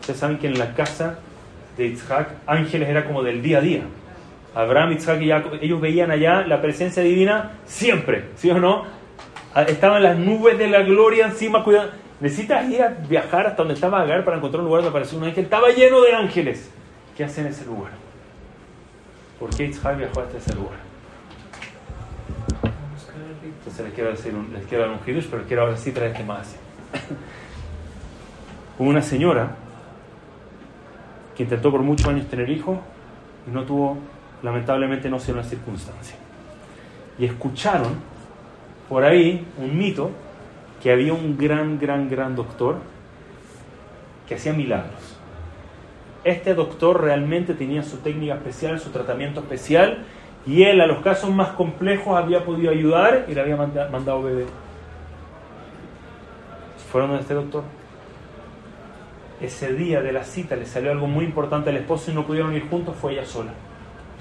ustedes 0.00 0.18
saben 0.18 0.38
que 0.38 0.48
en 0.48 0.58
la 0.58 0.74
casa 0.74 1.18
de 1.76 1.86
Isaac, 1.86 2.28
ángeles 2.46 2.88
era 2.88 3.04
como 3.04 3.22
del 3.22 3.42
día 3.42 3.58
a 3.58 3.60
día. 3.60 3.82
Abraham, 4.54 4.92
Isaac 4.92 5.20
y 5.22 5.28
Jacob, 5.28 5.52
ellos 5.60 5.80
veían 5.80 6.10
allá 6.10 6.42
la 6.46 6.60
presencia 6.60 7.02
divina 7.02 7.52
siempre, 7.64 8.30
¿sí 8.36 8.50
o 8.50 8.58
no? 8.58 8.84
Ah, 9.54 9.62
estaban 9.62 10.02
las 10.02 10.18
nubes 10.18 10.58
de 10.58 10.68
la 10.68 10.82
gloria 10.82 11.26
encima, 11.26 11.62
cuidado. 11.62 11.90
Necesitas 12.20 12.68
ir 12.68 12.82
a 12.82 12.88
viajar 12.88 13.46
hasta 13.46 13.56
donde 13.58 13.74
estaba 13.74 14.02
Agar 14.02 14.24
para 14.24 14.36
encontrar 14.36 14.60
un 14.60 14.66
lugar 14.66 14.82
donde 14.82 14.90
apareció 14.90 15.18
un 15.18 15.24
ángel. 15.24 15.44
Estaba 15.44 15.70
lleno 15.70 16.02
de 16.02 16.12
ángeles. 16.12 16.70
¿qué 17.20 17.24
hace 17.24 17.42
en 17.42 17.48
ese 17.48 17.66
lugar? 17.66 17.92
¿Por 19.38 19.50
qué 19.54 19.66
Itzhak 19.66 19.98
viajó 19.98 20.20
hasta 20.22 20.38
ese 20.38 20.54
lugar? 20.54 20.78
Entonces 23.58 23.84
les 23.84 23.94
quiero, 23.94 24.10
decir 24.10 24.32
les 24.32 24.64
quiero 24.64 24.84
dar 24.84 24.92
un 24.94 25.00
hidush, 25.06 25.26
pero 25.30 25.44
quiero 25.44 25.62
ahora 25.62 25.76
sí 25.76 25.92
traer 25.92 26.12
este 26.12 26.24
más. 26.24 26.56
Una 28.78 29.02
señora 29.02 29.54
que 31.40 31.44
intentó 31.44 31.70
por 31.70 31.80
muchos 31.80 32.06
años 32.06 32.26
tener 32.28 32.50
hijos 32.50 32.76
y 33.48 33.50
no 33.50 33.62
tuvo, 33.62 33.96
lamentablemente 34.42 35.08
no 35.08 35.18
se 35.18 35.32
dio 35.32 35.40
una 35.40 35.48
circunstancia. 35.48 36.14
Y 37.18 37.24
escucharon 37.24 37.94
por 38.90 39.04
ahí 39.04 39.46
un 39.56 39.78
mito 39.78 40.10
que 40.82 40.92
había 40.92 41.14
un 41.14 41.38
gran, 41.38 41.78
gran, 41.78 42.10
gran 42.10 42.36
doctor 42.36 42.76
que 44.28 44.34
hacía 44.34 44.52
milagros. 44.52 45.16
Este 46.24 46.52
doctor 46.52 47.00
realmente 47.00 47.54
tenía 47.54 47.82
su 47.84 47.96
técnica 48.00 48.34
especial, 48.34 48.78
su 48.78 48.90
tratamiento 48.90 49.40
especial, 49.40 50.04
y 50.44 50.64
él 50.64 50.78
a 50.82 50.86
los 50.86 50.98
casos 50.98 51.30
más 51.30 51.48
complejos 51.52 52.18
había 52.18 52.44
podido 52.44 52.70
ayudar 52.70 53.24
y 53.28 53.34
le 53.34 53.40
había 53.40 53.56
mandado 53.56 54.22
bebé. 54.22 54.44
Fueron 56.92 57.08
donde 57.08 57.22
este 57.22 57.32
doctor. 57.32 57.79
Ese 59.40 59.72
día 59.72 60.02
de 60.02 60.12
la 60.12 60.24
cita 60.24 60.54
le 60.56 60.66
salió 60.66 60.90
algo 60.90 61.06
muy 61.06 61.24
importante 61.24 61.70
al 61.70 61.76
esposo 61.76 62.10
y 62.10 62.14
no 62.14 62.26
pudieron 62.26 62.54
ir 62.54 62.68
juntos, 62.68 62.94
fue 63.00 63.12
ella 63.12 63.24
sola. 63.24 63.52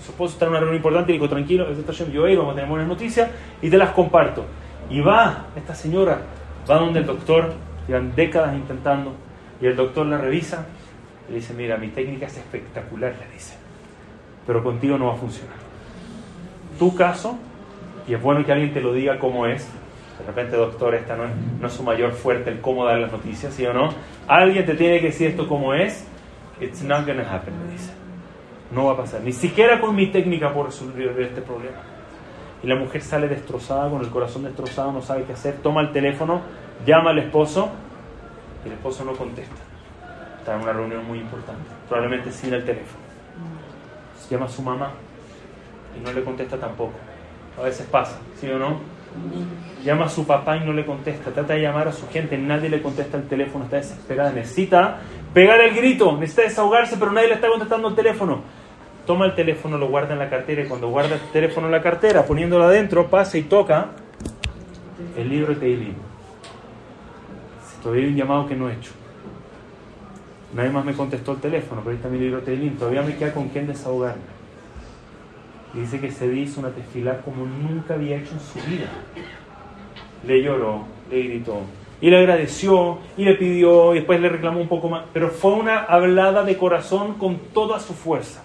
Su 0.04 0.12
esposo 0.12 0.34
está 0.34 0.46
en 0.46 0.52
una 0.52 0.60
reunión 0.60 0.78
importante 0.78 1.12
y 1.12 1.16
dijo, 1.16 1.28
tranquilo, 1.28 1.68
yo 2.12 2.22
voy 2.22 2.36
vamos 2.36 2.54
a 2.54 2.56
tener 2.56 2.70
buenas 2.70 2.88
noticias 2.88 3.30
y 3.62 3.70
te 3.70 3.78
las 3.78 3.92
comparto. 3.92 4.46
Y 4.90 5.02
va 5.02 5.48
esta 5.58 5.76
señora, 5.76 6.22
va 6.70 6.78
donde 6.78 7.00
el 7.00 7.06
doctor, 7.06 7.54
llevan 7.88 8.16
décadas 8.16 8.56
intentando, 8.56 9.14
y 9.62 9.66
el 9.66 9.76
doctor 9.76 10.06
la 10.06 10.18
revisa 10.18 10.66
y 11.28 11.34
le 11.34 11.40
dice, 11.40 11.54
mira, 11.54 11.78
mi 11.78 11.90
técnica 11.90 12.28
es 12.28 12.38
espectacular, 12.38 13.14
le 13.20 13.34
dice, 13.34 13.56
pero 14.48 14.64
contigo 14.64 14.98
no 14.98 15.08
va 15.08 15.14
a 15.14 15.18
funcionar. 15.18 15.56
Tu 16.78 16.96
caso, 16.96 17.38
y 18.08 18.14
es 18.14 18.22
bueno 18.22 18.46
que 18.46 18.54
alguien 18.54 18.74
te 18.74 18.80
lo 18.80 18.94
diga 18.94 19.20
cómo 19.20 19.46
es, 19.46 19.68
repente, 20.30 20.56
doctor, 20.56 20.96
esta 20.96 21.16
no 21.16 21.26
es, 21.26 21.32
no 21.60 21.68
es 21.68 21.74
su 21.74 21.84
mayor 21.84 22.14
fuerte 22.14 22.50
el 22.50 22.62
cómo 22.62 22.86
dar 22.86 22.98
las 23.00 23.12
noticias, 23.12 23.54
¿sí 23.54 23.66
o 23.66 23.74
no? 23.74 23.90
Alguien 24.28 24.66
te 24.66 24.76
tiene 24.76 25.00
que 25.00 25.08
decir 25.08 25.30
esto 25.30 25.48
como 25.48 25.74
es, 25.74 26.08
it's 26.60 26.82
not 26.84 27.06
gonna 27.06 27.24
happen, 27.30 27.54
le 27.66 27.74
dice. 27.74 27.92
No 28.72 28.86
va 28.86 28.94
a 28.94 28.98
pasar, 28.98 29.22
ni 29.22 29.32
siquiera 29.32 29.80
con 29.80 29.96
mi 29.96 30.08
técnica 30.08 30.54
por 30.54 30.68
resolver 30.68 31.20
este 31.22 31.42
problema. 31.42 31.78
Y 32.62 32.68
la 32.68 32.76
mujer 32.76 33.02
sale 33.02 33.28
destrozada, 33.28 33.90
con 33.90 34.02
el 34.02 34.10
corazón 34.10 34.44
destrozado, 34.44 34.92
no 34.92 35.02
sabe 35.02 35.24
qué 35.24 35.34
hacer, 35.34 35.56
toma 35.64 35.82
el 35.82 35.92
teléfono, 35.92 36.42
llama 36.86 37.12
al 37.12 37.20
esposo 37.20 37.70
y 38.64 38.68
el 38.68 38.74
esposo 38.74 39.06
no 39.06 39.14
contesta. 39.14 39.56
Está 40.40 40.56
en 40.56 40.62
una 40.62 40.74
reunión 40.74 41.06
muy 41.06 41.20
importante, 41.20 41.70
probablemente 41.88 42.32
sin 42.32 42.54
el 42.54 42.64
teléfono. 42.64 43.04
llama 44.30 44.46
a 44.46 44.50
su 44.50 44.62
mamá 44.62 44.92
y 45.98 46.04
no 46.04 46.12
le 46.12 46.24
contesta 46.24 46.58
tampoco. 46.58 46.94
A 47.58 47.64
veces 47.64 47.88
pasa, 47.88 48.20
¿sí 48.40 48.50
o 48.50 48.60
no? 48.60 48.99
Llama 49.84 50.06
a 50.06 50.10
su 50.10 50.26
papá 50.28 50.58
y 50.58 50.66
no 50.66 50.74
le 50.74 50.86
contesta. 50.86 51.32
Trata 51.32 51.54
de 51.54 51.62
llamar 51.62 51.88
a 51.88 51.94
su 51.94 52.08
gente, 52.10 52.38
nadie 52.38 52.70
le 52.70 52.82
contesta 52.82 53.18
el 53.18 53.28
teléfono, 53.28 53.66
está 53.66 53.78
desesperada. 53.78 54.32
Necesita 54.32 55.00
pegar 55.34 55.62
el 55.62 55.74
grito, 55.76 56.18
necesita 56.18 56.44
desahogarse, 56.44 56.98
pero 56.98 57.12
nadie 57.12 57.30
le 57.30 57.36
está 57.36 57.48
contestando 57.48 57.88
el 57.88 57.96
teléfono. 57.96 58.42
Toma 59.06 59.26
el 59.26 59.36
teléfono, 59.36 59.78
lo 59.78 59.88
guarda 59.88 60.14
en 60.14 60.20
la 60.20 60.30
cartera 60.30 60.64
y 60.64 60.68
cuando 60.68 60.90
guarda 60.90 61.16
el 61.16 61.22
teléfono 61.32 61.68
en 61.68 61.72
la 61.72 61.82
cartera, 61.82 62.26
poniéndolo 62.26 62.66
adentro, 62.66 63.08
pasa 63.08 63.38
y 63.38 63.44
toca 63.44 63.88
el 65.18 65.30
libro 65.30 65.54
de 65.54 65.60
Teilim. 65.60 65.96
Todavía 67.82 68.04
hay 68.04 68.12
un 68.12 68.18
llamado 68.18 68.48
que 68.48 68.56
no 68.56 68.70
he 68.70 68.74
hecho. 68.74 68.92
Nadie 70.54 70.70
más 70.70 70.84
me 70.84 70.94
contestó 70.94 71.34
el 71.34 71.40
teléfono, 71.40 71.82
pero 71.82 71.92
ahí 71.92 71.98
está 71.98 72.10
mi 72.10 72.20
libro 72.20 72.40
de 72.40 72.46
Teilim. 72.46 72.76
Todavía 72.78 73.02
me 73.02 73.16
queda 73.16 73.34
con 73.34 73.48
quién 73.50 73.68
desahogarme. 73.68 74.39
Dice 75.80 76.02
que 76.02 76.12
se 76.12 76.28
hizo 76.36 76.60
una 76.60 76.72
tefilá 76.72 77.22
como 77.22 77.46
nunca 77.46 77.94
había 77.94 78.18
hecho 78.18 78.34
en 78.34 78.40
su 78.42 78.70
vida. 78.70 78.90
Le 80.28 80.44
lloró, 80.44 80.86
le 81.10 81.24
gritó, 81.24 81.62
y 82.02 82.10
le 82.10 82.18
agradeció, 82.18 83.00
y 83.16 83.24
le 83.24 83.36
pidió, 83.36 83.94
y 83.94 84.00
después 84.00 84.20
le 84.20 84.28
reclamó 84.28 84.60
un 84.60 84.68
poco 84.68 84.90
más. 84.90 85.06
Pero 85.14 85.30
fue 85.30 85.54
una 85.54 85.80
hablada 85.80 86.44
de 86.44 86.58
corazón 86.58 87.14
con 87.14 87.38
toda 87.54 87.80
su 87.80 87.94
fuerza. 87.94 88.44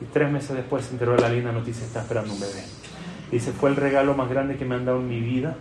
Y 0.00 0.06
tres 0.06 0.30
meses 0.30 0.56
después 0.56 0.86
se 0.86 0.92
enteró 0.92 1.16
de 1.16 1.20
la 1.20 1.28
linda 1.28 1.52
noticia, 1.52 1.84
está 1.84 2.00
esperando 2.00 2.32
un 2.32 2.40
bebé. 2.40 2.62
Dice, 3.30 3.52
fue 3.52 3.68
el 3.68 3.76
regalo 3.76 4.14
más 4.14 4.30
grande 4.30 4.56
que 4.56 4.64
me 4.64 4.74
han 4.74 4.86
dado 4.86 5.00
en 5.00 5.08
mi 5.08 5.20
vida, 5.20 5.54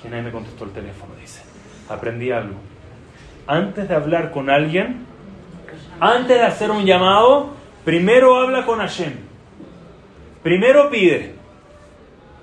que 0.00 0.08
nadie 0.08 0.22
me 0.22 0.30
contestó 0.30 0.64
el 0.64 0.70
teléfono, 0.70 1.14
dice. 1.20 1.42
Aprendí 1.88 2.30
algo. 2.30 2.54
Antes 3.48 3.88
de 3.88 3.94
hablar 3.94 4.30
con 4.30 4.50
alguien, 4.50 5.04
antes 5.98 6.36
de 6.36 6.44
hacer 6.44 6.70
un 6.70 6.84
llamado, 6.84 7.50
primero 7.84 8.36
habla 8.36 8.64
con 8.64 8.78
Hashem. 8.78 9.25
Primero 10.46 10.88
pide 10.90 11.32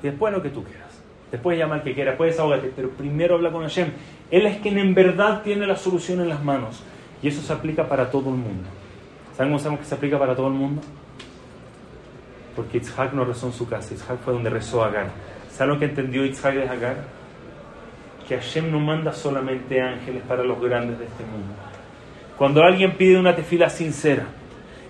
después 0.01 0.34
lo 0.34 0.41
que 0.41 0.49
tú 0.49 0.62
quieras. 0.62 0.89
Después 1.32 1.58
llama 1.58 1.76
al 1.76 1.84
que 1.84 1.93
quiera, 1.93 2.18
puedes 2.18 2.38
ahogarte, 2.38 2.70
pero 2.76 2.89
primero 2.89 3.36
habla 3.36 3.49
con 3.49 3.62
Hashem. 3.62 3.91
Él 4.30 4.45
es 4.45 4.58
quien 4.58 4.78
en 4.78 4.93
verdad 4.93 5.41
tiene 5.41 5.66
la 5.66 5.78
solución 5.78 6.20
en 6.20 6.28
las 6.28 6.43
manos. 6.43 6.84
Y 7.22 7.30
eso 7.30 7.41
se 7.41 7.54
aplica 7.54 7.88
para 7.88 8.12
todo 8.12 8.32
el 8.32 8.36
mundo. 8.36 8.68
¿Saben 9.38 9.54
cómo 9.54 9.60
sabemos 9.60 9.80
que 9.80 9.86
se 9.86 9.95
aplica 9.95 10.20
para 10.20 10.36
todo 10.36 10.47
el 10.47 10.54
mundo? 10.54 10.82
Porque 12.58 12.80
Itzhak 12.80 13.14
no 13.14 13.24
rezó 13.24 13.47
en 13.47 13.54
su 13.54 13.70
casa, 13.70 13.93
Itzhak 13.93 14.20
fue 14.20 14.34
donde 14.34 14.49
rezó 14.49 14.84
Agar. 14.84 15.10
¿Saben 15.49 15.76
lo 15.76 15.80
que 15.80 15.86
entendió 15.86 16.26
Itzhak 16.26 16.56
de 16.56 16.68
Agar? 16.68 16.97
Que 18.28 18.36
Hashem 18.36 18.70
no 18.70 18.82
manda 18.82 19.14
solamente 19.14 19.80
ángeles 19.80 20.24
para 20.28 20.43
los 20.43 20.60
grandes 20.60 20.99
de 20.99 21.06
este 21.06 21.24
mundo. 21.24 21.54
Cuando 22.38 22.64
alguien 22.64 22.97
pide 22.97 23.18
una 23.18 23.34
tefila 23.34 23.70
sincera, 23.70 24.26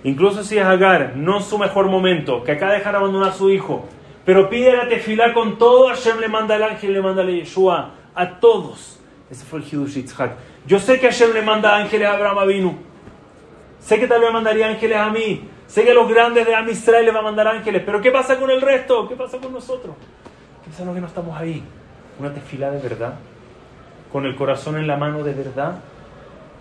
Incluso 0.04 0.44
si 0.44 0.58
es 0.58 0.64
Agar, 0.64 1.16
no 1.16 1.40
su 1.40 1.58
mejor 1.58 1.88
momento, 1.88 2.44
que 2.44 2.54
de 2.54 2.66
dejar 2.66 2.94
abandonar 2.94 3.30
a 3.30 3.32
su 3.32 3.50
hijo, 3.50 3.86
pero 4.24 4.50
pide 4.50 4.76
la 4.76 4.86
tefilá 4.86 5.32
con 5.32 5.58
todo, 5.58 5.88
Hashem 5.88 6.18
le 6.20 6.28
manda 6.28 6.54
al 6.54 6.62
ángel, 6.62 6.92
le 6.92 7.00
manda 7.00 7.22
a 7.22 7.26
Yeshua, 7.26 7.90
a 8.14 8.38
todos. 8.38 9.00
Ese 9.30 9.44
fue 9.44 9.60
el 9.60 9.64
Hidush 9.64 9.94
Yitzhak. 9.94 10.32
Yo 10.66 10.78
sé 10.78 11.00
que 11.00 11.06
Hashem 11.06 11.32
le 11.32 11.40
manda 11.42 11.74
ángeles 11.76 12.06
a 12.06 12.12
Abraham 12.12 12.38
Avinu. 12.38 12.76
Sé 13.80 13.98
que 13.98 14.06
tal 14.06 14.20
vez 14.20 14.32
mandaría 14.32 14.68
ángeles 14.68 14.96
a 14.98 15.10
mí. 15.10 15.48
Sé 15.66 15.84
que 15.84 15.94
los 15.94 16.08
grandes 16.08 16.46
de 16.46 16.54
Am 16.54 16.68
Israel 16.68 17.04
le 17.06 17.10
va 17.10 17.20
a 17.20 17.22
mandar 17.22 17.48
ángeles. 17.48 17.82
Pero 17.84 18.00
¿qué 18.00 18.10
pasa 18.10 18.38
con 18.38 18.50
el 18.50 18.60
resto? 18.60 19.08
¿Qué 19.08 19.16
pasa 19.16 19.38
con 19.38 19.52
nosotros? 19.52 19.94
¿Qué 20.62 20.70
pasa 20.70 20.84
que 20.92 21.00
no 21.00 21.06
estamos 21.06 21.36
ahí? 21.36 21.62
Una 22.18 22.32
tefilá 22.32 22.70
de 22.70 22.78
verdad. 22.86 23.14
Con 24.12 24.26
el 24.26 24.36
corazón 24.36 24.76
en 24.76 24.86
la 24.86 24.96
mano 24.96 25.22
de 25.22 25.32
verdad. 25.32 25.80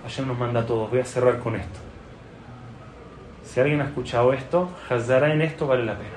Hashem 0.04 0.28
nos 0.28 0.38
manda 0.38 0.62
a 0.62 0.66
todos. 0.66 0.89
Voy 0.89 1.00
a 1.00 1.06
cerrar 1.06 1.39
con 1.39 1.56
esto. 1.56 1.93
Si 3.54 3.60
alguien 3.60 3.82
ha 3.82 3.84
escuchado 3.84 4.34
esto, 4.34 4.68
Hazara 4.89 5.32
en 5.32 5.43
esto 5.43 5.68
vale 5.68 5.86
la 5.86 5.95
pena. 5.95 6.16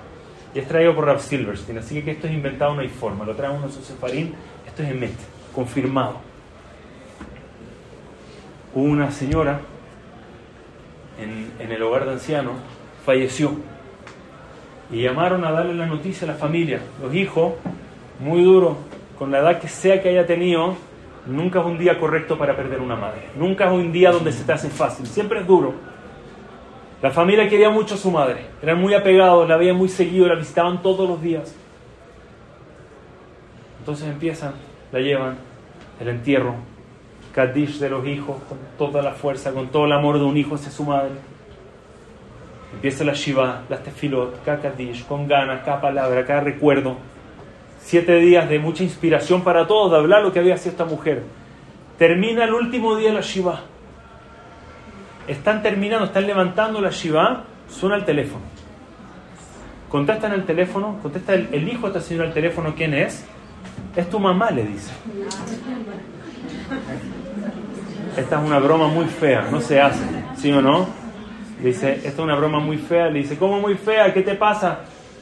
Y 0.54 0.58
es 0.58 0.66
traído 0.66 0.94
por 0.94 1.04
Rav 1.04 1.20
Silverstein, 1.20 1.76
así 1.76 2.00
que 2.00 2.12
esto 2.12 2.26
es 2.28 2.32
inventado 2.32 2.74
no 2.74 2.80
hay 2.80 2.88
forma. 2.88 3.26
Lo 3.26 3.36
trae 3.36 3.50
uno 3.50 3.66
en 3.66 3.72
su 3.72 3.82
sefarín, 3.82 4.34
esto 4.66 4.82
es 4.82 4.88
Emet, 4.88 5.12
confirmado. 5.54 6.16
Una 8.74 9.10
señora 9.10 9.60
en, 11.20 11.52
en 11.58 11.72
el 11.72 11.82
hogar 11.82 12.06
de 12.06 12.12
ancianos, 12.12 12.54
falleció. 13.04 13.52
Y 14.90 15.02
llamaron 15.02 15.44
a 15.44 15.50
darle 15.50 15.74
la 15.74 15.84
noticia 15.84 16.26
a 16.26 16.32
la 16.32 16.38
familia. 16.38 16.80
Los 17.02 17.14
hijos, 17.14 17.52
muy 18.18 18.42
duro, 18.42 18.78
con 19.18 19.30
la 19.30 19.40
edad 19.40 19.60
que 19.60 19.68
sea 19.68 20.00
que 20.00 20.08
haya 20.08 20.26
tenido, 20.26 20.74
nunca 21.26 21.60
es 21.60 21.66
un 21.66 21.76
día 21.76 22.00
correcto 22.00 22.38
para 22.38 22.56
perder 22.56 22.80
una 22.80 22.96
madre. 22.96 23.28
Nunca 23.36 23.66
es 23.66 23.72
un 23.72 23.92
día 23.92 24.10
donde 24.10 24.32
se 24.32 24.42
te 24.42 24.54
hace 24.54 24.70
fácil. 24.70 25.06
Siempre 25.06 25.40
es 25.40 25.46
duro. 25.46 25.95
La 27.02 27.10
familia 27.10 27.48
quería 27.48 27.68
mucho 27.68 27.94
a 27.94 27.98
su 27.98 28.10
madre, 28.10 28.46
eran 28.62 28.80
muy 28.80 28.94
apegados, 28.94 29.46
la 29.46 29.56
veían 29.56 29.76
muy 29.76 29.88
seguido, 29.88 30.26
la 30.26 30.34
visitaban 30.34 30.82
todos 30.82 31.06
los 31.06 31.20
días. 31.20 31.54
Entonces 33.80 34.08
empiezan, 34.08 34.54
la 34.92 35.00
llevan, 35.00 35.36
el 36.00 36.08
entierro, 36.08 36.54
Kadish 37.34 37.78
de 37.78 37.90
los 37.90 38.06
hijos, 38.06 38.38
con 38.48 38.58
toda 38.78 39.02
la 39.02 39.12
fuerza, 39.12 39.52
con 39.52 39.68
todo 39.68 39.84
el 39.84 39.92
amor 39.92 40.18
de 40.18 40.24
un 40.24 40.38
hijo 40.38 40.54
hacia 40.54 40.70
su 40.70 40.84
madre. 40.84 41.12
Empieza 42.72 43.04
la 43.04 43.12
Shiva, 43.12 43.62
las 43.68 43.82
tefilot, 43.82 44.42
cada 44.42 44.62
Kadish, 44.62 45.06
con 45.06 45.28
ganas, 45.28 45.62
cada 45.64 45.82
palabra, 45.82 46.24
cada 46.24 46.40
recuerdo. 46.40 46.96
Siete 47.78 48.16
días 48.16 48.48
de 48.48 48.58
mucha 48.58 48.82
inspiración 48.82 49.44
para 49.44 49.66
todos, 49.66 49.92
de 49.92 49.98
hablar 49.98 50.22
lo 50.22 50.32
que 50.32 50.38
había 50.38 50.56
sido 50.56 50.70
esta 50.70 50.86
mujer. 50.86 51.24
Termina 51.98 52.44
el 52.44 52.54
último 52.54 52.96
día 52.96 53.12
la 53.12 53.20
Shiva 53.20 53.60
están 55.26 55.62
terminando, 55.62 56.06
están 56.06 56.26
levantando 56.26 56.80
la 56.80 56.90
Shiva, 56.90 57.44
suena 57.68 57.96
el 57.96 58.04
teléfono. 58.04 58.44
Contestan 59.88 60.32
el 60.32 60.44
teléfono, 60.44 60.98
contesta 61.02 61.34
el, 61.34 61.68
hijo 61.68 61.86
está 61.86 62.00
haciendo 62.00 62.24
el 62.24 62.32
teléfono, 62.32 62.74
¿quién 62.76 62.94
es? 62.94 63.24
Es 63.94 64.10
tu 64.10 64.18
mamá, 64.18 64.50
le 64.50 64.64
dice. 64.64 64.92
Esta 68.16 68.40
es 68.40 68.46
una 68.46 68.58
broma 68.58 68.88
muy 68.88 69.06
fea, 69.06 69.48
no 69.50 69.60
se 69.60 69.80
hace, 69.80 70.04
¿sí 70.36 70.50
o 70.52 70.60
no? 70.60 70.86
dice, 71.62 71.94
esta 71.94 72.08
es 72.08 72.18
una 72.18 72.36
broma 72.36 72.60
muy 72.60 72.78
fea. 72.78 73.08
Le 73.08 73.20
dice, 73.20 73.38
¿cómo 73.38 73.60
muy 73.60 73.74
fea? 73.74 74.12
¿Qué 74.12 74.22
te 74.22 74.34
pasa? 74.34 74.80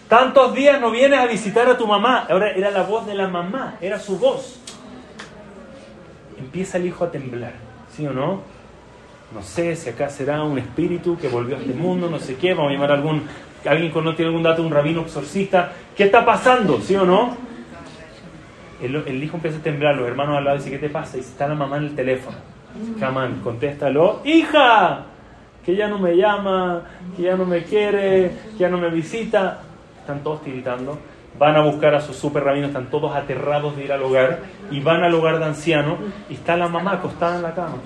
Tantos 0.08 0.54
días 0.54 0.80
no 0.80 0.90
vienes 0.90 1.18
a 1.18 1.26
visitar 1.26 1.68
a 1.68 1.76
tu 1.76 1.86
mamá. 1.86 2.26
Ahora 2.28 2.50
era 2.50 2.70
la 2.70 2.82
voz 2.82 3.06
de 3.06 3.14
la 3.14 3.28
mamá, 3.28 3.76
era 3.80 3.98
su 3.98 4.18
voz. 4.18 4.60
Empieza 6.38 6.78
el 6.78 6.86
hijo 6.86 7.04
a 7.04 7.10
temblar, 7.10 7.54
¿sí 7.94 8.06
o 8.06 8.12
no? 8.12 8.42
No 9.32 9.42
sé 9.42 9.74
si 9.76 9.90
acá 9.90 10.08
será 10.08 10.42
un 10.42 10.58
espíritu 10.58 11.16
que 11.18 11.28
volvió 11.28 11.56
a 11.56 11.60
este 11.60 11.74
mundo, 11.74 12.08
no 12.10 12.18
sé 12.18 12.36
qué, 12.36 12.54
vamos 12.54 12.70
a 12.70 12.74
llamar 12.74 12.90
a 12.92 12.94
algún, 12.94 13.22
alguien 13.64 13.92
que 13.92 14.02
no 14.02 14.14
tiene 14.14 14.28
algún 14.28 14.42
dato, 14.42 14.62
un 14.62 14.70
rabino 14.70 15.02
exorcista, 15.02 15.72
¿qué 15.96 16.04
está 16.04 16.24
pasando? 16.24 16.80
¿Sí 16.80 16.94
o 16.94 17.04
no? 17.04 17.36
El, 18.80 19.22
hijo 19.22 19.36
empieza 19.36 19.58
a 19.58 19.62
temblar, 19.62 19.96
los 19.96 20.06
hermanos 20.06 20.36
al 20.36 20.44
lado 20.44 20.56
dicen, 20.58 20.72
¿qué 20.72 20.78
te 20.78 20.90
pasa? 20.90 21.16
Y 21.16 21.20
está 21.20 21.48
la 21.48 21.54
mamá 21.54 21.78
en 21.78 21.84
el 21.84 21.94
teléfono. 21.94 22.36
Camán, 22.98 23.40
contéstalo, 23.42 24.20
hija, 24.24 25.06
que 25.64 25.74
ya 25.74 25.88
no 25.88 25.98
me 25.98 26.16
llama, 26.16 26.82
que 27.16 27.22
ya 27.22 27.36
no 27.36 27.46
me 27.46 27.62
quiere, 27.62 28.32
que 28.52 28.58
ya 28.58 28.68
no 28.68 28.78
me 28.78 28.90
visita. 28.90 29.60
Están 30.00 30.22
todos 30.22 30.42
tiritando. 30.42 30.98
Van 31.38 31.56
a 31.56 31.62
buscar 31.62 31.94
a 31.94 32.00
sus 32.00 32.16
super 32.16 32.44
rabinos, 32.44 32.68
están 32.68 32.90
todos 32.90 33.14
aterrados 33.16 33.76
de 33.76 33.84
ir 33.84 33.92
al 33.92 34.02
hogar 34.02 34.40
y 34.70 34.80
van 34.80 35.02
al 35.02 35.14
hogar 35.14 35.38
de 35.38 35.46
ancianos 35.46 35.98
y 36.28 36.34
está 36.34 36.56
la 36.56 36.68
mamá 36.68 36.92
acostada 36.92 37.36
en 37.36 37.42
la 37.42 37.54
cama. 37.54 37.76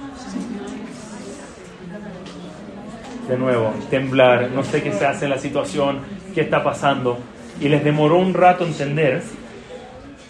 De 3.28 3.36
nuevo, 3.36 3.74
temblar, 3.90 4.50
no 4.50 4.64
sé 4.64 4.82
qué 4.82 4.92
se 4.92 5.04
hace 5.04 5.28
la 5.28 5.38
situación, 5.38 6.00
qué 6.34 6.40
está 6.40 6.64
pasando. 6.64 7.18
Y 7.60 7.68
les 7.68 7.84
demoró 7.84 8.16
un 8.16 8.32
rato 8.32 8.64
entender 8.64 9.22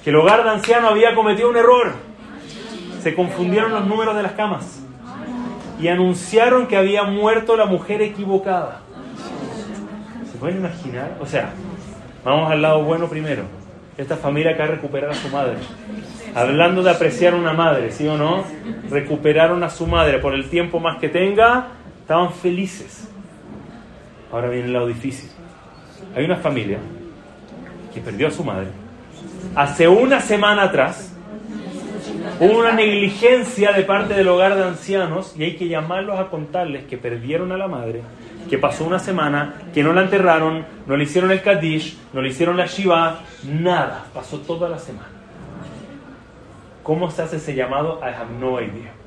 que 0.03 0.11
el 0.11 0.17
hogar 0.17 0.43
de 0.43 0.51
ancianos 0.51 0.91
había 0.91 1.15
cometido 1.15 1.49
un 1.49 1.57
error. 1.57 1.93
Se 3.03 3.15
confundieron 3.15 3.73
los 3.73 3.87
números 3.87 4.17
de 4.17 4.23
las 4.25 4.33
camas 4.33 4.81
y 5.81 5.87
anunciaron 5.89 6.67
que 6.67 6.77
había 6.77 7.05
muerto 7.05 7.57
la 7.57 7.67
mujer 7.67 8.03
equivocada. 8.03 8.81
¿Se 10.33 10.37
pueden 10.39 10.59
imaginar? 10.59 11.17
O 11.21 11.27
sea, 11.27 11.53
vamos 12.25 12.51
al 12.51 12.61
lado 12.61 12.83
bueno 12.83 13.09
primero. 13.09 13.45
Esta 13.97 14.17
familia 14.17 14.53
acá 14.53 14.67
recuperaron 14.67 15.15
a 15.15 15.19
su 15.19 15.29
madre. 15.29 15.57
Hablando 16.35 16.83
de 16.83 16.91
apreciar 16.91 17.35
una 17.35 17.53
madre, 17.53 17.91
¿sí 17.91 18.07
o 18.07 18.17
no? 18.17 18.45
Recuperaron 18.91 19.63
a 19.63 19.71
su 19.71 19.87
madre 19.87 20.19
por 20.19 20.35
el 20.35 20.49
tiempo 20.51 20.79
más 20.79 20.99
que 20.99 21.09
tenga, 21.09 21.69
estaban 22.09 22.33
felices. 22.33 23.07
Ahora 24.33 24.49
viene 24.49 24.69
el 24.69 24.73
lado 24.73 24.87
difícil. 24.87 25.29
Hay 26.17 26.25
una 26.25 26.37
familia 26.37 26.79
que 27.93 28.01
perdió 28.01 28.29
a 28.29 28.31
su 28.31 28.43
madre. 28.43 28.69
Hace 29.55 29.87
una 29.89 30.19
semana 30.21 30.63
atrás 30.63 31.15
Hubo 32.41 32.61
una 32.61 32.73
negligencia 32.73 33.73
de 33.73 33.83
parte 33.83 34.15
del 34.15 34.29
hogar 34.29 34.55
de 34.55 34.63
ancianos 34.63 35.35
y 35.37 35.43
hay 35.43 35.57
que 35.57 35.67
llamarlos 35.67 36.19
a 36.21 36.31
contarles 36.31 36.85
que 36.85 36.97
perdieron 36.97 37.51
a 37.51 37.57
la 37.57 37.67
madre, 37.67 38.03
que 38.49 38.59
pasó 38.59 38.85
una 38.85 39.01
semana, 39.01 39.55
que 39.75 39.83
no 39.83 39.93
la 39.93 40.03
enterraron, 40.03 40.65
no 40.87 40.97
le 40.97 41.03
hicieron 41.03 41.33
el 41.33 41.43
Kaddish, 41.43 41.99
no 42.13 42.23
le 42.23 42.29
hicieron 42.29 42.57
la 42.57 42.67
Shiva, 42.67 43.21
nada, 43.45 44.07
pasó 44.15 44.39
toda 44.39 44.69
la 44.69 44.79
semana. 44.79 45.09
¿Cómo 46.85 47.11
se 47.11 47.23
hace 47.23 47.37
ese 47.37 47.55
llamado? 47.57 48.01
I 48.03 48.15
have 48.15 48.33
no 48.39 48.61
idea. 48.61 48.98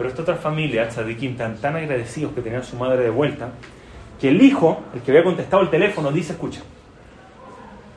Pero 0.00 0.08
esta 0.08 0.22
otra 0.22 0.36
familia, 0.36 0.88
Tzadikim, 0.88 1.36
tan, 1.36 1.58
tan 1.58 1.76
agradecidos 1.76 2.32
que 2.32 2.40
tenían 2.40 2.62
a 2.62 2.64
su 2.64 2.74
madre 2.74 3.02
de 3.02 3.10
vuelta, 3.10 3.50
que 4.18 4.30
el 4.30 4.40
hijo, 4.40 4.80
el 4.94 5.02
que 5.02 5.10
había 5.10 5.22
contestado 5.22 5.62
el 5.62 5.68
teléfono, 5.68 6.10
dice, 6.10 6.32
escucha, 6.32 6.62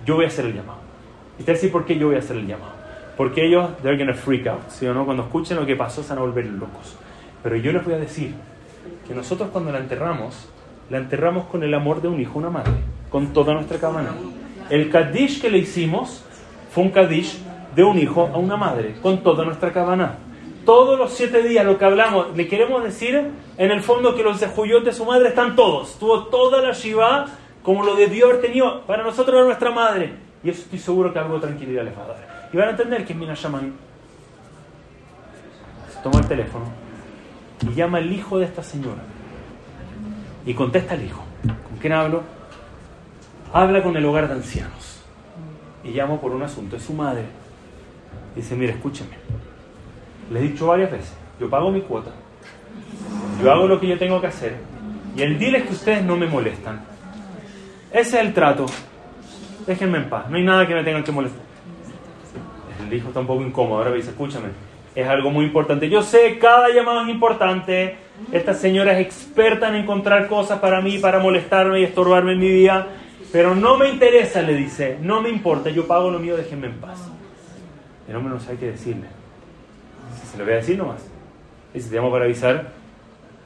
yo 0.05 0.15
voy 0.15 0.25
a 0.25 0.27
hacer 0.27 0.43
el 0.43 0.53
llamado. 0.53 0.79
Y 1.39 1.43
te 1.43 1.53
decir 1.53 1.71
por 1.71 1.85
qué 1.85 1.97
yo 1.97 2.07
voy 2.07 2.17
a 2.17 2.19
hacer 2.19 2.35
el 2.35 2.45
llamado. 2.45 2.73
Porque 3.15 3.45
ellos, 3.45 3.69
they're 3.83 3.97
gonna 3.97 4.13
freak 4.13 4.47
out, 4.47 4.67
¿sí 4.67 4.85
o 4.85 4.93
no? 4.93 5.05
Cuando 5.05 5.23
escuchen 5.23 5.55
lo 5.55 5.65
que 5.65 5.77
pasó, 5.77 6.03
se 6.03 6.09
van 6.09 6.17
a 6.17 6.21
volver 6.23 6.45
locos. 6.47 6.97
Pero 7.41 7.55
yo 7.55 7.71
les 7.71 7.85
voy 7.85 7.93
a 7.93 7.99
decir 7.99 8.33
que 9.07 9.15
nosotros 9.15 9.47
cuando 9.53 9.71
la 9.71 9.79
enterramos, 9.79 10.49
la 10.89 10.97
enterramos 10.97 11.45
con 11.45 11.63
el 11.63 11.73
amor 11.73 12.01
de 12.01 12.09
un 12.09 12.19
hijo, 12.19 12.37
una 12.37 12.49
madre, 12.49 12.73
con 13.09 13.31
toda 13.31 13.53
nuestra 13.53 13.77
cabana. 13.77 14.09
El 14.69 14.89
Kaddish 14.89 15.39
que 15.39 15.49
le 15.49 15.59
hicimos 15.59 16.25
fue 16.69 16.83
un 16.83 16.89
Kaddish 16.89 17.39
de 17.73 17.85
un 17.85 17.97
hijo 17.97 18.27
a 18.27 18.37
una 18.37 18.57
madre, 18.57 18.95
con 19.01 19.23
toda 19.23 19.45
nuestra 19.45 19.71
cabana. 19.71 20.17
Todos 20.65 20.97
los 20.97 21.11
siete 21.11 21.43
días 21.43 21.65
lo 21.65 21.77
que 21.77 21.85
hablamos, 21.85 22.35
le 22.35 22.47
queremos 22.47 22.83
decir 22.83 23.31
en 23.57 23.71
el 23.71 23.81
fondo 23.81 24.15
que 24.15 24.23
los 24.23 24.39
de 24.39 24.47
Juyot 24.47 24.83
de 24.83 24.93
su 24.93 25.05
madre 25.05 25.29
están 25.29 25.55
todos. 25.55 25.99
Tuvo 25.99 26.25
toda 26.25 26.61
la 26.61 26.71
Shiva 26.71 27.27
como 27.63 27.83
lo 27.83 27.95
debió 27.95 28.25
haber 28.25 28.41
tenido 28.41 28.81
para 28.85 29.03
nosotros 29.03 29.35
era 29.35 29.45
nuestra 29.45 29.71
madre. 29.71 30.13
Y 30.43 30.49
eso 30.49 30.61
estoy 30.63 30.79
seguro 30.79 31.13
que 31.13 31.19
algo 31.19 31.35
de 31.35 31.41
tranquilidad 31.41 31.83
les 31.83 31.97
va 31.97 32.03
a 32.03 32.07
dar. 32.07 32.49
Y 32.51 32.57
van 32.57 32.67
a 32.67 32.71
entender 32.71 33.05
que 33.05 33.13
es 33.13 33.19
Mina 33.19 33.33
Shaman. 33.33 33.73
Toma 36.03 36.19
el 36.19 36.27
teléfono 36.27 36.65
y 37.61 37.73
llama 37.73 37.99
al 37.99 38.11
hijo 38.11 38.37
de 38.37 38.45
esta 38.45 38.61
señora. 38.61 39.01
Y 40.45 40.53
contesta 40.53 40.95
al 40.95 41.03
hijo. 41.03 41.23
¿Con 41.43 41.77
quién 41.79 41.93
hablo? 41.93 42.23
Habla 43.53 43.81
con 43.81 43.95
el 43.95 44.05
hogar 44.05 44.27
de 44.27 44.33
ancianos. 44.33 45.01
Y 45.85 45.91
llamo 45.91 46.19
por 46.19 46.31
un 46.31 46.43
asunto. 46.43 46.75
Es 46.75 46.83
su 46.83 46.93
madre. 46.93 47.23
Dice, 48.35 48.55
mire, 48.55 48.73
escúcheme. 48.73 49.15
Le 50.31 50.39
he 50.39 50.43
dicho 50.43 50.67
varias 50.67 50.91
veces, 50.91 51.15
yo 51.39 51.49
pago 51.49 51.71
mi 51.71 51.81
cuota. 51.81 52.11
Yo 53.41 53.51
hago 53.51 53.67
lo 53.67 53.79
que 53.79 53.87
yo 53.87 53.97
tengo 53.97 54.21
que 54.21 54.27
hacer. 54.27 54.55
Y 55.15 55.21
el 55.21 55.37
deal 55.37 55.55
es 55.55 55.63
que 55.63 55.73
ustedes 55.73 56.03
no 56.03 56.15
me 56.15 56.27
molestan. 56.27 56.81
Ese 57.91 58.19
es 58.19 58.25
el 58.25 58.33
trato. 58.33 58.65
Déjenme 59.67 59.99
en 59.99 60.09
paz. 60.09 60.29
No 60.29 60.37
hay 60.37 60.43
nada 60.43 60.67
que 60.67 60.73
me 60.73 60.83
tengan 60.83 61.03
que 61.03 61.11
molestar 61.11 61.53
el 62.93 62.99
hijo 62.99 63.07
está 63.09 63.19
un 63.19 63.27
poco 63.27 63.43
incómodo. 63.43 63.77
Ahora 63.77 63.89
me 63.89 63.97
dice, 63.97 64.11
escúchame, 64.11 64.49
es 64.95 65.07
algo 65.07 65.31
muy 65.31 65.45
importante. 65.45 65.89
Yo 65.89 66.01
sé, 66.01 66.37
cada 66.39 66.69
llamado 66.69 67.01
es 67.01 67.09
importante. 67.09 67.97
Esta 68.31 68.53
señora 68.53 68.93
es 68.93 69.05
experta 69.05 69.69
en 69.69 69.75
encontrar 69.75 70.27
cosas 70.27 70.59
para 70.59 70.81
mí, 70.81 70.99
para 70.99 71.19
molestarme 71.19 71.81
y 71.81 71.83
estorbarme 71.83 72.33
en 72.33 72.39
mi 72.39 72.49
vida. 72.49 72.87
Pero 73.31 73.55
no 73.55 73.77
me 73.77 73.89
interesa, 73.89 74.41
le 74.41 74.53
dice, 74.55 74.97
no 75.01 75.21
me 75.21 75.29
importa, 75.29 75.71
yo 75.71 75.87
pago 75.87 76.11
lo 76.11 76.19
mío, 76.19 76.37
déjenme 76.37 76.67
en 76.67 76.73
paz. 76.73 77.09
El 78.07 78.15
hombre 78.15 78.33
no 78.33 78.39
sabe 78.39 78.57
qué 78.57 78.67
decirle. 78.67 79.07
Se 80.31 80.37
lo 80.37 80.43
voy 80.43 80.53
a 80.53 80.57
decir 80.57 80.77
nomás. 80.77 81.01
Dice, 81.73 81.89
te 81.89 81.95
llamo 81.95 82.11
para 82.11 82.25
avisar 82.25 82.71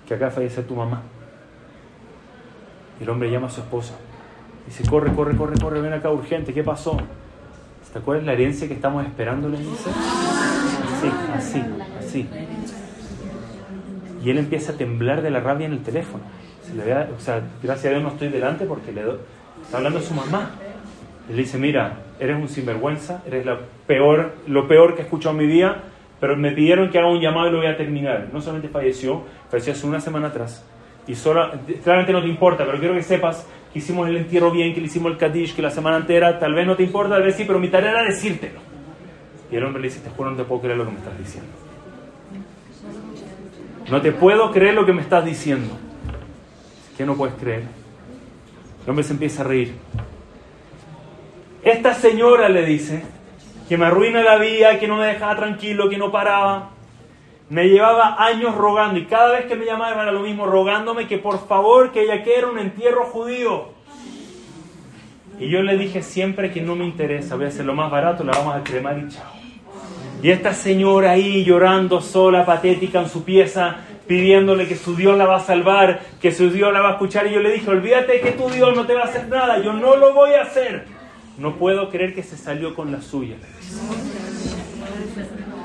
que 0.08 0.14
acá 0.14 0.30
fallece 0.30 0.64
tu 0.64 0.76
mamá. 0.76 1.02
El 3.00 3.10
hombre 3.10 3.30
llama 3.30 3.48
a 3.48 3.50
su 3.50 3.62
esposa. 3.62 3.96
Dice, 4.66 4.84
corre, 4.90 5.14
corre, 5.14 5.36
corre, 5.36 5.56
corre, 5.60 5.82
ven 5.82 5.94
acá 5.94 6.10
urgente, 6.12 6.54
¿qué 6.54 6.64
pasó? 6.64 6.98
¿Te 7.98 8.00
acuerdas 8.00 8.26
la 8.28 8.34
herencia 8.34 8.68
que 8.68 8.76
estamos 8.76 9.04
esperando? 9.04 9.50
Le 9.50 9.58
dice. 9.58 9.90
Así, 9.90 11.12
así, 11.34 11.64
así. 11.98 12.30
Y 14.24 14.30
él 14.30 14.38
empieza 14.38 14.74
a 14.74 14.76
temblar 14.76 15.24
de 15.24 15.32
la 15.32 15.40
rabia 15.40 15.66
en 15.66 15.74
el 15.74 15.82
teléfono. 15.82 16.24
Se 16.64 16.76
le 16.76 16.84
ve, 16.84 16.94
o 16.94 17.20
sea, 17.20 17.42
gracias 17.64 17.86
a 17.88 17.90
Dios 17.90 18.04
no 18.04 18.10
estoy 18.10 18.28
delante 18.28 18.66
porque 18.66 18.92
le 18.92 19.02
está 19.64 19.78
hablando 19.78 19.98
a 19.98 20.02
su 20.04 20.14
mamá. 20.14 20.52
le 21.28 21.36
dice, 21.36 21.58
mira, 21.58 21.98
eres 22.20 22.36
un 22.36 22.50
sinvergüenza, 22.50 23.24
eres 23.26 23.48
la 23.48 23.58
peor, 23.88 24.36
lo 24.46 24.68
peor 24.68 24.94
que 24.94 25.02
he 25.02 25.06
escuchado 25.06 25.34
en 25.34 25.48
mi 25.48 25.52
vida, 25.52 25.86
pero 26.20 26.36
me 26.36 26.52
pidieron 26.52 26.90
que 26.90 26.98
haga 26.98 27.10
un 27.10 27.22
llamado 27.22 27.50
y 27.50 27.52
lo 27.52 27.58
voy 27.58 27.68
a 27.68 27.78
terminar. 27.78 28.30
No 28.34 28.42
solamente 28.42 28.70
falleció, 28.70 29.24
falleció 29.50 29.74
hace 29.74 29.88
una 29.88 30.00
semana 30.00 30.28
atrás. 30.28 30.66
Y 31.08 31.16
solo, 31.16 31.52
claramente 31.84 32.12
no 32.12 32.22
te 32.22 32.28
importa, 32.28 32.66
pero 32.66 32.80
quiero 32.80 32.94
que 32.94 33.04
sepas 33.04 33.48
que 33.72 33.80
hicimos 33.80 34.10
el 34.10 34.18
entierro 34.18 34.52
bien, 34.52 34.74
que 34.74 34.82
le 34.82 34.88
hicimos 34.88 35.12
el 35.12 35.18
Kaddish, 35.18 35.56
que 35.56 35.62
la 35.62 35.70
semana 35.70 35.98
entera, 35.98 36.38
tal 36.40 36.54
vez 36.54 36.68
no 36.68 36.76
te 36.76 36.84
importa, 36.84 37.16
tal 37.16 37.24
vez 37.24 37.36
sí, 37.36 37.46
pero 37.46 37.60
mi 37.60 37.70
tarea 37.70 37.92
era 37.92 38.04
decírtelo. 38.04 38.60
Y 39.52 39.56
el 39.56 39.64
hombre 39.64 39.82
le 39.82 39.88
dice, 39.88 40.02
te 40.02 40.10
juro, 40.10 40.32
no 40.32 40.38
te 40.38 40.44
puedo 40.44 40.62
creer 40.62 40.78
lo 40.78 40.86
que 40.86 40.92
me 40.92 40.98
estás 40.98 41.18
diciendo. 41.18 41.50
No 43.90 44.02
te 44.02 44.12
puedo 44.12 44.52
creer 44.52 44.74
lo 44.74 44.86
que 44.86 44.92
me 44.92 45.02
estás 45.02 45.24
diciendo. 45.24 45.78
¿Qué 46.98 47.06
no 47.06 47.16
puedes 47.16 47.36
creer? 47.36 47.64
El 48.84 48.90
hombre 48.90 49.04
se 49.04 49.14
empieza 49.14 49.44
a 49.44 49.46
reír. 49.46 49.76
Esta 51.64 51.94
señora 51.94 52.50
le 52.50 52.66
dice 52.66 53.04
que 53.68 53.78
me 53.78 53.86
arruina 53.86 54.22
la 54.22 54.38
vida, 54.38 54.80
que 54.80 54.88
no 54.88 54.98
me 54.98 55.08
dejaba 55.08 55.36
tranquilo, 55.36 55.90
que 55.90 55.98
no 55.98 56.12
paraba. 56.12 56.70
Me 57.50 57.70
llevaba 57.70 58.16
años 58.24 58.56
rogando 58.56 59.00
y 59.00 59.06
cada 59.06 59.32
vez 59.32 59.46
que 59.46 59.56
me 59.56 59.66
llamaba 59.66 60.04
era 60.04 60.12
lo 60.12 60.22
mismo, 60.22 60.46
rogándome 60.46 61.08
que 61.08 61.18
por 61.18 61.48
favor 61.48 61.92
que 61.92 62.04
ella 62.04 62.24
quiera 62.24 62.48
un 62.48 62.60
entierro 62.60 63.06
judío. 63.06 63.70
Y 65.40 65.50
yo 65.50 65.62
le 65.62 65.78
dije 65.78 66.02
siempre 66.02 66.52
que 66.52 66.62
no 66.62 66.76
me 66.76 66.86
interesa, 66.86 67.36
voy 67.36 67.46
a 67.46 67.48
hacer 67.50 67.66
lo 67.66 67.74
más 67.74 67.92
barato, 67.92 68.24
la 68.24 68.34
vamos 68.34 68.56
a 68.56 68.64
cremar 68.64 68.98
y 68.98 69.08
chao. 69.10 69.32
Y 70.22 70.32
esta 70.32 70.54
señora 70.54 71.12
ahí 71.12 71.44
llorando 71.44 72.02
sola, 72.02 72.46
patética 72.46 73.00
en 73.00 73.10
su 73.10 73.24
pieza, 73.24 73.78
pidiéndole 74.08 74.68
que 74.68 74.76
su 74.76 74.96
Dios 74.96 75.16
la 75.18 75.26
va 75.26 75.38
a 75.38 75.42
salvar, 75.42 76.00
que 76.20 76.32
su 76.32 76.50
Dios 76.50 76.74
la 76.74 76.82
va 76.82 76.90
a 76.90 76.92
escuchar. 76.94 77.28
Y 77.28 77.34
yo 77.34 77.40
le 77.40 77.52
dije, 77.52 77.70
olvídate 77.70 78.20
que 78.20 78.32
tu 78.32 78.50
Dios 78.50 78.76
no 78.76 78.86
te 78.86 78.96
va 78.96 79.02
a 79.02 79.06
hacer 79.06 79.28
nada, 79.28 79.60
yo 79.60 79.74
no 79.74 79.96
lo 79.96 80.14
voy 80.14 80.34
a 80.34 80.42
hacer. 80.42 80.97
No 81.38 81.56
puedo 81.58 81.90
creer 81.90 82.16
que 82.16 82.24
se 82.24 82.38
salió 82.38 82.74
con 82.74 82.92
la 82.92 83.02
suya. 83.02 83.36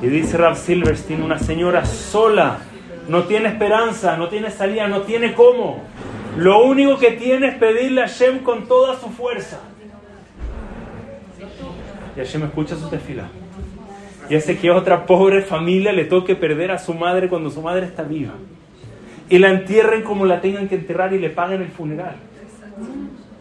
Y 0.02 0.06
dice 0.06 0.36
Rav 0.36 0.56
Silverstein, 0.56 1.22
una 1.22 1.38
señora 1.38 1.86
sola, 1.86 2.58
no 3.08 3.24
tiene 3.24 3.48
esperanza, 3.48 4.16
no 4.16 4.28
tiene 4.28 4.50
salida, 4.50 4.88
no 4.88 5.02
tiene 5.02 5.34
cómo. 5.34 5.82
Lo 6.36 6.64
único 6.64 6.98
que 6.98 7.12
tiene 7.12 7.48
es 7.48 7.54
pedirle 7.56 8.02
a 8.02 8.08
Hashem 8.08 8.40
con 8.40 8.66
toda 8.66 8.98
su 8.98 9.08
fuerza. 9.08 9.60
Y 12.16 12.18
Hashem 12.18 12.44
escucha 12.44 12.76
su 12.76 12.88
tefila. 12.88 13.28
Y 14.28 14.34
hace 14.34 14.58
que 14.58 14.70
otra 14.70 15.06
pobre 15.06 15.42
familia 15.42 15.92
le 15.92 16.04
toque 16.04 16.34
perder 16.36 16.70
a 16.70 16.78
su 16.78 16.94
madre 16.94 17.28
cuando 17.28 17.50
su 17.50 17.62
madre 17.62 17.86
está 17.86 18.02
viva. 18.02 18.34
Y 19.28 19.38
la 19.38 19.50
entierren 19.50 20.02
como 20.02 20.26
la 20.26 20.40
tengan 20.40 20.68
que 20.68 20.74
enterrar 20.74 21.12
y 21.12 21.18
le 21.18 21.30
paguen 21.30 21.62
el 21.62 21.70
funeral. 21.70 22.16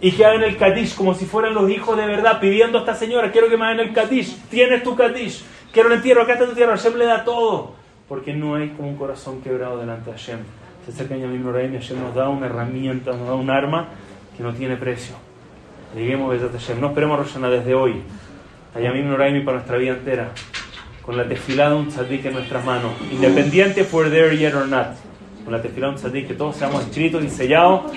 Y 0.02 0.12
que 0.14 0.26
hagan 0.26 0.44
el 0.44 0.58
Kadish 0.58 0.96
como 0.96 1.14
si 1.14 1.26
fueran 1.26 1.54
los 1.54 1.70
hijos 1.70 1.96
de 1.96 2.08
verdad, 2.08 2.40
pidiendo 2.40 2.80
a 2.80 2.82
esta 2.82 2.96
señora, 2.96 3.32
quiero 3.32 3.50
que 3.50 3.58
me 3.58 3.66
hagan 3.66 3.80
el 3.82 3.94
Kadish. 3.94 4.36
Tienes 4.50 4.82
tu 4.82 4.96
Kadish. 4.96 5.44
Quiero 5.72 5.90
el 5.90 5.96
entierro, 5.96 6.24
acá 6.24 6.34
está 6.34 6.48
tu 6.48 6.54
tierra. 6.54 6.76
Hashem 6.76 6.96
le 6.96 7.06
da 7.06 7.24
todo. 7.24 7.76
porque 8.08 8.34
no 8.34 8.56
hay 8.56 8.70
como 8.70 8.90
un 8.90 8.98
corazón 8.98 9.42
quebrado 9.42 9.80
delante 9.80 10.12
de 10.12 10.18
Hashem. 10.18 10.40
Se 10.86 10.92
acerca 10.92 11.16
a 11.16 11.18
Yamim 11.18 11.44
Noraim 11.44 11.74
y 11.74 11.78
Hashem 11.78 11.98
nos 12.02 12.14
da 12.14 12.28
una 12.28 12.48
herramienta, 12.48 13.12
nos 13.12 13.26
da 13.26 13.36
un 13.36 13.50
arma 13.50 13.88
que 14.36 14.44
no 14.44 14.52
tiene 14.54 14.76
precio. 14.76 15.16
Lleguemos 15.96 16.36
a 16.42 16.50
Hashem. 16.50 16.82
No 16.82 16.88
esperemos 16.88 17.20
Roshana 17.20 17.50
desde 17.50 17.74
hoy. 17.74 18.02
A 18.76 18.80
Yamim 18.82 19.08
Noraim 19.08 19.46
para 19.46 19.58
nuestra 19.58 19.78
vida 19.78 19.94
entera. 19.94 20.32
Con 21.06 21.16
la 21.16 21.28
tefilá 21.28 21.70
de 21.70 21.76
un 21.76 21.88
tzadik 21.88 22.26
en 22.26 22.34
nuestras 22.34 22.66
manos. 22.66 22.92
Independiente 23.12 23.84
for 23.84 24.10
there 24.10 24.36
yet 24.36 24.56
or 24.56 24.68
not. 24.68 24.88
Con 25.46 25.54
la 25.54 25.62
tefilá 25.62 25.88
de 25.88 25.94
un 25.94 26.00
tzadik 26.00 26.28
que 26.28 26.34
todos 26.34 26.58
seamos 26.58 26.84
escritos 26.84 27.24
y 27.24 27.30
sellados 27.30 27.92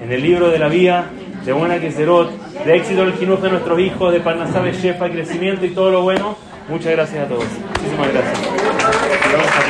en 0.00 0.10
el 0.10 0.22
libro 0.22 0.48
de 0.48 0.58
la 0.58 0.68
vida 0.68 1.10
de 1.44 1.52
buena 1.52 1.78
Keserot, 1.80 2.30
de 2.64 2.76
éxito 2.76 3.04
del 3.04 3.14
jinuj 3.14 3.40
de 3.40 3.50
nuestros 3.50 3.78
hijos, 3.80 4.12
de 4.12 4.20
Parnasabe 4.20 4.72
Shefa, 4.72 5.10
crecimiento 5.10 5.64
y 5.64 5.70
todo 5.70 5.90
lo 5.90 6.02
bueno. 6.02 6.36
Muchas 6.68 6.92
gracias 6.92 7.24
a 7.24 7.28
todos. 7.28 7.46
Muchísimas 7.78 8.12
gracias. 8.12 9.67